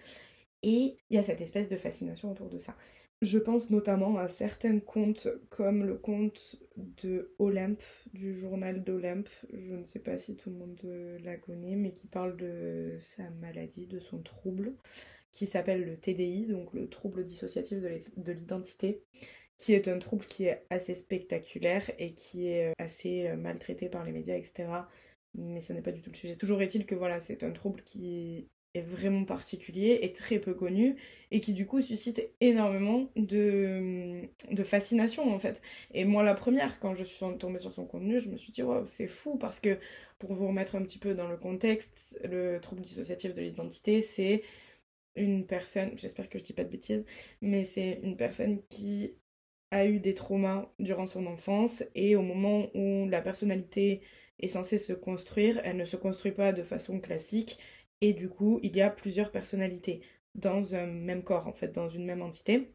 Et 0.63 0.99
il 1.11 1.17
y 1.17 1.19
a 1.19 1.23
cette 1.23 1.41
espèce 1.41 1.69
de 1.69 1.77
fascination 1.77 2.33
autour 2.33 2.49
de 2.51 2.59
ça. 2.59 2.77
Je 3.23 3.39
pense 3.39 3.69
notamment 3.69 4.17
à 4.17 4.29
certains 4.29 4.81
comptes 4.81 5.29
comme 5.51 5.85
le 5.85 5.97
compte 5.97 6.57
de 7.03 7.35
Olympe, 7.39 7.83
du 8.15 8.35
journal 8.35 8.83
d'Olympe. 8.83 9.29
Je 9.53 9.75
ne 9.75 9.85
sais 9.85 9.99
pas 9.99 10.19
si 10.19 10.37
tout 10.37 10.49
le 10.49 10.57
monde 10.57 11.19
la 11.23 11.37
connaît, 11.37 11.77
mais 11.77 11.93
qui 11.93 12.07
parle 12.07 12.37
de 12.37 12.97
sa 12.99 13.29
maladie, 13.31 13.87
de 13.87 14.01
son 14.01 14.23
trouble 14.23 14.75
qui 15.33 15.47
s'appelle 15.47 15.85
le 15.85 15.97
TDI, 15.97 16.47
donc 16.47 16.73
le 16.73 16.89
trouble 16.89 17.25
dissociatif 17.25 17.79
de 18.17 18.33
l'identité, 18.33 19.03
qui 19.59 19.75
est 19.75 19.89
un 19.89 19.99
trouble 19.99 20.25
qui 20.27 20.47
est 20.47 20.65
assez 20.71 20.95
spectaculaire 20.95 21.91
et 21.99 22.15
qui 22.15 22.49
est 22.49 22.71
euh, 22.71 22.73
assez 22.79 23.29
euh, 23.29 23.37
maltraité 23.37 23.89
par 23.89 24.05
les 24.05 24.13
médias, 24.13 24.37
etc. 24.37 24.69
Mais 25.35 25.61
ce 25.61 25.73
n'est 25.73 25.83
pas 25.83 25.93
du 25.93 26.01
tout 26.01 26.11
le 26.11 26.17
sujet. 26.17 26.37
Toujours 26.37 26.63
est-il 26.63 26.87
que 26.87 26.95
voilà, 26.95 27.21
c'est 27.21 27.45
un 27.45 27.53
trouble 27.53 27.83
qui 27.83 28.49
est 28.75 28.83
vraiment 28.83 29.25
particulier 29.25 29.99
et 30.03 30.13
très 30.13 30.39
peu 30.39 30.55
connu 30.55 30.97
et 31.33 31.41
qui 31.41 31.53
du 31.53 31.67
coup 31.67 31.83
suscite 31.83 32.23
énormément 32.41 33.09
de, 33.17 34.23
de 34.51 34.65
fascination 34.65 35.33
en 35.35 35.39
fait. 35.39 35.61
Et 35.93 36.05
moi 36.05 36.23
la 36.23 36.35
première, 36.35 36.79
quand 36.81 36.95
je 36.95 37.05
suis 37.05 37.25
tombée 37.39 37.59
sur 37.59 37.73
son 37.73 37.85
contenu, 37.87 38.21
je 38.21 38.29
me 38.29 38.37
suis 38.37 38.53
dit 38.53 38.63
waouh 38.63 38.87
c'est 38.87 39.09
fou 39.09 39.37
parce 39.39 39.61
que 39.61 39.79
pour 40.19 40.35
vous 40.35 40.47
remettre 40.49 40.77
un 40.77 40.83
petit 40.83 40.99
peu 40.99 41.15
dans 41.15 41.29
le 41.29 41.37
contexte, 41.37 42.19
le 42.25 42.59
trouble 42.61 42.83
dissociatif 42.83 43.35
de 43.35 43.41
l'identité 43.43 44.03
c'est 44.03 44.43
une 45.17 45.47
personne, 45.47 45.93
j'espère 45.97 46.29
que 46.29 46.39
je 46.39 46.45
dis 46.45 46.53
pas 46.53 46.65
de 46.65 46.71
bêtises, 46.71 47.05
mais 47.43 47.65
c'est 47.65 48.01
une 48.03 48.17
personne 48.17 48.63
qui 48.69 49.15
a 49.71 49.87
eu 49.87 50.01
des 50.01 50.15
traumas 50.15 50.69
durant 50.79 51.07
son 51.07 51.27
enfance 51.27 51.85
et 51.95 52.17
au 52.17 52.23
moment 52.23 52.69
où 52.75 53.09
la 53.09 53.21
personnalité 53.23 54.03
est 54.41 54.49
censée 54.49 54.79
se 54.79 54.93
construire, 54.93 55.61
elle 55.65 55.77
ne 55.77 55.85
se 55.85 55.97
construit 55.97 56.33
pas 56.33 56.53
de 56.53 56.63
façon 56.63 57.01
classique 57.01 57.59
et 58.01 58.13
du 58.13 58.29
coup 58.29 58.61
il 58.63 58.77
y 58.77 58.83
a 58.83 58.91
plusieurs 58.91 59.31
personnalités 59.31 60.03
dans 60.35 60.75
un 60.75 60.87
même 60.87 61.23
corps 61.23 61.47
en 61.47 61.53
fait, 61.53 61.73
dans 61.73 61.89
une 61.89 62.05
même 62.05 62.23
entité. 62.23 62.73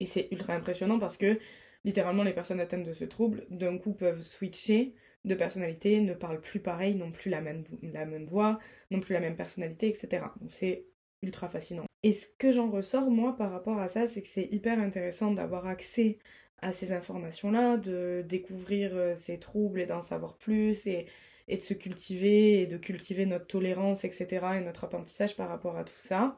Et 0.00 0.06
c'est 0.06 0.28
ultra 0.30 0.54
impressionnant 0.54 0.98
parce 0.98 1.16
que 1.16 1.38
littéralement 1.84 2.22
les 2.22 2.32
personnes 2.32 2.60
atteintes 2.60 2.86
de 2.86 2.92
ce 2.92 3.04
trouble 3.04 3.46
d'un 3.50 3.78
coup 3.78 3.92
peuvent 3.92 4.22
switcher 4.22 4.94
de 5.24 5.34
personnalité, 5.34 6.00
ne 6.00 6.14
parlent 6.14 6.40
plus 6.40 6.60
pareil, 6.60 6.94
n'ont 6.94 7.12
plus 7.12 7.30
la 7.30 7.40
même, 7.40 7.64
la 7.82 8.06
même 8.06 8.24
voix, 8.24 8.58
n'ont 8.90 9.00
plus 9.00 9.12
la 9.12 9.20
même 9.20 9.36
personnalité, 9.36 9.88
etc. 9.88 10.24
Donc 10.40 10.50
c'est 10.52 10.86
ultra 11.22 11.48
fascinant. 11.48 11.84
Et 12.02 12.12
ce 12.12 12.26
que 12.38 12.50
j'en 12.50 12.70
ressors, 12.70 13.10
moi, 13.10 13.36
par 13.36 13.50
rapport 13.50 13.78
à 13.78 13.88
ça, 13.88 14.06
c'est 14.06 14.22
que 14.22 14.28
c'est 14.28 14.48
hyper 14.50 14.78
intéressant 14.78 15.32
d'avoir 15.32 15.66
accès 15.66 16.18
à 16.62 16.72
ces 16.72 16.92
informations-là, 16.92 17.76
de 17.76 18.24
découvrir 18.26 18.94
euh, 18.94 19.14
ces 19.14 19.38
troubles 19.38 19.80
et 19.80 19.86
d'en 19.86 20.02
savoir 20.02 20.36
plus, 20.36 20.86
et, 20.86 21.06
et 21.50 21.56
de 21.56 21.62
se 21.62 21.74
cultiver, 21.74 22.62
et 22.62 22.66
de 22.66 22.78
cultiver 22.78 23.26
notre 23.26 23.46
tolérance, 23.46 24.04
etc., 24.04 24.46
et 24.56 24.60
notre 24.60 24.84
apprentissage 24.84 25.36
par 25.36 25.48
rapport 25.48 25.76
à 25.76 25.84
tout 25.84 25.98
ça. 25.98 26.36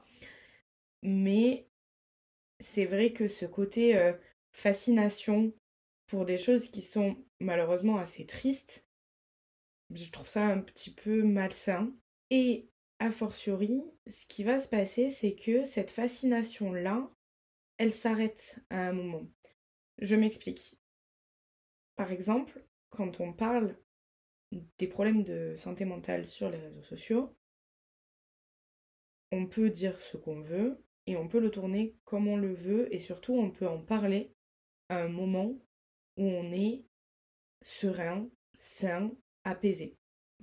Mais 1.02 1.68
c'est 2.58 2.86
vrai 2.86 3.12
que 3.12 3.28
ce 3.28 3.44
côté 3.44 3.96
euh, 3.96 4.12
fascination 4.52 5.52
pour 6.06 6.24
des 6.24 6.38
choses 6.38 6.70
qui 6.70 6.82
sont 6.82 7.16
malheureusement 7.40 7.98
assez 7.98 8.26
tristes, 8.26 8.86
je 9.90 10.10
trouve 10.10 10.28
ça 10.28 10.46
un 10.46 10.60
petit 10.60 10.92
peu 10.92 11.22
malsain. 11.22 11.92
Et 12.30 12.68
a 12.98 13.10
fortiori, 13.10 13.82
ce 14.08 14.26
qui 14.26 14.44
va 14.44 14.60
se 14.60 14.68
passer, 14.68 15.10
c'est 15.10 15.34
que 15.34 15.64
cette 15.64 15.90
fascination-là, 15.90 17.10
elle 17.76 17.92
s'arrête 17.92 18.60
à 18.70 18.88
un 18.88 18.92
moment. 18.92 19.26
Je 19.98 20.16
m'explique. 20.16 20.78
Par 21.96 22.12
exemple, 22.12 22.64
quand 22.90 23.20
on 23.20 23.32
parle 23.32 23.76
des 24.78 24.86
problèmes 24.86 25.24
de 25.24 25.54
santé 25.56 25.84
mentale 25.84 26.26
sur 26.26 26.50
les 26.50 26.58
réseaux 26.58 26.82
sociaux, 26.82 27.34
on 29.30 29.46
peut 29.46 29.70
dire 29.70 29.98
ce 29.98 30.16
qu'on 30.16 30.40
veut 30.40 30.84
et 31.06 31.16
on 31.16 31.28
peut 31.28 31.40
le 31.40 31.50
tourner 31.50 31.96
comme 32.04 32.28
on 32.28 32.36
le 32.36 32.52
veut 32.52 32.92
et 32.94 32.98
surtout 32.98 33.34
on 33.34 33.50
peut 33.50 33.66
en 33.66 33.82
parler 33.82 34.34
à 34.88 34.98
un 34.98 35.08
moment 35.08 35.58
où 36.18 36.24
on 36.24 36.52
est 36.52 36.84
serein, 37.62 38.28
sain, 38.54 39.10
apaisé 39.44 39.96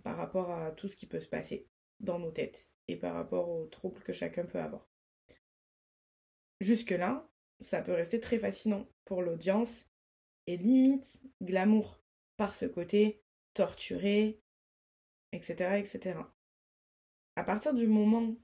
par 0.04 0.18
rapport 0.18 0.52
à 0.52 0.72
tout 0.72 0.88
ce 0.88 0.96
qui 0.96 1.06
peut 1.06 1.20
se 1.20 1.28
passer 1.28 1.68
dans 2.00 2.20
nos 2.20 2.32
têtes 2.32 2.76
et 2.88 2.96
par 2.96 3.14
rapport 3.14 3.50
aux 3.50 3.68
troubles 3.68 4.02
que 4.02 4.14
chacun 4.14 4.46
peut 4.46 4.60
avoir. 4.60 4.88
Jusque-là, 6.62 7.30
ça 7.60 7.82
peut 7.82 7.94
rester 7.94 8.20
très 8.20 8.40
fascinant 8.40 8.88
pour 9.06 9.22
l'audience 9.22 9.88
et 10.48 10.58
limite 10.58 11.22
glamour 11.42 12.02
par 12.38 12.56
ce 12.56 12.66
côté 12.66 13.22
torturé, 13.54 14.40
etc., 15.32 15.78
etc. 15.80 16.20
À 17.36 17.44
partir 17.44 17.74
du 17.74 17.88
moment 17.88 18.36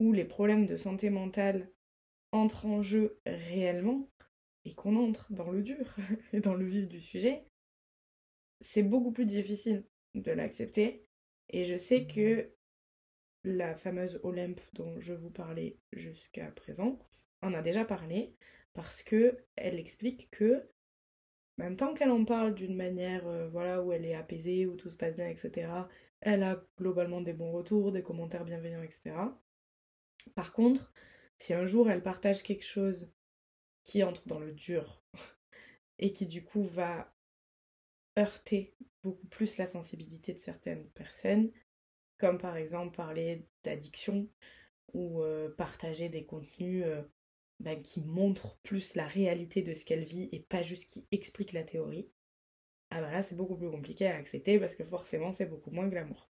où 0.00 0.12
les 0.12 0.24
problèmes 0.24 0.66
de 0.66 0.76
santé 0.76 1.10
mentale 1.10 1.70
entrent 2.32 2.66
en 2.66 2.82
jeu 2.82 3.20
réellement 3.26 4.08
et 4.64 4.74
qu'on 4.74 4.96
entre 4.96 5.32
dans 5.32 5.50
le 5.50 5.62
dur 5.62 5.96
et 6.32 6.40
dans 6.40 6.54
le 6.54 6.66
vif 6.66 6.88
du 6.88 7.00
sujet, 7.00 7.46
c'est 8.60 8.82
beaucoup 8.82 9.12
plus 9.12 9.26
difficile 9.26 9.84
de 10.14 10.32
l'accepter 10.32 11.06
et 11.48 11.64
je 11.64 11.76
sais 11.76 12.06
que 12.06 12.52
la 13.44 13.74
fameuse 13.74 14.20
Olympe 14.24 14.60
dont 14.74 14.98
je 15.00 15.14
vous 15.14 15.30
parlais 15.30 15.78
jusqu'à 15.92 16.50
présent 16.50 16.98
en 17.40 17.54
a 17.54 17.62
déjà 17.62 17.84
parlé 17.84 18.34
parce 18.74 19.02
que 19.02 19.38
elle 19.56 19.78
explique 19.78 20.30
que 20.30 20.68
même 21.58 21.76
tant 21.76 21.92
qu'elle 21.92 22.10
en 22.10 22.24
parle 22.24 22.54
d'une 22.54 22.76
manière 22.76 23.26
euh, 23.26 23.48
voilà 23.48 23.82
où 23.82 23.92
elle 23.92 24.04
est 24.04 24.14
apaisée, 24.14 24.66
où 24.66 24.76
tout 24.76 24.90
se 24.90 24.96
passe 24.96 25.16
bien, 25.16 25.28
etc., 25.28 25.70
elle 26.20 26.42
a 26.42 26.64
globalement 26.78 27.20
des 27.20 27.32
bons 27.32 27.52
retours, 27.52 27.92
des 27.92 28.02
commentaires 28.02 28.44
bienveillants, 28.44 28.82
etc. 28.82 29.14
Par 30.34 30.52
contre, 30.52 30.92
si 31.36 31.52
un 31.54 31.64
jour 31.64 31.90
elle 31.90 32.02
partage 32.02 32.42
quelque 32.42 32.64
chose 32.64 33.12
qui 33.84 34.02
entre 34.02 34.26
dans 34.26 34.40
le 34.40 34.52
dur 34.52 35.02
et 35.98 36.12
qui 36.12 36.26
du 36.26 36.44
coup 36.44 36.64
va 36.64 37.12
heurter 38.18 38.74
beaucoup 39.02 39.26
plus 39.28 39.58
la 39.58 39.66
sensibilité 39.66 40.32
de 40.32 40.38
certaines 40.38 40.88
personnes, 40.90 41.50
comme 42.18 42.38
par 42.38 42.56
exemple 42.56 42.96
parler 42.96 43.46
d'addiction 43.64 44.28
ou 44.92 45.22
euh, 45.22 45.54
partager 45.56 46.08
des 46.08 46.24
contenus 46.24 46.84
euh, 46.84 47.02
ben, 47.60 47.82
qui 47.82 48.00
montrent 48.00 48.56
plus 48.62 48.94
la 48.94 49.06
réalité 49.06 49.62
de 49.62 49.74
ce 49.74 49.84
qu'elle 49.84 50.04
vit 50.04 50.28
et 50.32 50.40
pas 50.40 50.62
juste 50.62 50.90
qui 50.90 51.06
expliquent 51.10 51.52
la 51.52 51.64
théorie. 51.64 52.08
Ah 52.90 53.00
ben 53.02 53.10
là 53.10 53.22
c'est 53.22 53.34
beaucoup 53.34 53.56
plus 53.56 53.70
compliqué 53.70 54.06
à 54.06 54.16
accepter 54.16 54.58
parce 54.58 54.74
que 54.74 54.84
forcément 54.84 55.32
c'est 55.32 55.46
beaucoup 55.46 55.70
moins 55.70 55.88
glamour. 55.88 56.30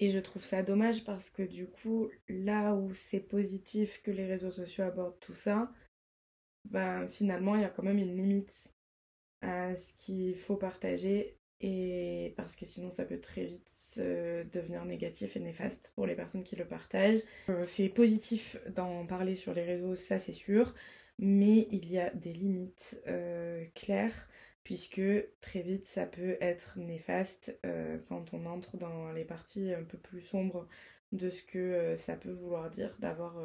Et 0.00 0.10
je 0.10 0.18
trouve 0.18 0.44
ça 0.44 0.62
dommage 0.64 1.04
parce 1.04 1.30
que 1.30 1.42
du 1.42 1.68
coup, 1.68 2.10
là 2.28 2.74
où 2.74 2.92
c'est 2.92 3.20
positif 3.20 4.02
que 4.02 4.10
les 4.10 4.26
réseaux 4.26 4.50
sociaux 4.50 4.84
abordent 4.84 5.20
tout 5.20 5.34
ça, 5.34 5.70
ben 6.64 7.06
finalement 7.08 7.54
il 7.54 7.62
y 7.62 7.64
a 7.64 7.70
quand 7.70 7.84
même 7.84 7.98
une 7.98 8.16
limite 8.16 8.72
à 9.42 9.76
ce 9.76 9.92
qu'il 9.94 10.36
faut 10.36 10.56
partager 10.56 11.36
et 11.62 12.34
parce 12.36 12.56
que 12.56 12.66
sinon 12.66 12.90
ça 12.90 13.04
peut 13.04 13.20
très 13.20 13.44
vite 13.44 13.72
devenir 13.98 14.84
négatif 14.84 15.36
et 15.36 15.40
néfaste 15.40 15.92
pour 15.94 16.06
les 16.06 16.14
personnes 16.14 16.44
qui 16.44 16.56
le 16.56 16.64
partagent. 16.64 17.20
Euh, 17.48 17.64
c'est 17.64 17.88
positif 17.88 18.56
d'en 18.74 19.06
parler 19.06 19.36
sur 19.36 19.54
les 19.54 19.64
réseaux, 19.64 19.94
ça 19.94 20.18
c'est 20.18 20.32
sûr, 20.32 20.74
mais 21.18 21.68
il 21.70 21.90
y 21.90 21.98
a 21.98 22.10
des 22.10 22.32
limites 22.32 23.00
euh, 23.06 23.64
claires 23.74 24.28
puisque 24.64 25.02
très 25.40 25.60
vite 25.60 25.86
ça 25.86 26.06
peut 26.06 26.36
être 26.40 26.78
néfaste 26.78 27.58
euh, 27.66 27.98
quand 28.08 28.32
on 28.32 28.46
entre 28.46 28.76
dans 28.76 29.12
les 29.12 29.24
parties 29.24 29.72
un 29.72 29.82
peu 29.82 29.98
plus 29.98 30.20
sombres 30.20 30.68
de 31.10 31.28
ce 31.30 31.42
que 31.42 31.94
ça 31.96 32.14
peut 32.14 32.32
vouloir 32.32 32.70
dire 32.70 32.96
d'avoir 32.98 33.36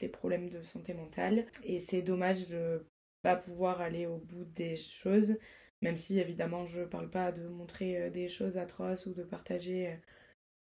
des 0.00 0.08
problèmes 0.08 0.48
de 0.48 0.62
santé 0.62 0.94
mentale. 0.94 1.44
Et 1.62 1.80
c'est 1.80 2.00
dommage 2.00 2.48
de 2.48 2.86
pas 3.20 3.36
pouvoir 3.36 3.82
aller 3.82 4.06
au 4.06 4.16
bout 4.16 4.46
des 4.46 4.76
choses 4.76 5.36
même 5.82 5.96
si 5.96 6.18
évidemment 6.18 6.66
je 6.66 6.82
parle 6.82 7.10
pas 7.10 7.32
de 7.32 7.46
montrer 7.48 8.02
euh, 8.02 8.10
des 8.10 8.28
choses 8.28 8.56
atroces 8.58 9.06
ou 9.06 9.12
de 9.14 9.22
partager 9.22 9.88
euh, 9.88 9.96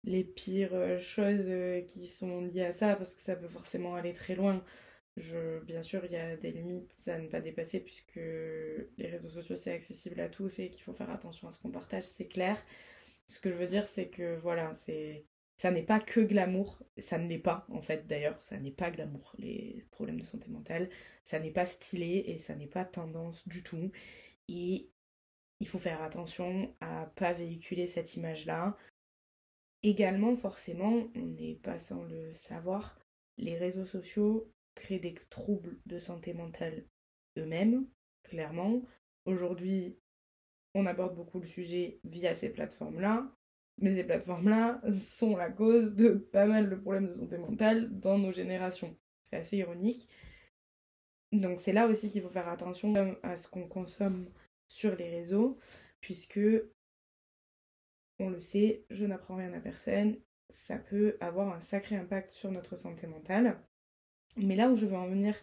les 0.04 0.24
pires 0.24 0.74
euh, 0.74 1.00
choses 1.00 1.86
qui 1.88 2.08
sont 2.08 2.42
liées 2.42 2.66
à 2.66 2.74
ça 2.74 2.96
parce 2.96 3.16
que 3.16 3.22
ça 3.22 3.36
peut 3.36 3.48
forcément 3.50 3.96
aller 3.96 4.14
très 4.14 4.36
loin. 4.36 4.64
Je, 5.18 5.60
bien 5.66 5.82
sûr, 5.84 6.06
il 6.06 6.12
y 6.14 6.16
a 6.18 6.38
des 6.38 6.52
limites 6.52 6.94
à 7.08 7.20
ne 7.20 7.28
pas 7.28 7.42
dépasser 7.42 7.80
puisque 7.82 8.16
les 8.16 9.08
réseaux 9.08 9.30
sociaux 9.30 9.56
c'est 9.58 9.74
accessible 9.74 10.20
à 10.22 10.30
tous 10.30 10.60
et 10.60 10.70
qu'il 10.70 10.84
faut 10.84 10.94
faire 10.94 11.10
attention 11.10 11.48
à 11.48 11.52
ce 11.52 11.62
qu'on 11.62 11.72
partage, 11.72 12.06
c'est 12.06 12.28
clair. 12.28 12.64
Ce 13.28 13.40
que 13.40 13.50
je 13.52 13.56
veux 13.56 13.68
dire, 13.68 13.88
c'est 13.88 14.08
que 14.10 14.38
voilà, 14.38 14.74
c'est 14.76 15.26
ça 15.58 15.72
n'est 15.72 15.84
pas 15.84 16.00
que 16.00 16.22
glamour, 16.22 16.82
ça 16.98 17.18
ne 17.18 17.28
l'est 17.28 17.38
pas 17.38 17.66
en 17.70 17.82
fait 17.82 18.08
d'ailleurs, 18.08 18.42
ça 18.44 18.58
n'est 18.58 18.72
pas 18.72 18.92
glamour 18.92 19.34
les 19.40 19.86
problèmes 19.92 20.22
de 20.22 20.26
santé 20.26 20.50
mentale, 20.50 20.90
ça 21.26 21.38
n'est 21.40 21.52
pas 21.52 21.66
stylé 21.66 22.24
et 22.28 22.38
ça 22.38 22.56
n'est 22.56 22.68
pas 22.68 22.86
tendance 22.86 23.46
du 23.48 23.62
tout. 23.62 23.92
Et 24.48 24.90
il 25.60 25.68
faut 25.68 25.80
faire 25.80 26.02
attention 26.02 26.76
à 26.80 27.12
pas 27.16 27.34
véhiculer 27.34 27.88
cette 27.88 28.16
image-là. 28.16 28.78
Également, 29.84 30.36
forcément, 30.36 31.08
on 31.16 31.26
n'est 31.26 31.56
pas 31.56 31.80
sans 31.80 32.04
le 32.04 32.34
savoir, 32.34 32.98
les 33.38 33.58
réseaux 33.58 33.86
sociaux 33.86 34.52
créent 34.76 35.00
des 35.00 35.16
troubles 35.30 35.80
de 35.86 36.00
santé 36.00 36.34
mentale 36.34 36.86
eux-mêmes, 37.38 37.88
clairement. 38.24 38.82
Aujourd'hui, 39.26 39.98
on 40.76 40.86
aborde 40.86 41.16
beaucoup 41.16 41.40
le 41.40 41.48
sujet 41.48 42.00
via 42.04 42.36
ces 42.36 42.50
plateformes-là, 42.50 43.32
mais 43.80 43.96
ces 43.96 44.04
plateformes-là 44.04 44.82
sont 44.92 45.36
la 45.38 45.50
cause 45.50 45.96
de 45.96 46.10
pas 46.10 46.46
mal 46.46 46.70
de 46.70 46.76
problèmes 46.76 47.08
de 47.08 47.16
santé 47.16 47.38
mentale 47.38 48.00
dans 48.00 48.18
nos 48.18 48.32
générations. 48.32 48.98
C'est 49.24 49.38
assez 49.38 49.58
ironique. 49.58 50.10
Donc 51.32 51.60
c'est 51.60 51.74
là 51.74 51.88
aussi 51.88 52.10
qu'il 52.10 52.22
faut 52.22 52.30
faire 52.30 52.50
attention 52.50 52.94
à 53.24 53.38
ce 53.38 53.48
qu'on 53.48 53.68
consomme 53.68 54.30
sur 54.70 54.96
les 54.96 55.10
réseaux, 55.10 55.60
puisque, 56.00 56.40
on 58.20 58.30
le 58.30 58.42
sait, 58.42 58.86
je 58.90 59.06
n'apprends 59.06 59.36
rien 59.36 59.54
à 59.54 59.60
personne, 59.60 60.18
ça 60.50 60.78
peut 60.78 61.18
avoir 61.20 61.54
un 61.54 61.62
sacré 61.62 61.96
impact 61.96 62.34
sur 62.34 62.52
notre 62.52 62.76
santé 62.78 63.08
mentale. 63.08 63.62
Mais 64.38 64.56
là 64.56 64.70
où 64.70 64.76
je 64.76 64.86
veux 64.86 64.96
en 64.96 65.10
venir 65.10 65.36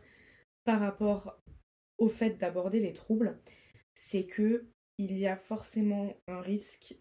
par 0.65 0.81
rapport 0.81 1.41
au 1.99 2.09
fait 2.09 2.31
d'aborder 2.31 2.81
les 2.81 2.93
troubles, 2.93 3.39
c'est 3.95 4.27
que 4.27 4.67
il 4.99 5.17
y 5.19 5.27
a 5.27 5.37
forcément 5.37 6.15
un 6.27 6.41
risque 6.41 6.97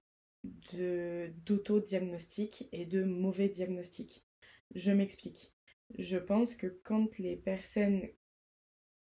de 0.74 1.32
d'auto-diagnostic 1.46 2.68
et 2.72 2.86
de 2.86 3.04
mauvais 3.04 3.50
diagnostic. 3.50 4.26
Je 4.74 4.92
m'explique. 4.92 5.56
Je 5.98 6.18
pense 6.18 6.56
que 6.56 6.68
quand 6.84 7.18
les 7.18 7.36
personnes 7.36 8.08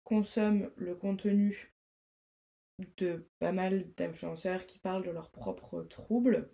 consomment 0.04 0.70
le 0.76 0.94
contenu 0.94 1.74
de 2.96 3.28
pas 3.38 3.52
mal 3.52 3.92
d'influenceurs 3.96 4.66
qui 4.66 4.78
parlent 4.78 5.04
de 5.04 5.10
leurs 5.10 5.30
propres 5.30 5.82
troubles. 5.82 6.48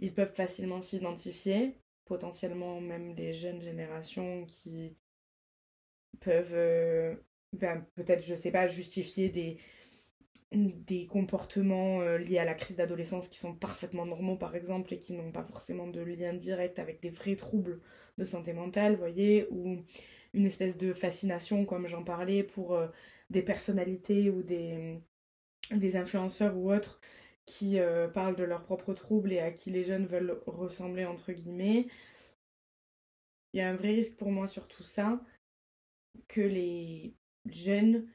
Ils 0.00 0.14
peuvent 0.14 0.34
facilement 0.34 0.82
s'identifier, 0.82 1.78
potentiellement 2.04 2.80
même 2.80 3.14
les 3.16 3.34
jeunes 3.34 3.62
générations 3.62 4.46
qui 4.46 4.96
peuvent 6.20 6.54
euh, 6.54 7.14
ben, 7.52 7.86
peut-être, 7.94 8.24
je 8.24 8.34
sais 8.34 8.50
pas, 8.50 8.68
justifier 8.68 9.28
des, 9.28 9.58
des 10.52 11.06
comportements 11.06 12.00
euh, 12.00 12.18
liés 12.18 12.38
à 12.38 12.44
la 12.44 12.54
crise 12.54 12.76
d'adolescence 12.76 13.28
qui 13.28 13.38
sont 13.38 13.54
parfaitement 13.54 14.06
normaux 14.06 14.36
par 14.36 14.54
exemple 14.56 14.94
et 14.94 14.98
qui 14.98 15.14
n'ont 15.14 15.32
pas 15.32 15.44
forcément 15.44 15.86
de 15.86 16.00
lien 16.00 16.32
direct 16.34 16.78
avec 16.78 17.00
des 17.02 17.10
vrais 17.10 17.36
troubles 17.36 17.80
de 18.18 18.24
santé 18.24 18.52
mentale, 18.52 18.96
voyez, 18.96 19.46
ou 19.50 19.78
une 20.34 20.46
espèce 20.46 20.76
de 20.76 20.92
fascination 20.94 21.64
comme 21.66 21.86
j'en 21.88 22.04
parlais 22.04 22.42
pour 22.44 22.74
euh, 22.74 22.88
des 23.30 23.42
personnalités 23.42 24.30
ou 24.30 24.42
des 24.42 25.00
des 25.70 25.96
influenceurs 25.96 26.56
ou 26.56 26.72
autres 26.72 27.00
qui 27.46 27.78
euh, 27.78 28.08
parlent 28.08 28.36
de 28.36 28.44
leurs 28.44 28.62
propres 28.62 28.94
troubles 28.94 29.32
et 29.32 29.40
à 29.40 29.50
qui 29.50 29.70
les 29.70 29.84
jeunes 29.84 30.06
veulent 30.06 30.40
ressembler 30.46 31.04
entre 31.04 31.32
guillemets. 31.32 31.86
Il 33.52 33.58
y 33.58 33.60
a 33.60 33.68
un 33.68 33.76
vrai 33.76 33.90
risque 33.92 34.16
pour 34.16 34.30
moi 34.30 34.46
sur 34.46 34.66
tout 34.66 34.82
ça, 34.82 35.20
que 36.28 36.40
les 36.40 37.14
jeunes, 37.46 38.08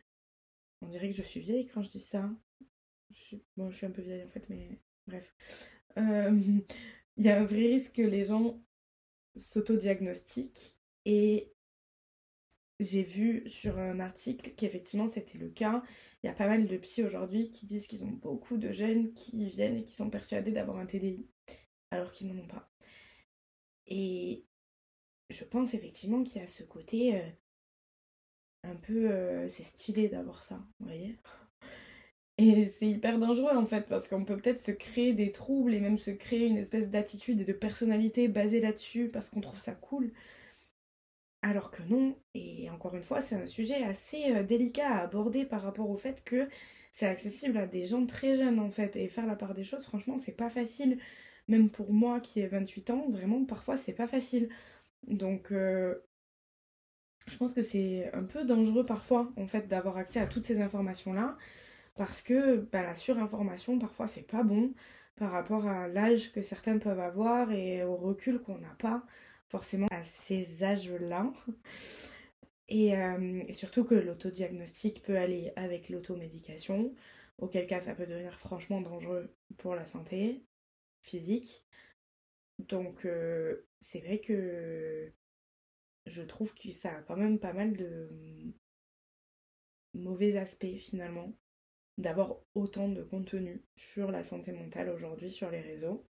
on 0.81 0.88
dirait 0.88 1.09
que 1.09 1.15
je 1.15 1.23
suis 1.23 1.39
vieille 1.39 1.67
quand 1.67 1.81
je 1.81 1.89
dis 1.89 1.99
ça. 1.99 2.29
Je 3.12 3.38
bon, 3.55 3.71
je 3.71 3.77
suis 3.77 3.85
un 3.85 3.91
peu 3.91 4.01
vieille 4.01 4.23
en 4.23 4.29
fait, 4.29 4.49
mais 4.49 4.79
bref. 5.07 5.33
Euh, 5.97 6.38
il 7.17 7.23
y 7.23 7.29
a 7.29 7.39
un 7.39 7.45
vrai 7.45 7.67
risque 7.67 7.93
que 7.93 8.01
les 8.01 8.23
gens 8.23 8.62
s'autodiagnostiquent 9.35 10.77
et 11.05 11.53
j'ai 12.79 13.03
vu 13.03 13.49
sur 13.49 13.77
un 13.77 13.99
article 13.99 14.51
qu'effectivement 14.55 15.07
c'était 15.07 15.37
le 15.37 15.49
cas. 15.49 15.83
Il 16.23 16.27
y 16.27 16.29
a 16.29 16.33
pas 16.33 16.47
mal 16.47 16.67
de 16.67 16.77
psy 16.77 17.03
aujourd'hui 17.03 17.49
qui 17.49 17.65
disent 17.65 17.87
qu'ils 17.87 18.03
ont 18.03 18.07
beaucoup 18.11 18.57
de 18.57 18.71
jeunes 18.71 19.13
qui 19.13 19.49
viennent 19.49 19.77
et 19.77 19.85
qui 19.85 19.95
sont 19.95 20.09
persuadés 20.09 20.51
d'avoir 20.51 20.77
un 20.77 20.85
TDI 20.85 21.27
alors 21.91 22.11
qu'ils 22.11 22.27
n'en 22.27 22.41
ont 22.41 22.47
pas. 22.47 22.69
Et 23.87 24.45
je 25.29 25.43
pense 25.43 25.73
effectivement 25.73 26.23
qu'il 26.23 26.41
y 26.41 26.43
a 26.43 26.47
ce 26.47 26.63
côté 26.63 27.15
euh, 27.15 27.29
un 28.63 28.75
peu 28.75 29.11
euh, 29.11 29.49
c'est 29.49 29.63
stylé 29.63 30.09
d'avoir 30.09 30.43
ça, 30.43 30.55
vous 30.79 30.85
voyez 30.87 31.17
et 32.39 32.67
c'est 32.67 32.87
hyper 32.87 33.19
dangereux 33.19 33.53
en 33.53 33.65
fait 33.65 33.85
parce 33.89 34.07
qu'on 34.07 34.23
peut 34.23 34.37
peut-être 34.37 34.61
se 34.61 34.71
créer 34.71 35.11
des 35.11 35.33
troubles 35.33 35.73
et 35.73 35.81
même 35.81 35.97
se 35.97 36.11
créer 36.11 36.47
une 36.47 36.55
espèce 36.57 36.89
d'attitude 36.89 37.41
et 37.41 37.43
de 37.43 37.51
personnalité 37.51 38.29
basée 38.29 38.61
là-dessus 38.61 39.09
parce 39.11 39.29
qu'on 39.29 39.41
trouve 39.41 39.59
ça 39.59 39.73
cool. 39.73 40.13
Alors 41.41 41.71
que 41.71 41.82
non, 41.84 42.17
et 42.34 42.69
encore 42.69 42.95
une 42.95 43.04
fois, 43.04 43.21
c'est 43.21 43.36
un 43.36 43.45
sujet 43.45 43.84
assez 43.84 44.32
euh, 44.36 44.43
délicat 44.43 44.88
à 44.89 44.99
aborder 45.04 45.45
par 45.45 45.62
rapport 45.62 45.89
au 45.89 45.95
fait 45.97 46.23
que 46.25 46.49
c'est 46.91 47.06
accessible 47.08 47.58
à 47.58 47.65
des 47.67 47.86
gens 47.86 48.06
très 48.06 48.38
jeunes 48.38 48.60
en 48.60 48.69
fait. 48.71 48.95
Et 48.97 49.08
faire 49.08 49.25
la 49.25 49.36
part 49.36 49.54
des 49.54 49.63
choses, 49.63 49.86
franchement, 49.86 50.17
c'est 50.17 50.34
pas 50.36 50.49
facile. 50.49 50.99
Même 51.47 51.69
pour 51.71 51.93
moi 51.93 52.19
qui 52.19 52.41
ai 52.41 52.47
28 52.47 52.89
ans, 52.91 53.10
vraiment, 53.10 53.45
parfois, 53.45 53.78
c'est 53.78 53.93
pas 53.93 54.08
facile. 54.08 54.49
Donc, 55.08 55.52
euh, 55.52 55.95
je 57.28 57.38
pense 57.38 57.54
que 57.54 57.62
c'est 57.63 58.12
un 58.13 58.23
peu 58.23 58.43
dangereux 58.45 58.86
parfois 58.86 59.32
en 59.38 59.47
fait 59.47 59.67
d'avoir 59.67 59.97
accès 59.97 60.19
à 60.19 60.28
toutes 60.28 60.43
ces 60.45 60.62
informations-là. 60.62 61.38
Parce 61.95 62.21
que 62.21 62.58
bah, 62.71 62.84
la 62.84 62.95
surinformation, 62.95 63.80
parfois, 63.80 64.08
c'est 64.08 64.28
pas 64.28 64.43
bon 64.43 64.73
par 65.17 65.32
rapport 65.32 65.67
à 65.67 65.88
l'âge 65.88 66.32
que 66.34 66.41
certaines 66.41 66.80
peuvent 66.80 66.99
avoir 66.99 67.52
et 67.52 67.84
au 67.84 67.95
recul 67.97 68.41
qu'on 68.41 68.58
n'a 68.60 68.75
pas 68.80 69.04
forcément 69.49 69.88
à 69.91 70.03
ces 70.03 70.63
âges-là. 70.63 71.31
Euh, 72.71 73.43
et, 73.47 73.53
surtout 73.53 73.83
que 73.83 73.95
l'autodiagnostic 73.95 75.01
peut 75.01 75.17
aller 75.17 75.51
avec 75.55 75.89
l'automédication, 75.89 76.93
auquel 77.39 77.67
cas 77.67 77.81
ça 77.81 77.95
peut 77.95 78.05
devenir 78.05 78.38
franchement 78.38 78.81
dangereux 78.81 79.35
pour 79.57 79.75
la 79.75 79.85
santé 79.85 80.43
physique. 81.01 81.65
Donc 82.59 83.05
euh, 83.05 83.65
c'est 83.79 83.99
vrai 83.99 84.19
que 84.19 85.12
je 86.05 86.21
trouve 86.21 86.53
que 86.53 86.71
ça 86.71 86.97
a 86.97 87.01
quand 87.01 87.17
même 87.17 87.39
pas 87.39 87.53
mal 87.53 87.75
de 87.75 88.09
mauvais 89.93 90.38
aspects 90.38 90.77
finalement 90.77 91.33
d'avoir 91.97 92.38
autant 92.53 92.88
de 92.88 93.03
contenu 93.03 93.62
sur 93.75 94.12
la 94.12 94.23
santé 94.23 94.51
mentale 94.51 94.89
aujourd'hui 94.89 95.31
sur 95.31 95.49
les 95.49 95.62
réseaux. 95.62 96.05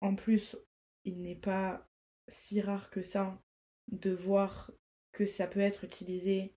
En 0.00 0.14
plus, 0.14 0.56
il 1.04 1.22
n'est 1.22 1.34
pas 1.34 1.88
si 2.28 2.60
rare 2.60 2.90
que 2.90 3.02
ça 3.02 3.40
de 3.88 4.10
voir 4.10 4.70
que 5.12 5.26
ça 5.26 5.46
peut 5.46 5.60
être 5.60 5.84
utilisé 5.84 6.54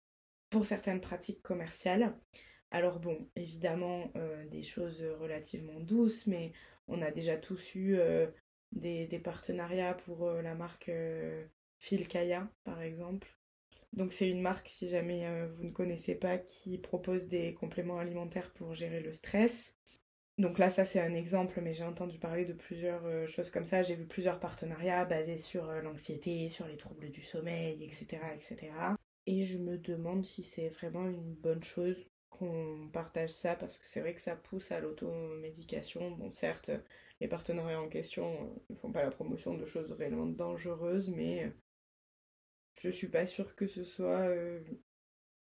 pour 0.50 0.66
certaines 0.66 1.02
pratiques 1.02 1.42
commerciales. 1.42 2.18
Alors 2.72 3.00
bon, 3.00 3.30
évidemment, 3.36 4.12
euh, 4.16 4.46
des 4.48 4.64
choses 4.64 5.02
relativement 5.20 5.80
douces, 5.80 6.28
mais 6.28 6.52
on 6.88 7.02
a 7.02 7.12
déjà 7.12 7.38
tous 7.38 7.76
eu 7.76 7.96
euh, 7.98 8.28
des, 8.72 9.08
partenariats 9.24 9.94
pour 9.94 10.28
euh, 10.28 10.42
la 10.42 10.56
marque 10.56 10.92
Filkaya, 11.80 12.50
par 12.64 12.82
exemple. 12.82 13.28
Donc 13.94 14.12
c'est 14.12 14.30
une 14.30 14.42
marque, 14.42 14.68
si 14.68 14.90
jamais 14.90 15.48
vous 15.48 15.64
ne 15.64 15.72
connaissez 15.72 16.16
pas, 16.16 16.38
qui 16.38 16.78
propose 16.78 17.28
des 17.28 17.54
compléments 17.54 18.00
alimentaires 18.00 18.52
pour 18.54 18.74
gérer 18.74 19.00
le 19.00 19.14
stress. 19.14 19.76
Donc 20.38 20.60
là, 20.60 20.70
ça 20.70 20.86
c'est 20.86 21.00
un 21.00 21.14
exemple, 21.16 21.60
mais 21.62 21.74
j'ai 21.74 21.84
entendu 21.84 22.20
parler 22.20 22.46
de 22.46 22.54
plusieurs 22.54 23.04
euh, 23.06 23.28
choses 23.28 23.50
comme 23.50 23.66
ça. 23.66 23.82
J'ai 23.82 23.96
vu 23.96 24.06
plusieurs 24.06 24.40
partenariats 24.40 25.04
basés 25.06 25.38
sur 25.38 25.68
euh, 25.70 25.82
l'anxiété, 25.82 26.48
sur 26.50 26.68
les 26.68 26.78
troubles 26.78 27.10
du 27.10 27.24
sommeil, 27.24 27.84
etc., 27.84 28.20
etc. 28.36 28.72
Et 29.26 29.44
je 29.44 29.58
me 29.58 29.78
demande 29.78 30.26
si 30.26 30.44
c'est 30.44 30.70
vraiment 30.70 31.08
une 31.08 31.34
bonne 31.34 31.64
chose. 31.64 32.08
qu'on 32.30 32.90
partage 32.94 33.32
ça 33.32 33.56
parce 33.56 33.78
que 33.80 33.88
c'est 33.88 34.02
vrai 34.02 34.14
que 34.14 34.22
ça 34.22 34.36
pousse 34.36 34.72
à 34.72 34.80
l'automédication. 34.80 36.12
Bon, 36.12 36.30
certes, 36.32 36.70
les 37.20 37.28
partenariats 37.28 37.82
en 37.82 37.90
question 37.90 38.56
ne 38.70 38.76
font 38.76 38.92
pas 38.92 39.04
la 39.04 39.12
promotion 39.12 39.56
de 39.56 39.66
choses 39.66 39.92
réellement 39.94 40.28
dangereuses, 40.28 41.10
mais 41.10 41.52
je 42.76 42.90
suis 42.90 43.08
pas 43.10 43.26
sûre 43.28 43.56
que 43.56 43.68
ce 43.68 43.84
soit 43.84 44.30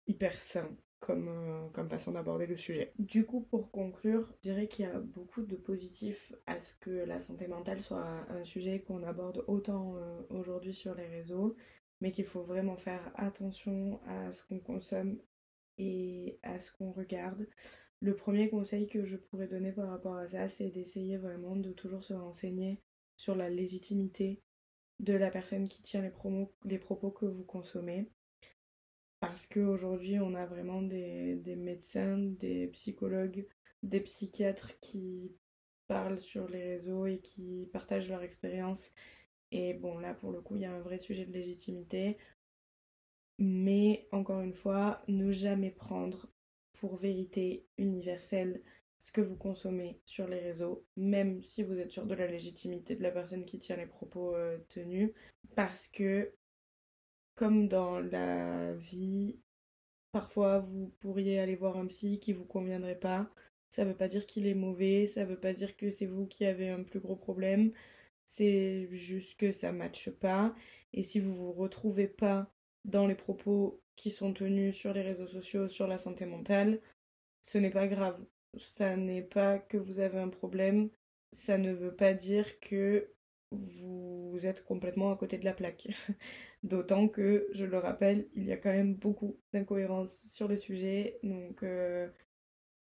hyper 0.07 0.35
sain 0.41 0.69
comme, 1.05 1.29
euh, 1.29 1.69
comme 1.75 1.91
façon 1.91 2.13
d'aborder 2.13 2.47
le 2.47 2.57
sujet. 2.57 2.93
Du 2.99 3.27
coup, 3.27 3.43
pour 3.43 3.71
conclure, 3.71 4.27
je 4.37 4.51
dirais 4.51 4.69
qu'il 4.69 4.87
y 4.87 4.89
a 4.89 4.99
beaucoup 4.99 5.43
de 5.43 5.55
positifs 5.55 6.33
à 6.47 6.59
ce 6.61 6.75
que 6.81 6.91
la 6.91 7.19
santé 7.19 7.47
mentale 7.47 7.83
soit 7.83 8.07
un 8.31 8.43
sujet 8.45 8.81
qu'on 8.81 9.03
aborde 9.03 9.45
autant 9.47 9.97
euh, 9.97 10.23
aujourd'hui 10.31 10.73
sur 10.73 10.95
les 10.95 11.07
réseaux, 11.07 11.57
mais 12.01 12.11
qu'il 12.11 12.25
faut 12.25 12.43
vraiment 12.43 12.77
faire 12.77 13.13
attention 13.17 14.01
à 14.07 14.33
ce 14.33 14.43
qu'on 14.47 14.61
consomme 14.61 15.19
et 15.77 16.39
à 16.43 16.59
ce 16.59 16.73
qu'on 16.73 16.93
regarde. 16.93 17.47
Le 18.01 18.17
premier 18.17 18.49
conseil 18.49 18.87
que 18.87 19.05
je 19.05 19.17
pourrais 19.17 19.47
donner 19.47 19.73
par 19.73 19.91
rapport 19.91 20.17
à 20.17 20.27
ça, 20.27 20.49
c'est 20.49 20.71
d'essayer 20.71 21.19
vraiment 21.19 21.55
de 21.55 21.73
toujours 21.73 22.03
se 22.03 22.15
renseigner 22.15 22.81
sur 23.17 23.35
la 23.35 23.51
légitimité 23.51 24.43
de 25.01 25.13
la 25.13 25.31
personne 25.31 25.69
qui 25.69 25.83
tient 25.83 26.03
les 26.03 26.79
propos 26.79 27.11
que 27.11 27.27
vous 27.27 27.45
consommez 27.45 28.11
parce 29.27 29.47
qu'aujourd'hui, 29.47 30.19
on 30.21 30.35
a 30.35 30.45
vraiment 30.45 30.83
des, 30.83 31.57
médecins, 31.57 32.19
des 32.19 32.69
psychologues, 32.69 33.47
des 33.83 34.01
psychiatres 34.01 34.79
qui 34.81 35.33
parlent 35.87 36.21
sur 36.21 36.49
les 36.49 36.63
réseaux 36.63 37.07
et 37.07 37.21
qui 37.21 37.69
partagent 37.73 38.09
leur 38.09 38.23
expérience. 38.23 38.91
Et 39.51 39.73
bon, 39.73 39.99
là, 39.99 40.13
pour 40.13 40.31
le 40.31 40.43
coup, 40.43 40.57
il 40.57 40.63
y 40.63 40.67
a 40.67 40.75
un 40.75 40.81
vrai 40.81 40.99
sujet 40.99 41.25
de 41.25 41.33
légitimité. 41.33 42.19
Mais 43.39 44.07
encore 44.13 44.41
une 44.41 44.55
fois, 44.55 45.03
ne 45.09 45.33
jamais 45.33 45.71
prendre 45.71 46.29
pour 46.75 46.97
vérité 46.97 47.67
universelle 47.79 48.63
ce 48.99 49.11
que 49.11 49.23
vous 49.23 49.37
consommez 49.37 50.01
sur 50.05 50.29
les 50.29 50.41
réseaux, 50.41 50.85
même 50.97 51.43
si 51.43 51.63
vous 51.63 51.79
êtes 51.79 51.91
sûr 51.91 52.07
de 52.07 52.15
la 52.15 52.27
légitimité 52.27 52.95
de 52.95 53.03
la 53.03 53.11
personne 53.11 53.45
qui 53.45 53.59
tient 53.59 53.77
les 53.77 53.87
propos 53.87 54.35
euh, 54.35 54.59
tenus, 54.69 55.13
parce 55.57 55.89
que 55.89 56.33
comme 57.35 57.69
dans 57.69 58.01
la 58.01 58.75
vie, 58.75 59.39
parfois 60.13 60.61
vous 60.61 60.89
pourriez 61.01 61.39
aller 61.41 61.57
voir 61.57 61.77
un 61.77 61.87
psy 61.87 62.21
qui 62.21 62.33
vous 62.33 62.45
conviendrait 62.45 62.99
pas. 62.99 63.31
Ça 63.71 63.85
veut 63.85 63.97
pas 63.97 64.09
dire 64.09 64.27
qu'il 64.27 64.47
est 64.47 64.55
mauvais, 64.55 65.07
ça 65.07 65.25
veut 65.25 65.39
pas 65.41 65.53
dire 65.53 65.77
que 65.77 65.91
c'est 65.91 66.07
vous 66.07 66.27
qui 66.27 66.45
avez 66.47 66.71
un 66.71 66.83
plus 66.85 67.01
gros 67.01 67.17
problème. 67.17 67.73
C'est 68.25 68.89
juste 68.93 69.37
que 69.39 69.53
ça 69.53 69.73
matche 69.73 70.11
pas. 70.11 70.55
Et 70.93 71.03
si 71.03 71.21
vous 71.21 71.35
vous 71.35 71.53
retrouvez 71.53 72.09
pas 72.09 72.51
dans 72.85 73.07
les 73.07 73.15
propos 73.15 73.83
qui 73.97 74.11
sont 74.11 74.33
tenus 74.33 74.77
sur 74.77 74.93
les 74.93 75.03
réseaux 75.03 75.27
sociaux 75.29 75.69
sur 75.69 75.87
la 75.87 75.99
santé 75.99 76.27
mentale, 76.27 76.81
ce 77.43 77.59
n'est 77.59 77.71
pas 77.71 77.89
grave. 77.89 78.25
Ça 78.57 78.97
n'est 78.97 79.23
pas 79.23 79.59
que 79.59 79.77
vous 79.77 79.99
avez 80.01 80.19
un 80.19 80.29
problème. 80.29 80.91
Ça 81.33 81.59
ne 81.59 81.73
veut 81.73 81.95
pas 81.95 82.15
dire 82.15 82.61
que 82.61 83.14
vous 83.55 84.47
êtes 84.47 84.65
complètement 84.65 85.13
à 85.13 85.17
côté 85.17 85.39
de 85.39 85.45
la 85.45 85.53
plaque. 85.53 85.89
D'autant 86.63 87.09
que, 87.09 87.49
je 87.53 87.65
le 87.65 87.79
rappelle, 87.79 88.29
il 88.35 88.45
y 88.45 88.53
a 88.53 88.57
quand 88.57 88.73
même 88.73 88.95
beaucoup 88.95 89.39
d'incohérences 89.53 90.27
sur 90.33 90.49
le 90.49 90.57
sujet. 90.57 91.19
Donc, 91.23 91.63
euh, 91.63 92.09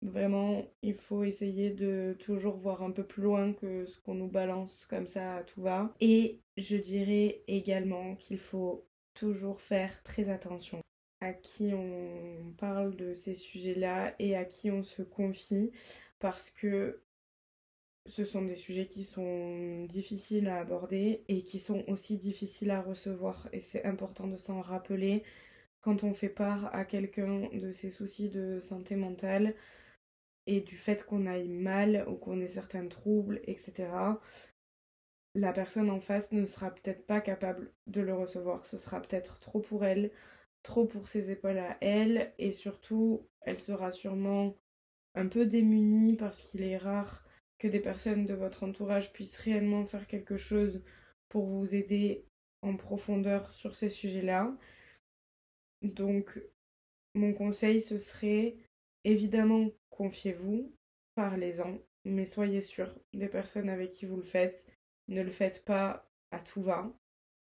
vraiment, 0.02 0.65
il 0.82 0.95
faut 0.95 1.24
essayer 1.24 1.71
de 1.71 2.15
toujours 2.19 2.58
voir 2.58 2.84
un 2.84 2.91
peu 2.91 3.04
plus 3.04 3.24
loin 3.24 3.54
que 3.54 3.86
ce 3.86 4.00
qu'on 4.00 4.15
nous 4.15 4.30
balance 4.30 4.86
comme 4.86 5.08
ça 5.08 5.43
tout 5.47 5.62
va. 5.62 5.93
Et 6.00 6.41
je 6.58 6.78
dirais 6.78 7.43
également 7.47 8.15
qu'il 8.15 8.39
faut 8.39 8.88
toujours 9.13 9.62
faire 9.62 10.04
très 10.04 10.30
attention 10.30 10.82
à 11.21 11.34
qui 11.34 11.71
on 11.74 12.54
parle 12.58 12.95
de 12.95 13.13
ces 13.13 13.36
sujets-là 13.36 14.15
et 14.19 14.36
à 14.36 14.43
qui 14.43 14.71
on 14.71 14.84
se 14.84 15.04
confie 15.04 15.71
parce 16.19 16.50
que 16.50 17.02
ce 18.12 18.26
sont 18.26 18.41
des 18.41 18.56
sujets 18.56 18.88
qui 18.88 19.06
sont 19.06 19.86
difficiles 19.86 20.50
à 20.50 20.60
aborder 20.60 21.24
et 21.30 21.43
qui 21.43 21.60
sont 21.60 21.84
aussi 21.88 22.17
difficiles 22.17 22.71
à 22.71 22.82
recevoir. 22.82 23.47
Et 23.54 23.62
c'est 23.62 23.86
important 23.86 24.28
de 24.28 24.36
s'en 24.36 24.60
rappeler 24.60 25.24
quand 25.80 26.04
on 26.04 26.13
fait 26.13 26.30
part 26.30 26.76
à 26.76 26.84
quelqu'un 26.84 27.47
de 27.54 27.71
ses 27.71 27.89
soucis 27.89 28.30
de 28.30 28.60
santé 28.60 28.95
mentale 28.97 29.56
et 30.45 30.60
du 30.60 30.76
fait 30.76 31.06
qu'on 31.06 31.26
aille 31.26 31.47
mal 31.47 32.06
ou 32.10 32.15
qu'on 32.15 32.41
ait 32.41 32.50
certains 32.50 32.88
troubles, 32.88 33.39
etc. 33.45 33.88
La 35.34 35.54
personne 35.54 35.89
en 35.89 36.02
face 36.02 36.34
ne 36.34 36.45
sera 36.45 36.71
peut-être 36.71 37.08
pas 37.08 37.21
capable 37.21 37.71
de 37.88 38.02
le 38.02 38.13
recevoir. 38.13 38.65
Ce 38.65 38.78
sera 38.78 39.02
peut-être 39.02 39.39
trop 39.39 39.62
pour 39.62 39.86
elle, 39.86 40.12
trop 40.63 40.86
pour 40.86 41.08
ses 41.08 41.32
épaules 41.32 41.60
à 41.60 41.78
elle, 41.80 42.34
et 42.38 42.52
surtout, 42.52 43.26
elle 43.41 43.58
sera 43.58 43.91
sûrement 43.91 44.58
un 45.15 45.28
peu 45.28 45.45
démunie 45.45 46.17
parce 46.17 46.41
qu'il 46.41 46.63
est 46.63 46.78
rare 46.78 47.26
que 47.62 47.67
des 47.67 47.80
personnes 47.80 48.26
de 48.26 48.34
votre 48.34 48.63
entourage 48.63 49.13
puissent 49.13 49.38
réellement 49.38 49.86
faire 49.86 50.08
quelque 50.08 50.36
chose 50.36 50.82
pour 51.30 51.45
vous 51.45 51.76
aider 51.76 52.26
en 52.63 52.76
profondeur 52.76 53.54
sur 53.54 53.76
ces 53.76 53.91
sujets-là. 53.91 54.52
Donc, 55.84 56.41
mon 57.13 57.34
conseil, 57.34 57.80
ce 57.84 58.00
serait 58.00 58.56
évidemment, 59.04 59.69
confiez-vous, 59.91 60.74
parlez-en, 61.13 61.78
mais 62.04 62.26
soyez 62.26 62.62
sûr 62.62 62.97
des 63.13 63.28
personnes 63.28 63.69
avec 63.69 63.91
qui 63.91 64.08
vous 64.08 64.17
le 64.17 64.24
faites. 64.24 64.65
Ne 65.08 65.21
le 65.21 65.32
faites 65.32 65.63
pas 65.63 66.10
à 66.32 66.39
tout 66.39 66.63
va. 66.63 66.91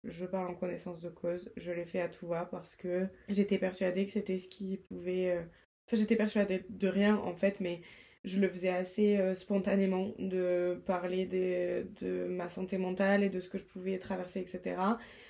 Je 0.04 0.26
parle 0.26 0.50
en 0.50 0.56
connaissance 0.56 1.00
de 1.00 1.10
cause. 1.10 1.52
Je 1.58 1.72
l'ai 1.72 1.86
fait 1.86 2.02
à 2.02 2.10
tout 2.10 2.26
va 2.26 2.46
parce 2.46 2.76
que 2.76 3.08
j'étais 3.30 3.60
persuadée 3.60 4.08
que 4.08 4.12
c'était 4.12 4.40
ce 4.40 4.50
qui 4.50 4.78
pouvait. 4.78 5.38
Euh, 5.38 5.44
enfin, 5.88 5.98
j'étais 5.98 6.16
persuadée 6.16 6.66
de 6.70 6.88
rien 6.88 7.18
en 7.18 7.36
fait, 7.36 7.60
mais 7.60 7.82
je 8.24 8.40
le 8.40 8.48
faisais 8.50 8.70
assez 8.70 9.18
euh, 9.18 9.34
spontanément 9.34 10.14
de 10.20 10.82
parler 10.86 11.26
de 11.26 12.28
ma 12.28 12.50
santé 12.50 12.78
mentale 12.78 13.24
et 13.24 13.30
de 13.30 13.40
ce 13.40 13.50
que 13.50 13.58
je 13.58 13.64
pouvais 13.64 13.98
traverser, 13.98 14.40
etc. 14.40 14.76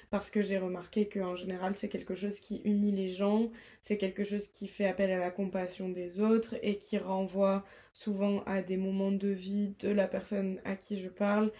Parce 0.09 0.29
que 0.29 0.41
j'ai 0.41 0.57
remarqué 0.57 1.07
qu'en 1.07 1.35
général, 1.37 1.75
c'est 1.77 1.87
quelque 1.87 2.15
chose 2.15 2.39
qui 2.41 2.61
unit 2.65 2.91
les 2.91 3.09
gens, 3.09 3.49
c'est 3.79 3.97
quelque 3.97 4.25
chose 4.25 4.47
qui 4.49 4.67
fait 4.67 4.85
appel 4.85 5.09
à 5.11 5.19
la 5.19 5.31
compassion 5.31 5.87
des 5.89 6.19
autres 6.19 6.55
et 6.63 6.77
qui 6.77 6.97
renvoie 6.97 7.63
souvent 7.93 8.43
à 8.43 8.61
des 8.61 8.75
moments 8.77 9.11
de 9.13 9.29
vie 9.29 9.73
de 9.79 9.89
la 9.89 10.07
personne 10.07 10.59
à 10.65 10.75
qui 10.75 10.99
je 11.01 11.07
parle. 11.07 11.51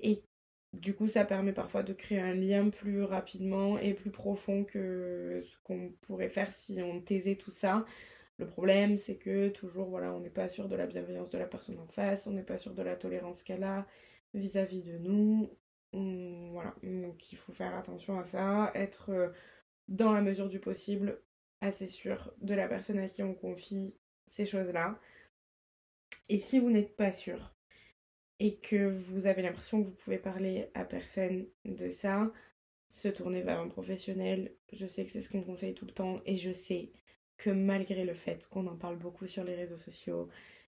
Et 0.00 0.22
du 0.74 0.94
coup, 0.94 1.08
ça 1.08 1.24
permet 1.24 1.52
parfois 1.52 1.82
de 1.82 1.94
créer 1.94 2.20
un 2.20 2.34
lien 2.34 2.68
plus 2.68 3.02
rapidement 3.04 3.78
et 3.78 3.94
plus 3.94 4.10
profond 4.10 4.64
que 4.64 5.40
ce 5.42 5.56
qu'on 5.64 5.92
pourrait 6.02 6.28
faire 6.28 6.52
si 6.52 6.82
on 6.82 7.00
taisait 7.00 7.36
tout 7.36 7.50
ça. 7.52 7.86
Le 8.38 8.46
problème, 8.46 8.98
c'est 8.98 9.16
que 9.16 9.48
toujours, 9.48 9.88
voilà, 9.88 10.12
on 10.12 10.20
n'est 10.20 10.30
pas 10.30 10.48
sûr 10.48 10.68
de 10.68 10.74
la 10.76 10.86
bienveillance 10.86 11.30
de 11.30 11.38
la 11.38 11.46
personne 11.46 11.78
en 11.78 11.86
face, 11.86 12.26
on 12.26 12.32
n'est 12.32 12.42
pas 12.42 12.58
sûr 12.58 12.74
de 12.74 12.82
la 12.82 12.96
tolérance 12.96 13.42
qu'elle 13.42 13.64
a 13.64 13.86
vis-à-vis 14.34 14.82
de 14.82 14.98
nous. 14.98 15.56
voilà, 15.92 16.74
donc 16.82 17.32
il 17.32 17.36
faut 17.36 17.52
faire 17.52 17.74
attention 17.76 18.18
à 18.18 18.24
ça, 18.24 18.72
être 18.74 19.10
euh, 19.10 19.28
dans 19.88 20.12
la 20.12 20.20
mesure 20.22 20.48
du 20.48 20.58
possible 20.58 21.20
assez 21.60 21.86
sûr 21.86 22.32
de 22.40 22.54
la 22.54 22.68
personne 22.68 22.98
à 22.98 23.08
qui 23.08 23.22
on 23.22 23.34
confie 23.34 23.94
ces 24.26 24.46
choses-là. 24.46 24.98
Et 26.28 26.38
si 26.40 26.58
vous 26.58 26.70
n'êtes 26.70 26.96
pas 26.96 27.12
sûr 27.12 27.54
et 28.40 28.56
que 28.56 28.88
vous 28.88 29.26
avez 29.26 29.42
l'impression 29.42 29.82
que 29.82 29.88
vous 29.88 29.94
pouvez 29.94 30.18
parler 30.18 30.70
à 30.74 30.84
personne 30.84 31.46
de 31.64 31.90
ça, 31.90 32.32
se 32.88 33.08
tourner 33.08 33.42
vers 33.42 33.60
un 33.60 33.68
professionnel. 33.68 34.54
Je 34.72 34.86
sais 34.86 35.04
que 35.04 35.10
c'est 35.10 35.20
ce 35.20 35.28
qu'on 35.28 35.42
conseille 35.42 35.74
tout 35.74 35.86
le 35.86 35.92
temps 35.92 36.16
et 36.26 36.36
je 36.36 36.52
sais 36.52 36.92
que 37.44 37.50
malgré 37.50 38.04
le 38.06 38.14
fait 38.14 38.48
qu'on 38.48 38.66
en 38.66 38.76
parle 38.76 38.96
beaucoup 38.96 39.26
sur 39.26 39.44
les 39.44 39.54
réseaux 39.54 39.76
sociaux 39.76 40.30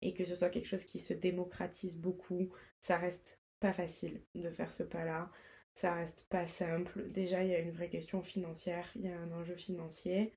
et 0.02 0.14
que 0.14 0.24
ce 0.24 0.34
soit 0.34 0.50
quelque 0.50 0.66
chose 0.66 0.84
qui 0.84 0.98
se 0.98 1.14
démocratise 1.14 1.96
beaucoup, 1.96 2.52
ça 2.80 2.96
reste 2.96 3.38
pas 3.60 3.72
facile 3.72 4.20
de 4.34 4.50
faire 4.50 4.72
ce 4.72 4.82
pas-là. 4.82 5.30
Ça 5.74 5.94
reste 5.94 6.26
pas 6.28 6.46
simple. 6.48 7.04
Déjà, 7.12 7.44
il 7.44 7.50
y 7.50 7.54
a 7.54 7.60
une 7.60 7.70
vraie 7.70 7.88
question 7.88 8.20
financière, 8.20 8.90
il 8.96 9.02
y 9.02 9.08
a 9.08 9.16
un 9.16 9.30
enjeu 9.30 9.54
financier. 9.54 10.32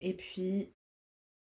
Et 0.00 0.14
puis, 0.14 0.72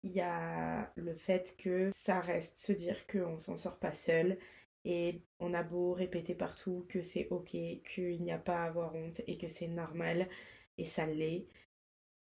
il 0.03 0.11
y 0.11 0.21
a 0.21 0.93
le 0.97 1.15
fait 1.15 1.55
que 1.57 1.91
ça 1.95 2.19
reste 2.19 2.59
se 2.59 2.73
dire 2.73 3.07
qu'on 3.07 3.39
s'en 3.39 3.57
sort 3.57 3.79
pas 3.79 3.93
seul. 3.93 4.37
Et 4.85 5.23
on 5.39 5.55
a 5.55 5.63
beau 5.63 5.93
répéter 5.93 6.35
partout 6.35 6.87
que 6.89 7.03
c'est 7.03 7.29
ok, 7.31 7.51
qu'il 7.51 8.21
n'y 8.21 8.33
a 8.33 8.39
pas 8.39 8.65
à 8.65 8.67
avoir 8.67 8.97
honte 8.97 9.23
et 9.29 9.39
que 9.39 9.47
c'est 9.47 9.69
normal, 9.69 10.29
et 10.77 10.85
ça 10.85 11.07
l'est, 11.07 11.47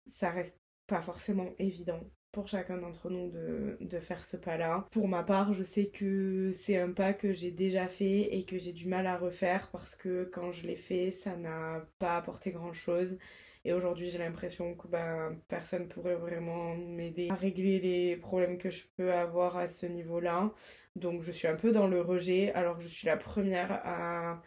ça 0.06 0.30
reste 0.30 0.63
pas 0.88 1.02
forcément 1.02 1.54
évident 1.60 2.02
pour 2.34 2.48
chacun 2.48 2.78
d'entre 2.78 3.12
nous 3.12 3.30
de, 3.30 4.00
faire 4.00 4.26
ce 4.26 4.36
pas-là. 4.36 4.88
Pour 4.92 5.08
ma 5.08 5.24
part, 5.24 5.54
je 5.54 5.64
sais 5.64 5.86
que 5.86 6.52
c'est 6.52 6.78
un 6.78 6.92
pas 6.92 7.14
que 7.14 7.32
j'ai 7.32 7.52
déjà 7.52 7.88
fait 7.88 8.36
et 8.36 8.44
que 8.44 8.58
j'ai 8.58 8.74
du 8.74 8.88
mal 8.88 9.06
à 9.06 9.18
refaire 9.18 9.70
parce 9.72 9.96
que 9.96 10.30
quand 10.34 10.52
je 10.52 10.66
l'ai 10.66 10.76
fait, 10.76 11.12
ça 11.12 11.38
n'a 11.38 11.86
pas 12.00 12.18
apporté 12.18 12.50
grand-chose. 12.50 13.20
Et 13.66 13.72
aujourd'hui, 13.72 14.10
j'ai 14.10 14.18
l'impression 14.18 14.74
que 14.76 14.88
ben, 14.88 15.38
personne 15.48 15.88
pourrait 15.88 16.16
vraiment 16.16 16.76
m'aider 16.76 17.30
à 17.30 17.36
régler 17.36 17.80
les 17.80 18.18
problèmes 18.18 18.58
que 18.58 18.72
je 18.72 18.84
peux 18.98 19.14
avoir 19.14 19.56
à 19.56 19.68
ce 19.68 19.86
niveau-là. 19.86 20.52
Donc 20.96 21.22
je 21.22 21.32
suis 21.32 21.48
un 21.48 21.56
peu 21.56 21.72
dans 21.72 21.88
le 21.88 22.02
rejet, 22.02 22.52
alors 22.54 22.78
que 22.78 22.84
je 22.84 22.90
suis 22.90 23.08
la 23.08 23.16
première 23.16 23.72
à 23.86 24.42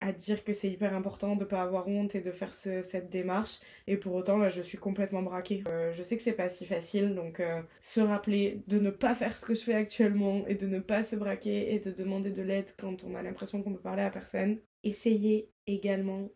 à 0.00 0.12
dire 0.12 0.44
que 0.44 0.52
c'est 0.52 0.70
hyper 0.70 0.94
important 0.94 1.34
de 1.34 1.44
pas 1.44 1.62
avoir 1.62 1.88
honte 1.88 2.14
et 2.14 2.20
de 2.20 2.30
faire 2.30 2.54
cette 2.54 3.10
démarche. 3.10 3.60
Et 3.86 3.96
pour 3.96 4.14
autant, 4.14 4.36
là, 4.36 4.48
je 4.48 4.62
suis 4.62 4.78
complètement 4.78 5.22
braquée. 5.22 5.64
Euh, 5.68 5.92
je 5.92 6.02
sais 6.02 6.16
que 6.16 6.22
c'est 6.22 6.32
pas 6.32 6.48
si 6.48 6.66
facile, 6.66 7.14
donc 7.14 7.40
euh, 7.40 7.62
se 7.80 8.00
rappeler 8.00 8.62
de 8.68 8.78
ne 8.78 8.90
pas 8.90 9.14
faire 9.14 9.36
ce 9.36 9.44
que 9.44 9.54
je 9.54 9.60
fais 9.60 9.74
actuellement 9.74 10.46
et 10.46 10.54
de 10.54 10.66
ne 10.66 10.78
pas 10.78 11.02
se 11.02 11.16
braquer 11.16 11.74
et 11.74 11.80
de 11.80 11.90
demander 11.90 12.30
de 12.30 12.42
l'aide 12.42 12.72
quand 12.78 13.02
on 13.04 13.14
a 13.14 13.22
l'impression 13.22 13.62
qu'on 13.62 13.72
peut 13.72 13.80
parler 13.80 14.02
à 14.02 14.10
personne. 14.10 14.58
Essayez 14.84 15.50
également 15.66 16.30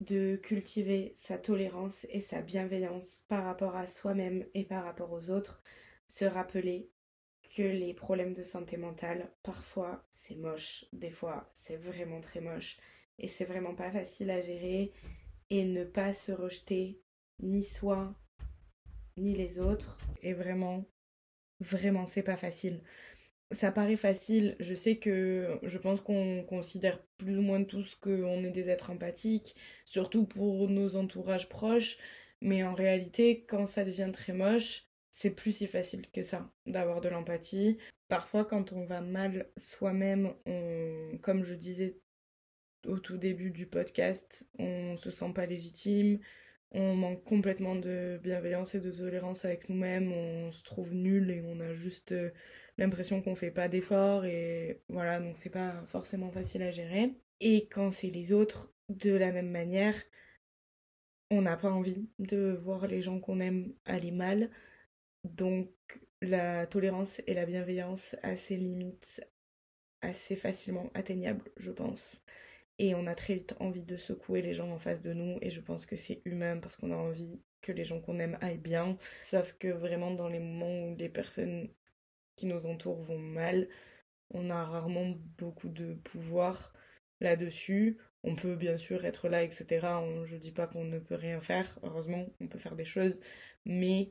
de 0.00 0.36
cultiver 0.36 1.12
sa 1.14 1.38
tolérance 1.38 2.06
et 2.10 2.20
sa 2.20 2.42
bienveillance 2.42 3.22
par 3.28 3.44
rapport 3.44 3.76
à 3.76 3.86
soi-même 3.86 4.44
et 4.54 4.64
par 4.64 4.84
rapport 4.84 5.12
aux 5.12 5.30
autres. 5.30 5.62
Se 6.08 6.24
rappeler 6.24 6.90
que 7.56 7.62
les 7.62 7.94
problèmes 7.94 8.34
de 8.34 8.42
santé 8.42 8.76
mentale, 8.76 9.30
parfois 9.42 10.04
c'est 10.10 10.36
moche, 10.36 10.84
des 10.92 11.10
fois 11.10 11.48
c'est 11.54 11.76
vraiment 11.76 12.20
très 12.20 12.40
moche 12.40 12.76
et 13.18 13.28
c'est 13.28 13.44
vraiment 13.44 13.74
pas 13.74 13.90
facile 13.90 14.30
à 14.30 14.40
gérer 14.40 14.92
et 15.50 15.64
ne 15.64 15.84
pas 15.84 16.12
se 16.12 16.32
rejeter 16.32 17.00
ni 17.42 17.62
soi 17.62 18.14
ni 19.16 19.34
les 19.34 19.58
autres. 19.58 19.98
Et 20.22 20.32
vraiment 20.32 20.84
vraiment 21.60 22.06
c'est 22.06 22.22
pas 22.22 22.36
facile. 22.36 22.82
Ça 23.52 23.70
paraît 23.70 23.96
facile 23.96 24.56
je 24.60 24.74
sais 24.74 24.96
que 24.96 25.58
je 25.62 25.78
pense 25.78 26.00
qu'on 26.00 26.44
considère 26.44 27.00
plus 27.16 27.38
ou 27.38 27.42
moins 27.42 27.62
tous 27.64 27.94
qu'on 27.94 28.42
est 28.44 28.50
des 28.50 28.68
êtres 28.68 28.90
empathiques 28.90 29.54
surtout 29.84 30.26
pour 30.26 30.68
nos 30.68 30.96
entourages 30.96 31.48
proches 31.48 31.96
mais 32.42 32.64
en 32.64 32.74
réalité 32.74 33.44
quand 33.48 33.66
ça 33.68 33.84
devient 33.84 34.10
très 34.12 34.32
moche 34.32 34.84
c'est 35.12 35.30
plus 35.30 35.52
si 35.52 35.66
facile 35.66 36.10
que 36.10 36.22
ça 36.22 36.50
d'avoir 36.66 37.00
de 37.00 37.08
l'empathie. 37.08 37.78
Parfois 38.08 38.44
quand 38.44 38.72
on 38.72 38.84
va 38.84 39.00
mal 39.00 39.48
soi-même 39.56 40.34
comme 41.22 41.44
je 41.44 41.54
disais 41.54 42.00
au 42.86 42.98
tout 42.98 43.16
début 43.16 43.50
du 43.50 43.66
podcast, 43.66 44.48
on 44.58 44.96
se 44.96 45.10
sent 45.10 45.32
pas 45.34 45.46
légitime, 45.46 46.18
on 46.72 46.94
manque 46.94 47.24
complètement 47.24 47.76
de 47.76 48.20
bienveillance 48.22 48.74
et 48.74 48.80
de 48.80 48.90
tolérance 48.90 49.44
avec 49.44 49.68
nous-mêmes, 49.68 50.12
on 50.12 50.52
se 50.52 50.62
trouve 50.64 50.94
nul 50.94 51.30
et 51.30 51.42
on 51.42 51.60
a 51.60 51.74
juste 51.74 52.12
euh, 52.12 52.30
l'impression 52.78 53.22
qu'on 53.22 53.34
fait 53.34 53.50
pas 53.50 53.68
d'efforts 53.68 54.24
et 54.24 54.82
voilà, 54.88 55.20
donc 55.20 55.36
c'est 55.36 55.50
pas 55.50 55.84
forcément 55.88 56.30
facile 56.30 56.62
à 56.62 56.70
gérer. 56.70 57.14
Et 57.40 57.68
quand 57.68 57.92
c'est 57.92 58.08
les 58.08 58.32
autres, 58.32 58.72
de 58.88 59.12
la 59.12 59.32
même 59.32 59.50
manière, 59.50 59.94
on 61.30 61.42
n'a 61.42 61.56
pas 61.56 61.70
envie 61.70 62.08
de 62.18 62.52
voir 62.58 62.86
les 62.86 63.02
gens 63.02 63.20
qu'on 63.20 63.40
aime 63.40 63.72
aller 63.84 64.12
mal. 64.12 64.50
Donc 65.24 65.70
la 66.22 66.66
tolérance 66.66 67.20
et 67.26 67.34
la 67.34 67.46
bienveillance 67.46 68.16
à 68.22 68.36
ses 68.36 68.56
limites 68.56 69.22
assez 70.02 70.36
facilement 70.36 70.90
atteignables, 70.94 71.44
je 71.56 71.72
pense. 71.72 72.22
Et 72.78 72.94
on 72.94 73.06
a 73.06 73.14
très 73.14 73.34
vite 73.34 73.54
envie 73.60 73.82
de 73.82 73.96
secouer 73.96 74.42
les 74.42 74.54
gens 74.54 74.70
en 74.70 74.78
face 74.78 75.02
de 75.02 75.12
nous. 75.12 75.38
Et 75.42 75.50
je 75.50 75.60
pense 75.60 75.86
que 75.86 75.96
c'est 75.96 76.22
humain 76.24 76.58
parce 76.58 76.76
qu'on 76.76 76.92
a 76.92 76.96
envie 76.96 77.40
que 77.62 77.72
les 77.72 77.84
gens 77.84 78.00
qu'on 78.00 78.18
aime 78.18 78.38
aillent 78.40 78.58
bien. 78.58 78.96
Sauf 79.24 79.54
que 79.58 79.68
vraiment 79.68 80.10
dans 80.10 80.28
les 80.28 80.38
moments 80.38 80.88
où 80.88 80.96
les 80.96 81.08
personnes 81.08 81.68
qui 82.36 82.46
nous 82.46 82.66
entourent 82.66 83.02
vont 83.02 83.18
mal, 83.18 83.68
on 84.30 84.50
a 84.50 84.64
rarement 84.64 85.14
beaucoup 85.38 85.68
de 85.68 85.94
pouvoir 85.94 86.72
là-dessus. 87.20 87.98
On 88.22 88.34
peut 88.34 88.56
bien 88.56 88.76
sûr 88.76 89.04
être 89.04 89.28
là, 89.28 89.42
etc. 89.42 89.86
Je 90.24 90.26
je 90.26 90.36
dis 90.36 90.52
pas 90.52 90.66
qu'on 90.66 90.84
ne 90.84 90.98
peut 90.98 91.14
rien 91.14 91.40
faire. 91.40 91.78
Heureusement, 91.82 92.26
on 92.40 92.48
peut 92.48 92.58
faire 92.58 92.76
des 92.76 92.84
choses. 92.84 93.20
Mais 93.64 94.10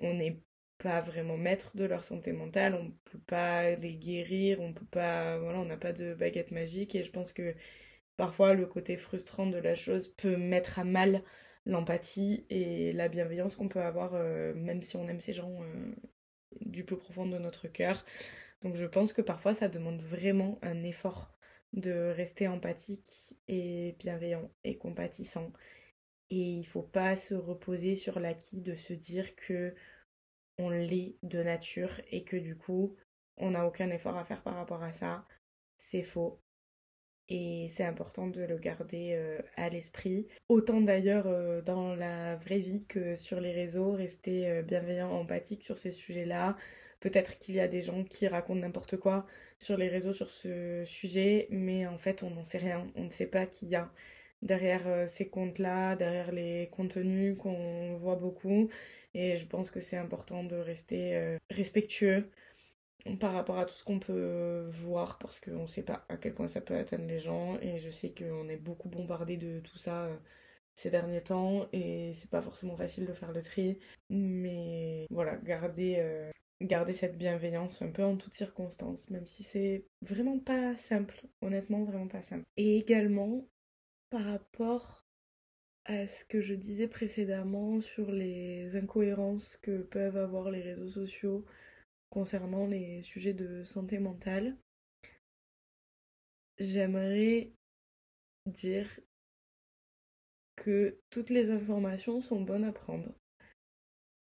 on 0.00 0.14
n'est 0.14 0.42
pas 0.82 1.00
vraiment 1.00 1.36
maître 1.36 1.76
de 1.76 1.84
leur 1.84 2.04
santé 2.04 2.32
mentale. 2.32 2.74
On 2.74 2.90
peut 3.10 3.20
pas 3.26 3.70
les 3.76 3.94
guérir. 3.94 4.60
On 4.60 4.72
peut 4.72 4.86
pas... 4.90 5.38
Voilà, 5.38 5.60
on 5.60 5.64
n'a 5.64 5.76
pas 5.76 5.92
de 5.92 6.14
baguette 6.14 6.52
magique. 6.52 6.94
Et 6.94 7.04
je 7.04 7.10
pense 7.10 7.32
que 7.32 7.54
Parfois, 8.20 8.52
le 8.52 8.66
côté 8.66 8.98
frustrant 8.98 9.46
de 9.46 9.56
la 9.56 9.74
chose 9.74 10.08
peut 10.08 10.36
mettre 10.36 10.78
à 10.78 10.84
mal 10.84 11.22
l'empathie 11.64 12.44
et 12.50 12.92
la 12.92 13.08
bienveillance 13.08 13.56
qu'on 13.56 13.66
peut 13.66 13.80
avoir, 13.80 14.12
euh, 14.12 14.52
même 14.52 14.82
si 14.82 14.98
on 14.98 15.08
aime 15.08 15.22
ces 15.22 15.32
gens 15.32 15.62
euh, 15.62 15.94
du 16.60 16.84
plus 16.84 16.98
profond 16.98 17.24
de 17.24 17.38
notre 17.38 17.66
cœur. 17.66 18.04
Donc 18.60 18.76
je 18.76 18.84
pense 18.84 19.14
que 19.14 19.22
parfois, 19.22 19.54
ça 19.54 19.70
demande 19.70 20.02
vraiment 20.02 20.58
un 20.60 20.82
effort 20.82 21.34
de 21.72 22.12
rester 22.14 22.46
empathique 22.46 23.38
et 23.48 23.96
bienveillant 23.98 24.50
et 24.64 24.76
compatissant. 24.76 25.50
Et 26.28 26.42
il 26.42 26.66
faut 26.66 26.82
pas 26.82 27.16
se 27.16 27.32
reposer 27.32 27.94
sur 27.94 28.20
l'acquis 28.20 28.60
de 28.60 28.74
se 28.74 28.92
dire 28.92 29.34
que 29.34 29.74
on 30.60 30.70
l'est 30.70 31.16
de 31.22 31.42
nature 31.42 32.00
et 32.10 32.24
que 32.24 32.36
du 32.36 32.56
coup, 32.56 32.96
on 33.36 33.52
n'a 33.52 33.66
aucun 33.66 33.90
effort 33.90 34.16
à 34.16 34.24
faire 34.24 34.42
par 34.42 34.54
rapport 34.54 34.82
à 34.82 34.92
ça. 34.92 35.24
C'est 35.76 36.02
faux. 36.02 36.40
Et 37.30 37.68
c'est 37.68 37.84
important 37.84 38.26
de 38.26 38.42
le 38.42 38.58
garder 38.58 39.12
euh, 39.14 39.40
à 39.56 39.68
l'esprit. 39.68 40.26
Autant 40.48 40.80
d'ailleurs 40.80 41.26
euh, 41.28 41.62
dans 41.62 41.94
la 41.94 42.36
vraie 42.36 42.58
vie 42.58 42.86
que 42.86 43.14
sur 43.14 43.40
les 43.40 43.52
réseaux, 43.52 43.92
rester 43.92 44.48
euh, 44.48 44.62
bienveillant, 44.62 45.12
empathique 45.12 45.62
sur 45.62 45.78
ces 45.78 45.92
sujets-là. 45.92 46.56
Peut-être 46.98 47.38
qu'il 47.38 47.54
y 47.54 47.60
a 47.60 47.68
des 47.68 47.82
gens 47.82 48.04
qui 48.04 48.26
racontent 48.28 48.60
n'importe 48.60 48.96
quoi 48.96 49.26
sur 49.60 49.76
les 49.76 49.88
réseaux 49.88 50.12
sur 50.12 50.28
ce 50.28 50.84
sujet, 50.84 51.46
mais 51.50 51.86
en 51.86 51.98
fait 51.98 52.22
on 52.22 52.30
n'en 52.30 52.42
sait 52.42 52.58
rien. 52.58 52.86
On 52.96 53.04
ne 53.04 53.10
sait 53.10 53.28
pas 53.28 53.46
qui 53.46 53.68
y 53.68 53.76
a 53.76 53.90
derrière 54.42 55.08
ces 55.08 55.28
comptes-là, 55.28 55.96
derrière 55.96 56.32
les 56.32 56.68
contenus 56.72 57.38
qu'on 57.38 57.94
voit 57.94 58.16
beaucoup. 58.16 58.68
Et 59.14 59.36
je 59.36 59.46
pense 59.46 59.70
que 59.70 59.80
c'est 59.80 59.96
important 59.96 60.44
de 60.44 60.56
rester 60.56 61.38
respectueux 61.50 62.30
par 63.18 63.32
rapport 63.32 63.58
à 63.58 63.64
tout 63.64 63.74
ce 63.74 63.84
qu'on 63.84 63.98
peut 63.98 64.70
voir 64.82 65.18
parce 65.18 65.40
qu'on 65.40 65.62
ne 65.62 65.66
sait 65.66 65.82
pas 65.82 66.04
à 66.08 66.16
quel 66.16 66.34
point 66.34 66.48
ça 66.48 66.60
peut 66.60 66.76
atteindre 66.76 67.06
les 67.06 67.20
gens. 67.20 67.58
Et 67.60 67.78
je 67.78 67.90
sais 67.90 68.12
qu'on 68.12 68.48
est 68.48 68.56
beaucoup 68.56 68.88
bombardé 68.88 69.36
de 69.36 69.60
tout 69.60 69.76
ça 69.78 70.04
euh, 70.04 70.16
ces 70.76 70.90
derniers 70.90 71.22
temps. 71.22 71.68
Et 71.72 72.12
c'est 72.14 72.30
pas 72.30 72.42
forcément 72.42 72.76
facile 72.76 73.06
de 73.06 73.12
faire 73.12 73.32
le 73.32 73.42
tri. 73.42 73.78
Mais 74.10 75.06
voilà 75.10 75.36
garder 75.36 75.96
euh, 75.98 76.30
garder 76.60 76.92
cette 76.92 77.16
bienveillance 77.16 77.80
un 77.82 77.90
peu 77.90 78.04
en 78.04 78.16
toutes 78.16 78.34
circonstances 78.34 79.08
même 79.10 79.26
si 79.26 79.42
c'est 79.42 79.86
vraiment 80.02 80.38
pas 80.38 80.76
simple. 80.76 81.22
Honnêtement 81.42 81.84
vraiment 81.84 82.08
pas 82.08 82.22
simple. 82.22 82.44
Et 82.56 82.78
également 82.78 83.46
par 84.10 84.24
rapport 84.24 84.99
à 85.84 86.06
ce 86.06 86.24
que 86.24 86.40
je 86.40 86.54
disais 86.54 86.88
précédemment 86.88 87.80
sur 87.80 88.10
les 88.12 88.76
incohérences 88.76 89.56
que 89.58 89.82
peuvent 89.82 90.16
avoir 90.16 90.50
les 90.50 90.62
réseaux 90.62 90.88
sociaux 90.88 91.44
concernant 92.10 92.66
les 92.66 93.02
sujets 93.02 93.34
de 93.34 93.62
santé 93.62 93.98
mentale, 93.98 94.56
j'aimerais 96.58 97.52
dire 98.46 99.00
que 100.56 100.98
toutes 101.10 101.30
les 101.30 101.50
informations 101.50 102.20
sont 102.20 102.42
bonnes 102.42 102.64
à 102.64 102.72
prendre, 102.72 103.14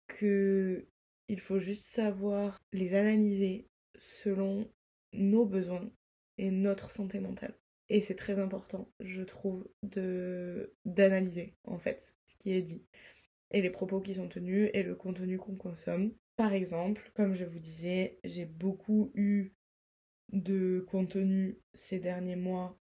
que 0.07 0.85
il 1.29 1.39
faut 1.39 1.59
juste 1.59 1.85
savoir 1.85 2.57
les 2.71 2.93
analyser 2.93 3.67
selon 3.97 4.69
nos 5.13 5.45
besoins 5.45 5.89
et 6.37 6.51
notre 6.51 6.91
santé 6.91 7.19
mentale. 7.19 7.55
Et 7.89 8.01
c'est 8.01 8.15
très 8.15 8.39
important, 8.39 8.91
je 8.99 9.21
trouve, 9.21 9.67
de 9.83 10.73
d'analyser 10.85 11.55
en 11.63 11.77
fait 11.77 12.15
ce 12.25 12.35
qui 12.37 12.51
est 12.51 12.61
dit. 12.61 12.85
Et 13.51 13.61
les 13.61 13.69
propos 13.69 14.01
qui 14.01 14.15
sont 14.15 14.27
tenus 14.27 14.69
et 14.73 14.83
le 14.83 14.95
contenu 14.95 15.37
qu'on 15.37 15.55
consomme. 15.55 16.13
Par 16.35 16.53
exemple, 16.53 17.11
comme 17.15 17.33
je 17.33 17.45
vous 17.45 17.59
disais, 17.59 18.19
j'ai 18.23 18.45
beaucoup 18.45 19.11
eu 19.15 19.53
de 20.33 20.85
contenu 20.89 21.57
ces 21.73 21.99
derniers 21.99 22.35
mois 22.35 22.77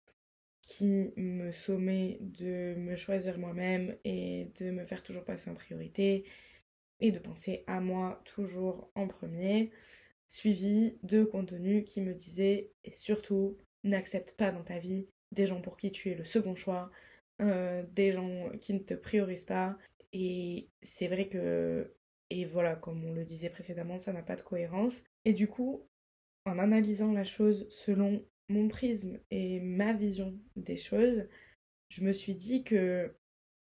qui 0.62 1.12
me 1.16 1.52
sommet 1.52 2.18
de 2.20 2.74
me 2.76 2.96
choisir 2.96 3.38
moi-même 3.38 3.96
et 4.04 4.50
de 4.58 4.70
me 4.70 4.86
faire 4.86 5.02
toujours 5.02 5.24
passer 5.24 5.50
en 5.50 5.54
priorité 5.54 6.24
et 7.00 7.12
de 7.12 7.18
penser 7.18 7.64
à 7.66 7.80
moi 7.80 8.22
toujours 8.24 8.90
en 8.94 9.06
premier, 9.06 9.70
suivi 10.26 10.98
de 11.02 11.24
contenu 11.24 11.84
qui 11.84 12.00
me 12.00 12.14
disait 12.14 12.72
et 12.84 12.92
surtout 12.92 13.58
n'accepte 13.84 14.32
pas 14.32 14.50
dans 14.50 14.64
ta 14.64 14.78
vie 14.78 15.06
des 15.32 15.46
gens 15.46 15.60
pour 15.60 15.76
qui 15.76 15.92
tu 15.92 16.10
es 16.10 16.14
le 16.14 16.24
second 16.24 16.56
choix, 16.56 16.90
euh, 17.42 17.84
des 17.92 18.12
gens 18.12 18.50
qui 18.60 18.74
ne 18.74 18.78
te 18.80 18.94
priorisent 18.94 19.44
pas. 19.44 19.76
Et 20.12 20.68
c'est 20.82 21.08
vrai 21.08 21.28
que 21.28 21.92
et 22.30 22.46
voilà, 22.46 22.74
comme 22.74 23.04
on 23.04 23.12
le 23.12 23.24
disait 23.24 23.50
précédemment, 23.50 23.98
ça 23.98 24.12
n'a 24.12 24.22
pas 24.22 24.36
de 24.36 24.42
cohérence. 24.42 25.04
Et 25.24 25.32
du 25.32 25.46
coup, 25.46 25.86
en 26.46 26.58
analysant 26.58 27.12
la 27.12 27.24
chose 27.24 27.68
selon 27.70 28.24
mon 28.48 28.68
prisme 28.68 29.20
et 29.30 29.60
ma 29.60 29.92
vision 29.92 30.38
des 30.56 30.76
choses, 30.76 31.28
je 31.90 32.04
me 32.04 32.12
suis 32.12 32.34
dit 32.34 32.64
que 32.64 33.14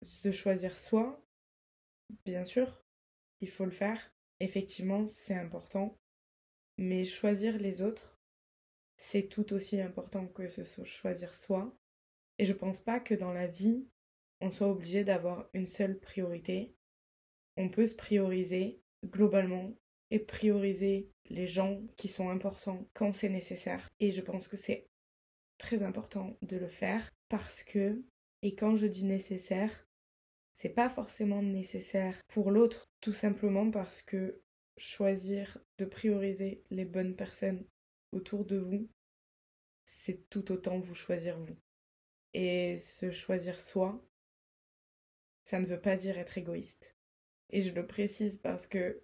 se 0.04 0.32
choisir 0.32 0.78
soi, 0.78 1.20
bien 2.26 2.46
sûr, 2.46 2.84
il 3.42 3.50
faut 3.50 3.66
le 3.66 3.72
faire. 3.72 4.12
Effectivement, 4.40 5.08
c'est 5.08 5.36
important. 5.36 5.98
Mais 6.78 7.04
choisir 7.04 7.58
les 7.58 7.82
autres, 7.82 8.19
c'est 9.00 9.28
tout 9.28 9.54
aussi 9.54 9.82
important 9.82 10.28
que 10.28 10.50
se 10.50 10.84
choisir 10.84 11.34
soi. 11.34 11.76
Et 12.38 12.46
je 12.46 12.54
pense 12.54 12.82
pas 12.82 13.00
que 13.00 13.16
dans 13.16 13.34
la 13.34 13.48
vie, 13.48 13.88
on 14.40 14.52
soit 14.52 14.70
obligé 14.70 15.04
d'avoir 15.04 15.50
une 15.54 15.68
seule 15.68 16.00
priorité 16.00 16.76
on 17.60 17.68
peut 17.68 17.88
se 17.88 17.96
prioriser 17.96 18.80
globalement 19.06 19.74
et 20.12 20.20
prioriser 20.20 21.12
les 21.30 21.46
gens 21.46 21.82
qui 21.98 22.08
sont 22.08 22.30
importants 22.30 22.88
quand 22.94 23.14
c'est 23.14 23.30
nécessaire. 23.30 23.86
Et 24.00 24.12
je 24.12 24.22
pense 24.22 24.48
que 24.48 24.56
c'est 24.56 24.88
très 25.58 25.84
important 25.84 26.38
de 26.42 26.56
le 26.56 26.70
faire 26.70 27.10
parce 27.28 27.64
que, 27.64 28.02
et 28.42 28.56
quand 28.56 28.78
je 28.78 28.88
dis 28.88 29.04
nécessaire, 29.04 29.86
c'est 30.54 30.70
pas 30.70 30.90
forcément 30.90 31.42
nécessaire 31.42 32.18
pour 32.30 32.50
l'autre, 32.50 32.86
tout 33.02 33.14
simplement 33.14 33.70
parce 33.70 34.02
que 34.02 34.42
choisir 34.78 35.58
de 35.78 35.86
prioriser 35.86 36.64
les 36.70 36.86
bonnes 36.86 37.16
personnes 37.16 37.66
autour 38.12 38.46
de 38.46 38.58
vous, 38.58 38.90
c'est 39.86 40.30
tout 40.30 40.52
autant 40.52 40.80
vous 40.80 40.96
choisir 40.96 41.40
vous. 41.40 41.58
Et 42.34 42.78
se 42.78 43.12
choisir 43.12 43.60
soi, 43.60 44.06
ça 45.44 45.60
ne 45.60 45.66
veut 45.66 45.82
pas 45.82 45.96
dire 45.96 46.18
être 46.18 46.38
égoïste. 46.38 46.96
Et 47.50 47.62
je 47.62 47.74
le 47.74 47.88
précise 47.88 48.38
parce 48.38 48.68
que 48.68 49.02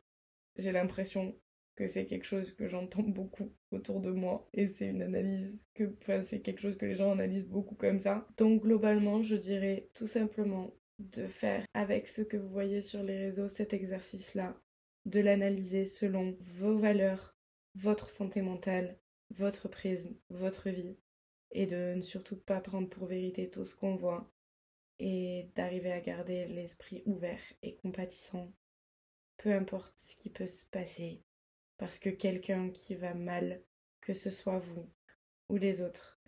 j'ai 0.57 0.71
l'impression 0.71 1.35
que 1.75 1.87
c'est 1.87 2.05
quelque 2.05 2.25
chose 2.25 2.53
que 2.53 2.67
j'entends 2.67 3.03
beaucoup 3.03 3.51
autour 3.71 3.99
de 3.99 4.11
moi 4.11 4.47
et 4.53 4.69
c'est 4.69 4.87
une 4.87 5.01
analyse 5.01 5.61
que 5.73 5.93
enfin, 6.01 6.23
c'est 6.23 6.39
quelque 6.39 6.61
chose 6.61 6.77
que 6.77 6.85
les 6.85 6.95
gens 6.95 7.11
analysent 7.11 7.49
beaucoup 7.49 7.75
comme 7.75 7.99
ça. 7.99 8.27
Donc 8.37 8.61
globalement, 8.61 9.21
je 9.21 9.35
dirais 9.35 9.89
tout 9.93 10.07
simplement 10.07 10.73
de 10.99 11.27
faire 11.27 11.65
avec 11.73 12.07
ce 12.07 12.21
que 12.21 12.37
vous 12.37 12.49
voyez 12.49 12.81
sur 12.81 13.03
les 13.03 13.17
réseaux 13.17 13.49
cet 13.49 13.73
exercice-là, 13.73 14.57
de 15.05 15.19
l'analyser 15.19 15.85
selon 15.85 16.37
vos 16.57 16.77
valeurs, 16.77 17.34
votre 17.75 18.09
santé 18.09 18.41
mentale, 18.41 18.97
votre 19.31 19.67
prisme, 19.67 20.15
votre 20.29 20.69
vie 20.69 20.97
et 21.51 21.65
de 21.65 21.93
ne 21.95 22.01
surtout 22.01 22.37
pas 22.37 22.59
prendre 22.59 22.89
pour 22.89 23.07
vérité 23.07 23.49
tout 23.49 23.63
ce 23.63 23.75
qu'on 23.75 23.95
voit 23.95 24.29
et 24.99 25.49
d'arriver 25.55 25.91
à 25.91 25.99
garder 25.99 26.47
l'esprit 26.47 27.03
ouvert 27.05 27.41
et 27.61 27.75
compatissant, 27.75 28.51
peu 29.37 29.53
importe 29.53 29.93
ce 29.97 30.15
qui 30.15 30.29
peut 30.29 30.47
se 30.47 30.65
passer, 30.65 31.21
parce 31.77 31.99
que 31.99 32.09
quelqu'un 32.09 32.69
qui 32.69 32.95
va 32.95 33.13
mal, 33.13 33.61
que 34.01 34.13
ce 34.13 34.29
soit 34.29 34.59
vous 34.59 34.89
ou 35.49 35.57
les 35.57 35.81
autres, 35.81 36.19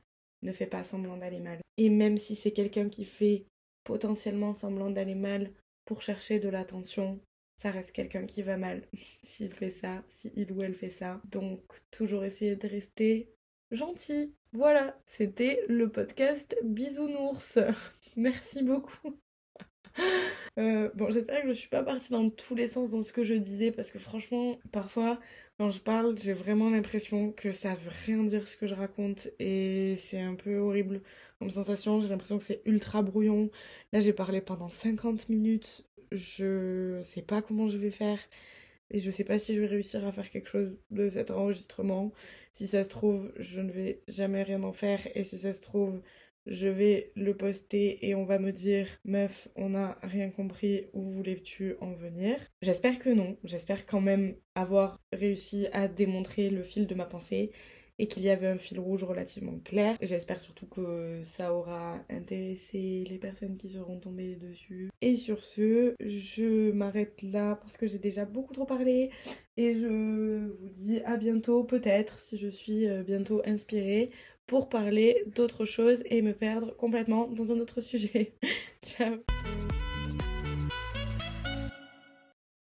ne 0.41 0.51
fait 0.51 0.67
pas 0.67 0.83
semblant 0.83 1.17
d'aller 1.17 1.39
mal. 1.39 1.59
Et 1.77 1.89
même 1.89 2.17
si 2.17 2.35
c'est 2.35 2.51
quelqu'un 2.51 2.89
qui 2.89 3.05
fait 3.05 3.45
potentiellement 3.83 4.53
semblant 4.53 4.91
d'aller 4.91 5.15
mal 5.15 5.53
pour 5.85 6.01
chercher 6.01 6.39
de 6.39 6.49
l'attention, 6.49 7.19
ça 7.57 7.71
reste 7.71 7.91
quelqu'un 7.91 8.25
qui 8.25 8.41
va 8.43 8.57
mal 8.57 8.83
s'il 9.23 9.51
fait 9.53 9.71
ça, 9.71 10.03
si 10.09 10.31
il 10.35 10.51
ou 10.51 10.61
elle 10.63 10.75
fait 10.75 10.89
ça. 10.89 11.21
Donc 11.31 11.61
toujours 11.91 12.23
essayer 12.23 12.55
de 12.55 12.67
rester 12.67 13.29
gentil. 13.71 14.33
Voilà, 14.53 14.97
c'était 15.05 15.63
le 15.67 15.89
podcast 15.89 16.55
Bisounours. 16.63 17.59
Merci 18.17 18.63
beaucoup. 18.63 19.19
Euh, 20.59 20.89
bon, 20.95 21.11
j'espère 21.11 21.43
que 21.43 21.49
je 21.49 21.53
suis 21.53 21.69
pas 21.69 21.83
partie 21.83 22.11
dans 22.11 22.29
tous 22.29 22.55
les 22.55 22.67
sens 22.67 22.89
dans 22.89 23.01
ce 23.03 23.13
que 23.13 23.23
je 23.23 23.35
disais 23.35 23.71
parce 23.71 23.91
que 23.91 23.99
franchement, 23.99 24.57
parfois, 24.71 25.19
quand 25.59 25.69
je 25.69 25.79
parle, 25.79 26.17
j'ai 26.17 26.33
vraiment 26.33 26.69
l'impression 26.69 27.31
que 27.31 27.51
ça 27.51 27.75
veut 27.75 27.91
rien 28.05 28.23
dire 28.23 28.47
ce 28.47 28.57
que 28.57 28.67
je 28.67 28.73
raconte 28.75 29.27
et 29.39 29.95
c'est 29.97 30.19
un 30.19 30.35
peu 30.35 30.57
horrible 30.57 31.01
comme 31.39 31.49
sensation. 31.51 32.01
J'ai 32.01 32.09
l'impression 32.09 32.37
que 32.37 32.43
c'est 32.43 32.61
ultra 32.65 33.01
brouillon. 33.03 33.49
Là, 33.93 33.99
j'ai 33.99 34.13
parlé 34.13 34.41
pendant 34.41 34.69
50 34.69 35.29
minutes. 35.29 35.86
Je 36.11 37.01
sais 37.03 37.21
pas 37.21 37.41
comment 37.41 37.67
je 37.67 37.77
vais 37.77 37.91
faire 37.91 38.19
et 38.89 38.99
je 38.99 39.11
sais 39.11 39.25
pas 39.25 39.39
si 39.39 39.53
je 39.55 39.61
vais 39.61 39.67
réussir 39.67 40.05
à 40.05 40.11
faire 40.11 40.29
quelque 40.29 40.49
chose 40.49 40.77
de 40.91 41.09
cet 41.09 41.31
enregistrement. 41.31 42.13
Si 42.53 42.67
ça 42.67 42.83
se 42.83 42.89
trouve, 42.89 43.33
je 43.37 43.61
ne 43.61 43.71
vais 43.71 44.01
jamais 44.07 44.43
rien 44.43 44.63
en 44.63 44.73
faire 44.73 44.99
et 45.15 45.23
si 45.23 45.37
ça 45.37 45.53
se 45.53 45.61
trouve, 45.61 46.01
je 46.47 46.69
vais 46.69 47.11
le 47.15 47.35
poster 47.35 48.07
et 48.07 48.15
on 48.15 48.23
va 48.23 48.39
me 48.39 48.51
dire 48.51 48.87
meuf 49.03 49.49
on 49.55 49.69
n'a 49.69 49.97
rien 50.01 50.29
compris 50.29 50.85
où 50.93 51.01
voulais-tu 51.11 51.75
en 51.81 51.91
venir? 51.91 52.37
J'espère 52.61 52.99
que 52.99 53.09
non 53.09 53.37
j'espère 53.43 53.85
quand 53.85 53.99
même 53.99 54.35
avoir 54.55 54.97
réussi 55.11 55.67
à 55.73 55.89
démontrer 55.89 56.49
le 56.49 56.63
fil 56.63 56.87
de 56.87 56.95
ma 56.95 57.05
pensée 57.05 57.51
et 57.99 58.07
qu'il 58.07 58.23
y 58.23 58.29
avait 58.29 58.47
un 58.47 58.57
fil 58.57 58.79
rouge 58.79 59.03
relativement 59.03 59.59
clair. 59.63 59.95
J'espère 60.01 60.39
surtout 60.39 60.67
que 60.67 61.19
ça 61.23 61.53
aura 61.53 61.99
intéressé 62.09 63.03
les 63.09 63.17
personnes 63.17 63.57
qui 63.57 63.69
seront 63.69 63.99
tombées 63.99 64.35
dessus. 64.35 64.89
Et 65.01 65.15
sur 65.15 65.43
ce, 65.43 65.95
je 65.99 66.71
m'arrête 66.71 67.21
là 67.21 67.55
parce 67.55 67.77
que 67.77 67.87
j'ai 67.87 67.99
déjà 67.99 68.25
beaucoup 68.25 68.53
trop 68.53 68.65
parlé 68.65 69.09
et 69.57 69.73
je 69.73 70.47
vous 70.47 70.69
dis 70.69 70.99
à 71.01 71.17
bientôt 71.17 71.63
peut-être 71.63 72.19
si 72.19 72.37
je 72.37 72.47
suis 72.47 72.87
euh, 72.87 73.03
bientôt 73.03 73.41
inspirée 73.45 74.11
pour 74.45 74.69
parler 74.69 75.23
d'autres 75.35 75.65
choses 75.65 76.03
et 76.05 76.21
me 76.21 76.33
perdre 76.33 76.75
complètement 76.77 77.27
dans 77.27 77.51
un 77.51 77.59
autre 77.59 77.81
sujet. 77.81 78.33
Ciao 78.81 79.17